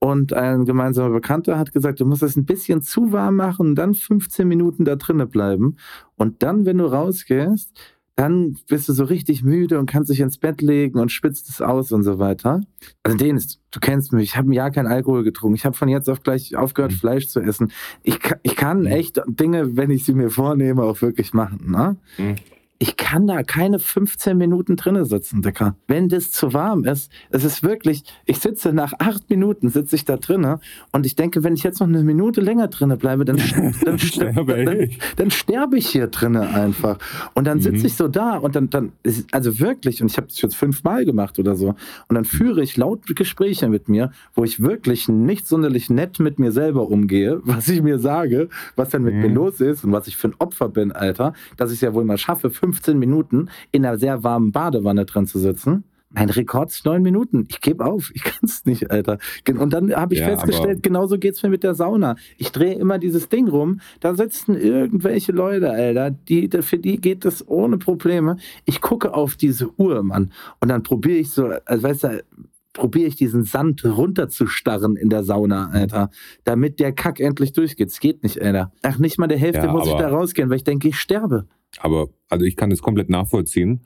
und 0.00 0.34
ein 0.34 0.66
gemeinsamer 0.66 1.14
Bekannter 1.14 1.58
hat 1.58 1.72
gesagt, 1.72 2.00
du 2.00 2.04
musst 2.04 2.22
es 2.22 2.36
ein 2.36 2.44
bisschen 2.44 2.82
zu 2.82 3.10
warm 3.10 3.36
machen 3.36 3.68
und 3.68 3.74
dann 3.76 3.94
15 3.94 4.46
Minuten 4.46 4.84
da 4.84 4.96
drinnen 4.96 5.30
bleiben. 5.30 5.76
Und 6.16 6.42
dann, 6.42 6.66
wenn 6.66 6.76
du 6.76 6.84
rausgehst, 6.84 7.72
dann 8.18 8.58
bist 8.68 8.88
du 8.88 8.92
so 8.92 9.04
richtig 9.04 9.44
müde 9.44 9.78
und 9.78 9.86
kannst 9.86 10.10
dich 10.10 10.18
ins 10.18 10.38
Bett 10.38 10.60
legen 10.60 10.98
und 10.98 11.12
spitzt 11.12 11.48
es 11.48 11.60
aus 11.62 11.92
und 11.92 12.02
so 12.02 12.18
weiter. 12.18 12.60
Also 13.04 13.16
den 13.16 13.36
ist, 13.36 13.60
du 13.70 13.78
kennst 13.78 14.12
mich, 14.12 14.24
ich 14.30 14.36
habe 14.36 14.50
ein 14.50 14.54
Jahr 14.54 14.72
kein 14.72 14.88
Alkohol 14.88 15.22
getrunken. 15.22 15.54
Ich 15.54 15.64
habe 15.64 15.76
von 15.76 15.88
jetzt 15.88 16.10
auf 16.10 16.24
gleich 16.24 16.56
aufgehört, 16.56 16.90
Mhm. 16.90 16.96
Fleisch 16.96 17.28
zu 17.28 17.38
essen. 17.38 17.70
Ich, 18.02 18.18
ich 18.42 18.56
kann 18.56 18.80
Mhm. 18.80 18.86
echt 18.86 19.20
Dinge, 19.28 19.76
wenn 19.76 19.92
ich 19.92 20.04
sie 20.04 20.14
mir 20.14 20.30
vornehme, 20.30 20.82
auch 20.82 21.00
wirklich 21.00 21.32
machen. 21.32 21.70
Ne? 21.70 21.96
Mhm. 22.18 22.34
Ich 22.80 22.96
kann 22.96 23.26
da 23.26 23.42
keine 23.42 23.80
15 23.80 24.38
Minuten 24.38 24.76
drinnen 24.76 25.04
sitzen, 25.04 25.42
Dicker. 25.42 25.74
Wenn 25.88 26.08
das 26.08 26.30
zu 26.30 26.52
warm 26.52 26.84
ist, 26.84 27.10
es 27.30 27.42
ist 27.42 27.64
wirklich, 27.64 28.04
ich 28.24 28.38
sitze 28.38 28.72
nach 28.72 28.92
acht 29.00 29.28
Minuten, 29.30 29.68
sitze 29.68 29.96
ich 29.96 30.04
da 30.04 30.16
drinnen 30.16 30.58
und 30.92 31.04
ich 31.04 31.16
denke, 31.16 31.42
wenn 31.42 31.54
ich 31.54 31.64
jetzt 31.64 31.80
noch 31.80 31.88
eine 31.88 32.04
Minute 32.04 32.40
länger 32.40 32.68
drinnen 32.68 32.96
bleibe, 32.96 33.24
dann, 33.24 33.36
dann, 33.84 33.98
Sterbe 33.98 34.64
dann, 34.64 34.80
ich. 34.80 34.98
dann 35.16 35.32
sterbe 35.32 35.76
ich 35.76 35.88
hier 35.88 36.06
drinnen 36.06 36.42
einfach. 36.42 36.98
Und 37.34 37.48
dann 37.48 37.60
sitze 37.60 37.78
Mhm. 37.80 37.86
ich 37.86 37.94
so 37.96 38.06
da 38.06 38.36
und 38.36 38.54
dann, 38.54 38.70
dann 38.70 38.92
ist, 39.02 39.26
also 39.34 39.58
wirklich, 39.58 40.00
und 40.00 40.12
ich 40.12 40.16
habe 40.16 40.28
das 40.28 40.40
jetzt 40.40 40.54
fünfmal 40.54 41.04
gemacht 41.04 41.40
oder 41.40 41.56
so, 41.56 41.70
und 42.08 42.14
dann 42.14 42.24
führe 42.24 42.62
ich 42.62 42.76
laut 42.76 43.00
Gespräche 43.16 43.68
mit 43.68 43.88
mir, 43.88 44.12
wo 44.34 44.44
ich 44.44 44.60
wirklich 44.62 45.08
nicht 45.08 45.48
sonderlich 45.48 45.90
nett 45.90 46.20
mit 46.20 46.38
mir 46.38 46.52
selber 46.52 46.88
umgehe, 46.88 47.40
was 47.44 47.68
ich 47.68 47.82
mir 47.82 47.98
sage, 47.98 48.48
was 48.76 48.90
dann 48.90 49.02
mit 49.02 49.14
Mhm. 49.14 49.20
mir 49.22 49.28
los 49.30 49.60
ist 49.60 49.82
und 49.82 49.90
was 49.90 50.06
ich 50.06 50.16
für 50.16 50.28
ein 50.28 50.34
Opfer 50.38 50.68
bin, 50.68 50.92
Alter, 50.92 51.32
dass 51.56 51.70
ich 51.72 51.78
es 51.78 51.80
ja 51.80 51.92
wohl 51.92 52.04
mal 52.04 52.18
schaffe, 52.18 52.50
15 52.50 52.67
Minuten 52.98 53.48
in 53.72 53.84
einer 53.84 53.98
sehr 53.98 54.24
warmen 54.24 54.52
Badewanne 54.52 55.04
drin 55.04 55.26
zu 55.26 55.38
sitzen. 55.38 55.84
Mein 56.10 56.30
Rekord 56.30 56.70
ist 56.70 56.86
neun 56.86 57.02
Minuten. 57.02 57.44
Ich 57.48 57.60
gebe 57.60 57.84
auf. 57.84 58.10
Ich 58.14 58.24
kann 58.24 58.40
es 58.42 58.64
nicht, 58.64 58.90
Alter. 58.90 59.18
Und 59.46 59.72
dann 59.72 59.92
habe 59.94 60.14
ich 60.14 60.20
Ja, 60.20 60.26
festgestellt, 60.26 60.82
genauso 60.82 61.18
geht's 61.18 61.42
mir 61.42 61.50
mit 61.50 61.62
der 61.62 61.74
Sauna. 61.74 62.16
Ich 62.38 62.50
drehe 62.50 62.74
immer 62.74 62.98
dieses 62.98 63.28
Ding 63.28 63.46
rum. 63.48 63.80
Da 64.00 64.14
sitzen 64.14 64.56
irgendwelche 64.56 65.32
Leute, 65.32 65.70
Alter. 65.70 66.10
Die, 66.10 66.48
für 66.62 66.78
die 66.78 66.98
geht 66.98 67.24
das 67.26 67.46
ohne 67.46 67.76
Probleme. 67.76 68.36
Ich 68.64 68.80
gucke 68.80 69.12
auf 69.12 69.36
diese 69.36 69.68
Uhr, 69.78 70.02
Mann. 70.02 70.32
Und 70.60 70.68
dann 70.68 70.82
probiere 70.82 71.18
ich 71.18 71.30
so, 71.30 71.52
also 71.66 71.82
weißt 71.82 72.04
du, 72.04 72.24
probiere 72.72 73.08
ich 73.08 73.16
diesen 73.16 73.44
Sand 73.44 73.84
runterzustarren 73.84 74.96
in 74.96 75.10
der 75.10 75.24
Sauna, 75.24 75.68
Alter. 75.72 76.10
Damit 76.44 76.80
der 76.80 76.92
Kack 76.92 77.20
endlich 77.20 77.52
durchgeht. 77.52 77.88
Es 77.88 78.00
geht 78.00 78.22
nicht, 78.22 78.40
Alter. 78.40 78.72
Ach, 78.82 78.98
nicht 78.98 79.18
mal 79.18 79.26
der 79.26 79.38
Hälfte 79.38 79.66
Ja, 79.66 79.72
muss 79.72 79.86
ich 79.86 79.94
da 79.94 80.08
rausgehen, 80.08 80.48
weil 80.48 80.56
ich 80.56 80.64
denke, 80.64 80.88
ich 80.88 80.98
sterbe. 80.98 81.46
Aber 81.78 82.08
also 82.28 82.44
ich 82.44 82.56
kann 82.56 82.70
das 82.70 82.82
komplett 82.82 83.08
nachvollziehen. 83.08 83.84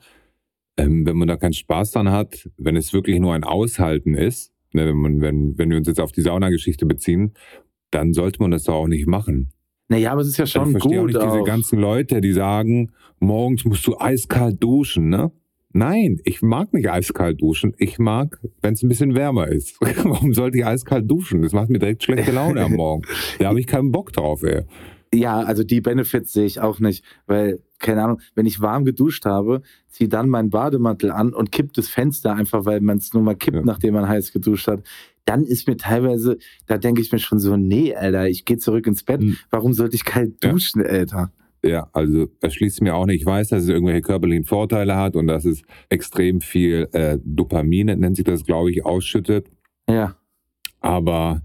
Ähm, 0.77 1.05
wenn 1.05 1.17
man 1.17 1.27
da 1.27 1.37
keinen 1.37 1.53
Spaß 1.53 1.91
dran 1.91 2.09
hat, 2.09 2.49
wenn 2.57 2.75
es 2.75 2.93
wirklich 2.93 3.19
nur 3.19 3.33
ein 3.33 3.43
Aushalten 3.43 4.15
ist, 4.15 4.51
ne, 4.73 4.87
wenn, 4.87 4.97
man, 4.97 5.21
wenn, 5.21 5.57
wenn 5.57 5.69
wir 5.69 5.77
uns 5.77 5.87
jetzt 5.87 5.99
auf 5.99 6.11
die 6.11 6.21
Saunageschichte 6.21 6.85
beziehen, 6.85 7.33
dann 7.91 8.13
sollte 8.13 8.41
man 8.41 8.51
das 8.51 8.63
doch 8.63 8.73
auch 8.73 8.87
nicht 8.87 9.05
machen. 9.05 9.51
Naja, 9.89 10.11
aber 10.11 10.21
es 10.21 10.29
ist 10.29 10.37
ja 10.37 10.45
ich 10.45 10.51
schon 10.51 10.71
verstehe 10.71 10.99
auch 10.99 11.05
gut. 11.05 11.13
nicht 11.13 11.21
diese 11.21 11.41
auch. 11.41 11.45
ganzen 11.45 11.77
Leute, 11.77 12.21
die 12.21 12.33
sagen, 12.33 12.91
morgens 13.19 13.65
musst 13.65 13.85
du 13.85 13.97
eiskalt 13.99 14.63
duschen, 14.63 15.09
ne? 15.09 15.31
Nein, 15.75 16.19
ich 16.23 16.43
mag 16.43 16.71
nicht 16.73 16.89
eiskalt 16.89 17.41
duschen. 17.41 17.73
Ich 17.77 17.97
mag, 17.97 18.39
wenn 18.61 18.75
es 18.75 18.83
ein 18.83 18.89
bisschen 18.89 19.15
wärmer 19.15 19.47
ist. 19.47 19.77
Warum 20.03 20.33
sollte 20.33 20.59
ich 20.59 20.65
eiskalt 20.65 21.09
duschen? 21.09 21.41
Das 21.41 21.51
macht 21.51 21.69
mir 21.69 21.79
direkt 21.79 22.03
schlechte 22.03 22.31
Laune 22.31 22.61
am 22.61 22.73
Morgen. 22.73 23.03
Da 23.39 23.49
habe 23.49 23.59
ich 23.59 23.65
keinen 23.65 23.91
Bock 23.91 24.13
drauf, 24.13 24.43
ey. 24.43 24.63
Ja, 25.13 25.41
also 25.41 25.63
die 25.63 25.79
Benefits 25.79 26.33
sehe 26.33 26.45
ich 26.45 26.59
auch 26.59 26.79
nicht, 26.79 27.05
weil, 27.27 27.61
keine 27.77 28.03
Ahnung, 28.03 28.19
wenn 28.33 28.47
ich 28.47 28.61
warm 28.61 28.83
geduscht 28.83 29.25
habe, 29.25 29.61
ziehe 29.87 30.09
dann 30.09 30.27
meinen 30.27 30.49
Bademantel 30.49 31.11
an 31.11 31.33
und 31.33 31.51
kipp 31.51 31.71
das 31.73 31.87
Fenster 31.87 32.33
einfach, 32.33 32.65
weil 32.65 32.81
man 32.81 32.97
es 32.97 33.13
nur 33.13 33.21
mal 33.21 33.35
kippt, 33.35 33.57
Ja. 33.57 33.63
nachdem 33.63 33.93
man 33.93 34.07
heiß 34.07 34.31
geduscht 34.33 34.67
hat. 34.67 34.81
Dann 35.25 35.43
ist 35.43 35.67
mir 35.67 35.77
teilweise, 35.77 36.37
da 36.65 36.77
denke 36.79 37.01
ich 37.01 37.11
mir 37.11 37.19
schon 37.19 37.37
so, 37.39 37.55
nee, 37.55 37.93
Alter, 37.95 38.27
ich 38.27 38.43
gehe 38.45 38.57
zurück 38.57 38.87
ins 38.87 39.03
Bett. 39.03 39.21
Hm. 39.21 39.37
Warum 39.51 39.73
sollte 39.73 39.95
ich 39.95 40.03
kalt 40.03 40.43
Ja. 40.43 40.51
duschen, 40.51 40.81
Alter? 40.85 41.31
Ja, 41.63 41.87
also 41.93 42.27
erschließt 42.41 42.81
mir 42.81 42.95
auch 42.95 43.05
nicht. 43.05 43.21
Ich 43.21 43.25
weiß, 43.25 43.49
dass 43.49 43.63
es 43.63 43.69
irgendwelche 43.69 44.01
körperlichen 44.01 44.43
Vorteile 44.45 44.97
hat 44.97 45.15
und 45.15 45.27
dass 45.27 45.45
es 45.45 45.61
extrem 45.89 46.41
viel 46.41 46.89
äh, 46.91 47.19
Dopamin, 47.23 47.85
nennt 47.99 48.15
sich 48.17 48.25
das, 48.25 48.43
glaube 48.43 48.71
ich, 48.71 48.83
ausschüttet. 48.85 49.47
Ja. 49.87 50.15
Aber 50.81 51.41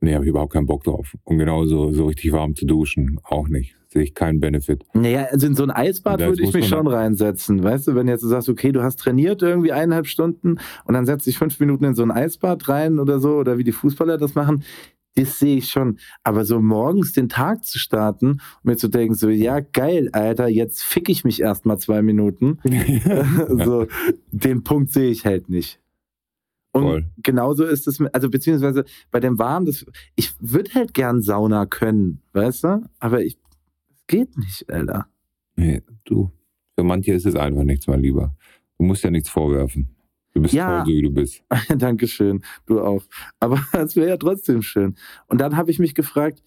nee, 0.00 0.14
habe 0.14 0.24
ich 0.24 0.30
überhaupt 0.30 0.52
keinen 0.52 0.66
Bock 0.66 0.84
drauf. 0.84 1.16
Und 1.24 1.38
genauso 1.38 1.92
so 1.92 2.06
richtig 2.06 2.32
warm 2.32 2.54
zu 2.54 2.66
duschen, 2.66 3.20
auch 3.24 3.48
nicht. 3.48 3.74
Sehe 3.88 4.02
ich 4.02 4.14
keinen 4.14 4.38
Benefit. 4.38 4.84
Naja, 4.92 5.28
also 5.30 5.46
in 5.46 5.54
so 5.54 5.62
ein 5.62 5.70
Eisbad 5.70 6.20
würde 6.20 6.42
ich 6.42 6.52
mich 6.52 6.68
schon 6.68 6.86
reinsetzen. 6.86 7.62
Weißt 7.62 7.88
du, 7.88 7.94
wenn 7.94 8.06
jetzt 8.06 8.22
du 8.22 8.28
sagst, 8.28 8.50
okay, 8.50 8.70
du 8.70 8.82
hast 8.82 8.96
trainiert 8.96 9.40
irgendwie 9.40 9.72
eineinhalb 9.72 10.06
Stunden 10.06 10.58
und 10.84 10.94
dann 10.94 11.06
setzt 11.06 11.26
dich 11.26 11.38
fünf 11.38 11.58
Minuten 11.58 11.84
in 11.84 11.94
so 11.94 12.02
ein 12.02 12.10
Eisbad 12.10 12.68
rein 12.68 12.98
oder 12.98 13.18
so, 13.18 13.36
oder 13.36 13.56
wie 13.56 13.64
die 13.64 13.72
Fußballer 13.72 14.18
das 14.18 14.34
machen, 14.34 14.62
das 15.14 15.38
sehe 15.38 15.56
ich 15.56 15.70
schon. 15.70 15.98
Aber 16.22 16.44
so 16.44 16.60
morgens 16.60 17.12
den 17.12 17.28
Tag 17.28 17.64
zu 17.64 17.78
starten 17.78 18.32
und 18.32 18.64
mir 18.64 18.76
zu 18.76 18.88
denken, 18.88 19.14
so, 19.14 19.30
ja, 19.30 19.60
geil, 19.60 20.10
Alter, 20.12 20.48
jetzt 20.48 20.82
fick 20.82 21.08
ich 21.08 21.24
mich 21.24 21.40
erstmal 21.40 21.78
zwei 21.78 22.02
Minuten. 22.02 22.58
so, 23.64 23.86
den 24.30 24.64
Punkt 24.64 24.92
sehe 24.92 25.10
ich 25.10 25.24
halt 25.24 25.48
nicht. 25.48 25.80
Und 26.78 26.84
Voll. 26.84 27.10
genauso 27.22 27.64
ist 27.64 27.86
es, 27.86 28.00
also 28.12 28.30
beziehungsweise 28.30 28.84
bei 29.10 29.20
dem 29.20 29.38
Warm, 29.38 29.66
das, 29.66 29.84
ich 30.16 30.32
würde 30.40 30.72
halt 30.74 30.94
gern 30.94 31.22
Sauna 31.22 31.66
können, 31.66 32.22
weißt 32.32 32.64
du? 32.64 32.88
Aber 32.98 33.22
ich, 33.22 33.38
es 33.94 34.06
geht 34.06 34.36
nicht, 34.38 34.70
Alter. 34.70 35.06
Nee, 35.56 35.82
du. 36.04 36.30
Für 36.76 36.84
manche 36.84 37.12
ist 37.12 37.26
es 37.26 37.34
einfach 37.34 37.64
nichts, 37.64 37.86
mein 37.86 38.00
Lieber. 38.00 38.34
Du 38.78 38.84
musst 38.84 39.02
ja 39.02 39.10
nichts 39.10 39.28
vorwerfen. 39.28 39.94
Du 40.34 40.42
bist 40.42 40.54
Ja. 40.54 40.84
toll, 40.84 40.86
so 40.86 40.98
wie 40.98 41.02
du 41.02 41.10
bist. 41.10 41.42
Dankeschön, 41.76 42.42
du 42.66 42.80
auch. 42.80 43.02
Aber 43.40 43.60
es 43.72 43.96
wäre 43.96 44.08
ja 44.10 44.16
trotzdem 44.16 44.62
schön. 44.62 44.94
Und 45.26 45.40
dann 45.40 45.56
habe 45.56 45.70
ich 45.70 45.78
mich 45.78 45.94
gefragt, 45.94 46.42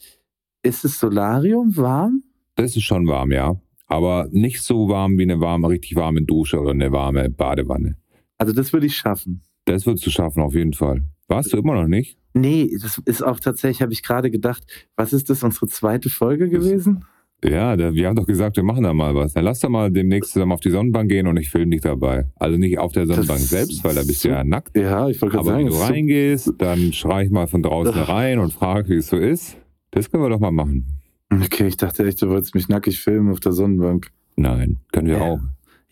ist 0.63 0.83
das 0.83 0.99
Solarium 0.99 1.75
warm? 1.75 2.23
Das 2.55 2.75
ist 2.75 2.83
schon 2.83 3.07
warm, 3.07 3.31
ja. 3.31 3.59
Aber 3.87 4.29
nicht 4.31 4.61
so 4.61 4.87
warm 4.87 5.17
wie 5.17 5.23
eine 5.23 5.41
warme, 5.41 5.67
richtig 5.67 5.95
warme 5.95 6.21
Dusche 6.21 6.59
oder 6.61 6.71
eine 6.71 6.91
warme 6.93 7.29
Badewanne. 7.29 7.97
Also 8.37 8.53
das 8.53 8.71
würde 8.71 8.85
ich 8.85 8.95
schaffen. 8.95 9.41
Das 9.65 9.85
würdest 9.85 10.05
du 10.05 10.09
schaffen, 10.09 10.41
auf 10.41 10.55
jeden 10.55 10.73
Fall. 10.73 11.03
Warst 11.27 11.53
du 11.53 11.57
immer 11.57 11.75
noch 11.75 11.87
nicht? 11.87 12.17
Nee, 12.33 12.69
das 12.81 12.97
ist 13.05 13.21
auch 13.23 13.39
tatsächlich, 13.39 13.81
habe 13.81 13.93
ich 13.93 14.03
gerade 14.03 14.31
gedacht, 14.31 14.63
was 14.95 15.13
ist 15.13 15.29
das, 15.29 15.43
unsere 15.43 15.67
zweite 15.67 16.09
Folge 16.09 16.49
gewesen? 16.49 17.05
Ja, 17.43 17.75
da, 17.75 17.93
wir 17.93 18.07
haben 18.07 18.15
doch 18.15 18.27
gesagt, 18.27 18.55
wir 18.55 18.63
machen 18.63 18.83
da 18.83 18.93
mal 18.93 19.15
was. 19.15 19.33
Dann 19.33 19.43
lass 19.45 19.59
doch 19.61 19.69
mal 19.69 19.91
demnächst 19.91 20.31
zusammen 20.33 20.51
auf 20.51 20.59
die 20.59 20.69
Sonnenbank 20.69 21.09
gehen 21.09 21.25
und 21.25 21.37
ich 21.37 21.49
filme 21.49 21.71
dich 21.71 21.81
dabei. 21.81 22.27
Also 22.35 22.57
nicht 22.57 22.77
auf 22.77 22.91
der 22.91 23.07
Sonnenbank 23.07 23.39
Das 23.39 23.49
selbst, 23.49 23.83
weil 23.83 23.95
da 23.95 24.03
bist 24.03 24.23
du 24.23 24.29
ja 24.29 24.43
nackt. 24.43 24.77
Ja, 24.77 25.09
ich 25.09 25.19
wollte 25.21 25.37
gerade 25.37 25.49
Aber 25.49 25.57
sagen, 25.57 25.65
wenn 25.65 25.73
du 25.73 25.79
reingehst, 25.79 26.53
dann 26.59 26.93
schrei 26.93 27.23
ich 27.25 27.31
mal 27.31 27.47
von 27.47 27.63
draußen 27.63 27.93
rein 27.99 28.37
und 28.39 28.53
frage, 28.53 28.89
wie 28.89 28.97
es 28.97 29.07
so 29.07 29.17
ist. 29.17 29.57
Das 29.89 30.11
können 30.11 30.23
wir 30.23 30.29
doch 30.29 30.39
mal 30.39 30.51
machen. 30.51 30.85
okay, 31.31 31.65
ich 31.67 31.77
dachte 31.77 32.05
echt, 32.05 32.21
du 32.21 32.29
wolltest 32.29 32.53
mich 32.53 32.69
nackig 32.69 33.01
filmen 33.01 33.31
auf 33.31 33.39
der 33.39 33.53
Sonnenbank. 33.53 34.11
Nein, 34.35 34.79
können 34.91 35.07
wir 35.07 35.17
Ja. 35.17 35.21
auch. 35.23 35.39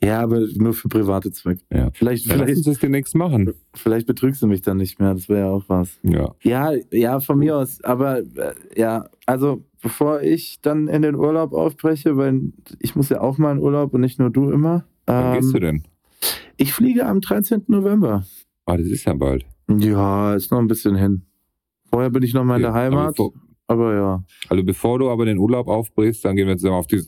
Ja, 0.03 0.21
aber 0.21 0.39
nur 0.55 0.73
für 0.73 0.87
private 0.87 1.31
Zwecke. 1.31 1.61
Ja. 1.73 1.89
Vielleicht, 1.93 2.25
Ja, 2.25 2.35
lass 2.35 2.41
uns 2.41 2.49
vielleicht, 2.51 2.67
das 2.67 2.79
demnächst 2.79 3.15
machen. 3.15 3.53
vielleicht 3.73 4.07
betrügst 4.07 4.41
du 4.41 4.47
mich 4.47 4.61
dann 4.61 4.77
nicht 4.77 4.99
mehr, 4.99 5.13
das 5.13 5.27
wäre 5.27 5.39
ja 5.47 5.49
auch 5.49 5.65
was. 5.67 5.99
Ja. 6.03 6.33
Ja, 6.41 6.71
ja, 6.91 7.19
von 7.19 7.37
mir 7.39 7.57
aus. 7.57 7.83
Aber 7.83 8.19
äh, 8.19 8.53
ja, 8.77 9.09
also 9.25 9.63
bevor 9.81 10.21
ich 10.21 10.61
dann 10.61 10.87
in 10.87 11.01
den 11.01 11.15
Urlaub 11.15 11.51
aufbreche, 11.53 12.15
weil 12.15 12.53
ich 12.79 12.95
muss 12.95 13.09
ja 13.09 13.19
auch 13.21 13.37
mal 13.37 13.51
in 13.51 13.59
Urlaub 13.59 13.93
und 13.93 14.01
nicht 14.01 14.19
nur 14.19 14.29
du 14.29 14.49
immer. 14.51 14.85
Wann 15.05 15.35
Ähm, 15.35 15.41
gehst 15.41 15.53
du 15.53 15.59
denn? 15.59 15.83
Ich 16.57 16.73
fliege 16.73 17.05
am 17.05 17.19
13. 17.21 17.63
November. 17.67 18.25
Ah, 18.65 18.77
das 18.77 18.87
ist 18.87 19.05
ja 19.05 19.13
bald. 19.13 19.45
Ja, 19.69 20.33
ist 20.35 20.51
noch 20.51 20.59
ein 20.59 20.67
bisschen 20.67 20.95
hin. 20.95 21.23
Vorher 21.89 22.09
bin 22.09 22.23
ich 22.23 22.33
noch 22.33 22.43
mal 22.43 22.57
in 22.57 22.61
Ja, 22.63 22.71
der 22.71 22.81
Heimat, 22.81 22.99
Aber 22.99 23.11
bevor, 23.11 23.33
aber 23.67 23.93
ja. 23.95 24.23
also 24.47 24.63
bevor 24.63 24.99
du 24.99 25.09
aber 25.09 25.25
den 25.25 25.37
Urlaub 25.37 25.67
aufbrichst, 25.67 26.23
dann 26.25 26.35
gehen 26.35 26.47
wir 26.47 26.55
zusammen 26.57 26.75
auf 26.77 26.87
die, 26.87 27.01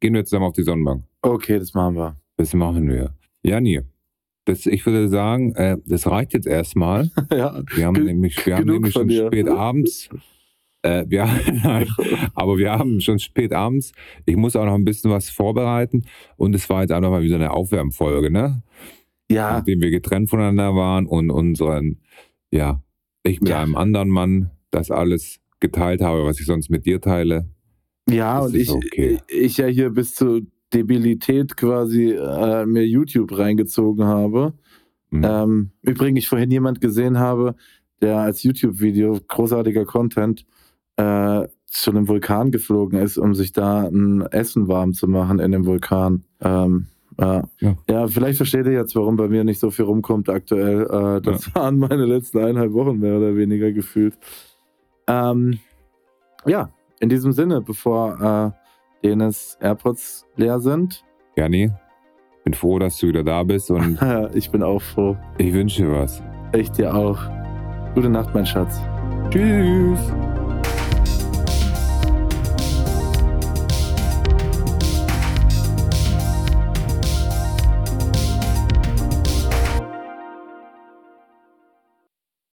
gehen 0.00 0.14
wir 0.14 0.24
zusammen 0.24 0.46
auf 0.46 0.52
die 0.52 0.62
Sonnenbank. 0.62 1.04
Okay, 1.22 1.58
das 1.58 1.74
machen 1.74 1.96
wir. 1.96 2.16
Das 2.36 2.54
machen 2.54 2.88
wir. 2.88 3.14
Jani, 3.42 3.80
das, 4.44 4.66
ich 4.66 4.84
würde 4.86 5.08
sagen, 5.08 5.54
äh, 5.54 5.76
das 5.86 6.06
reicht 6.06 6.32
jetzt 6.34 6.46
erstmal. 6.46 7.10
ja, 7.32 7.62
Wir 7.74 7.86
haben 7.86 8.02
nämlich, 8.04 8.44
wir 8.46 8.56
haben 8.56 8.66
nämlich 8.66 8.92
schon 8.92 9.08
dir. 9.08 9.26
spät 9.26 9.48
abends. 9.48 10.08
Äh, 10.82 11.04
wir, 11.08 11.24
nein, 11.64 11.88
aber 12.34 12.56
wir 12.58 12.72
haben 12.72 13.00
schon 13.00 13.18
spät 13.18 13.52
abends. 13.52 13.92
Ich 14.26 14.36
muss 14.36 14.54
auch 14.56 14.64
noch 14.64 14.74
ein 14.74 14.84
bisschen 14.84 15.10
was 15.10 15.28
vorbereiten. 15.28 16.04
Und 16.36 16.54
es 16.54 16.68
war 16.70 16.82
jetzt 16.82 16.92
einfach 16.92 17.10
mal 17.10 17.22
wieder 17.22 17.34
eine 17.36 17.50
Aufwärmfolge, 17.50 18.30
ne? 18.30 18.62
ja, 19.30 19.52
Nachdem 19.52 19.80
wir 19.80 19.90
getrennt 19.90 20.30
voneinander 20.30 20.74
waren 20.74 21.06
und 21.06 21.30
unseren, 21.30 21.98
ja, 22.50 22.82
ich 23.24 23.40
mit 23.40 23.50
Ja. 23.50 23.60
einem 23.62 23.74
anderen 23.74 24.08
Mann 24.08 24.50
das 24.70 24.90
alles 24.90 25.40
geteilt 25.60 26.00
habe, 26.00 26.24
was 26.24 26.38
ich 26.40 26.46
sonst 26.46 26.70
mit 26.70 26.86
dir 26.86 27.00
teile. 27.00 27.48
Ja, 28.08 28.40
das 28.40 28.46
und 28.46 28.56
ich, 28.56 28.70
okay. 28.70 29.18
ich 29.28 29.56
ja 29.56 29.66
hier 29.66 29.90
bis 29.90 30.14
zur 30.14 30.42
Debilität 30.72 31.56
quasi 31.56 32.12
äh, 32.12 32.66
mir 32.66 32.86
YouTube 32.86 33.36
reingezogen 33.36 34.04
habe. 34.04 34.52
Hm. 35.10 35.22
Ähm, 35.24 35.70
übrigens, 35.82 36.18
ich 36.18 36.28
vorhin 36.28 36.50
jemand 36.50 36.80
gesehen 36.80 37.18
habe, 37.18 37.54
der 38.00 38.18
als 38.18 38.42
YouTube-Video, 38.42 39.18
großartiger 39.26 39.84
Content, 39.84 40.46
äh, 40.96 41.46
zu 41.66 41.90
einem 41.90 42.08
Vulkan 42.08 42.50
geflogen 42.50 42.98
ist, 42.98 43.18
um 43.18 43.34
sich 43.34 43.52
da 43.52 43.86
ein 43.86 44.22
Essen 44.22 44.68
warm 44.68 44.94
zu 44.94 45.06
machen 45.06 45.38
in 45.38 45.52
dem 45.52 45.66
Vulkan. 45.66 46.24
Ähm, 46.40 46.86
ja. 47.18 47.42
Ja. 47.58 47.76
Ja. 47.90 48.06
vielleicht 48.06 48.36
versteht 48.36 48.66
ihr 48.66 48.72
jetzt, 48.72 48.94
warum 48.94 49.16
bei 49.16 49.28
mir 49.28 49.44
nicht 49.44 49.58
so 49.58 49.70
viel 49.70 49.84
rumkommt 49.84 50.28
aktuell. 50.28 50.82
Äh, 50.82 51.20
das 51.20 51.54
waren 51.54 51.78
meine 51.78 52.06
letzten 52.06 52.38
eineinhalb 52.38 52.72
Wochen 52.72 52.98
mehr 52.98 53.18
oder 53.18 53.36
weniger 53.36 53.72
gefühlt. 53.72 54.14
Ähm, 55.06 55.58
ja, 56.46 56.70
in 57.00 57.08
diesem 57.08 57.32
Sinne, 57.32 57.60
bevor 57.60 58.54
äh, 59.02 59.06
Denis 59.06 59.56
AirPods 59.60 60.26
leer 60.36 60.60
sind, 60.60 61.04
Jani, 61.36 61.70
bin 62.44 62.54
froh, 62.54 62.78
dass 62.78 62.98
du 62.98 63.08
wieder 63.08 63.22
da 63.22 63.42
bist 63.42 63.70
und 63.70 63.98
ich 64.34 64.50
bin 64.50 64.62
auch 64.62 64.82
froh. 64.82 65.16
ich 65.38 65.52
wünsche 65.52 65.82
dir 65.82 65.92
was. 65.92 66.22
Ich 66.52 66.70
dir 66.70 66.94
auch. 66.94 67.18
Gute 67.94 68.08
Nacht, 68.08 68.34
mein 68.34 68.46
Schatz. 68.46 68.80
Tschüss. 69.30 70.00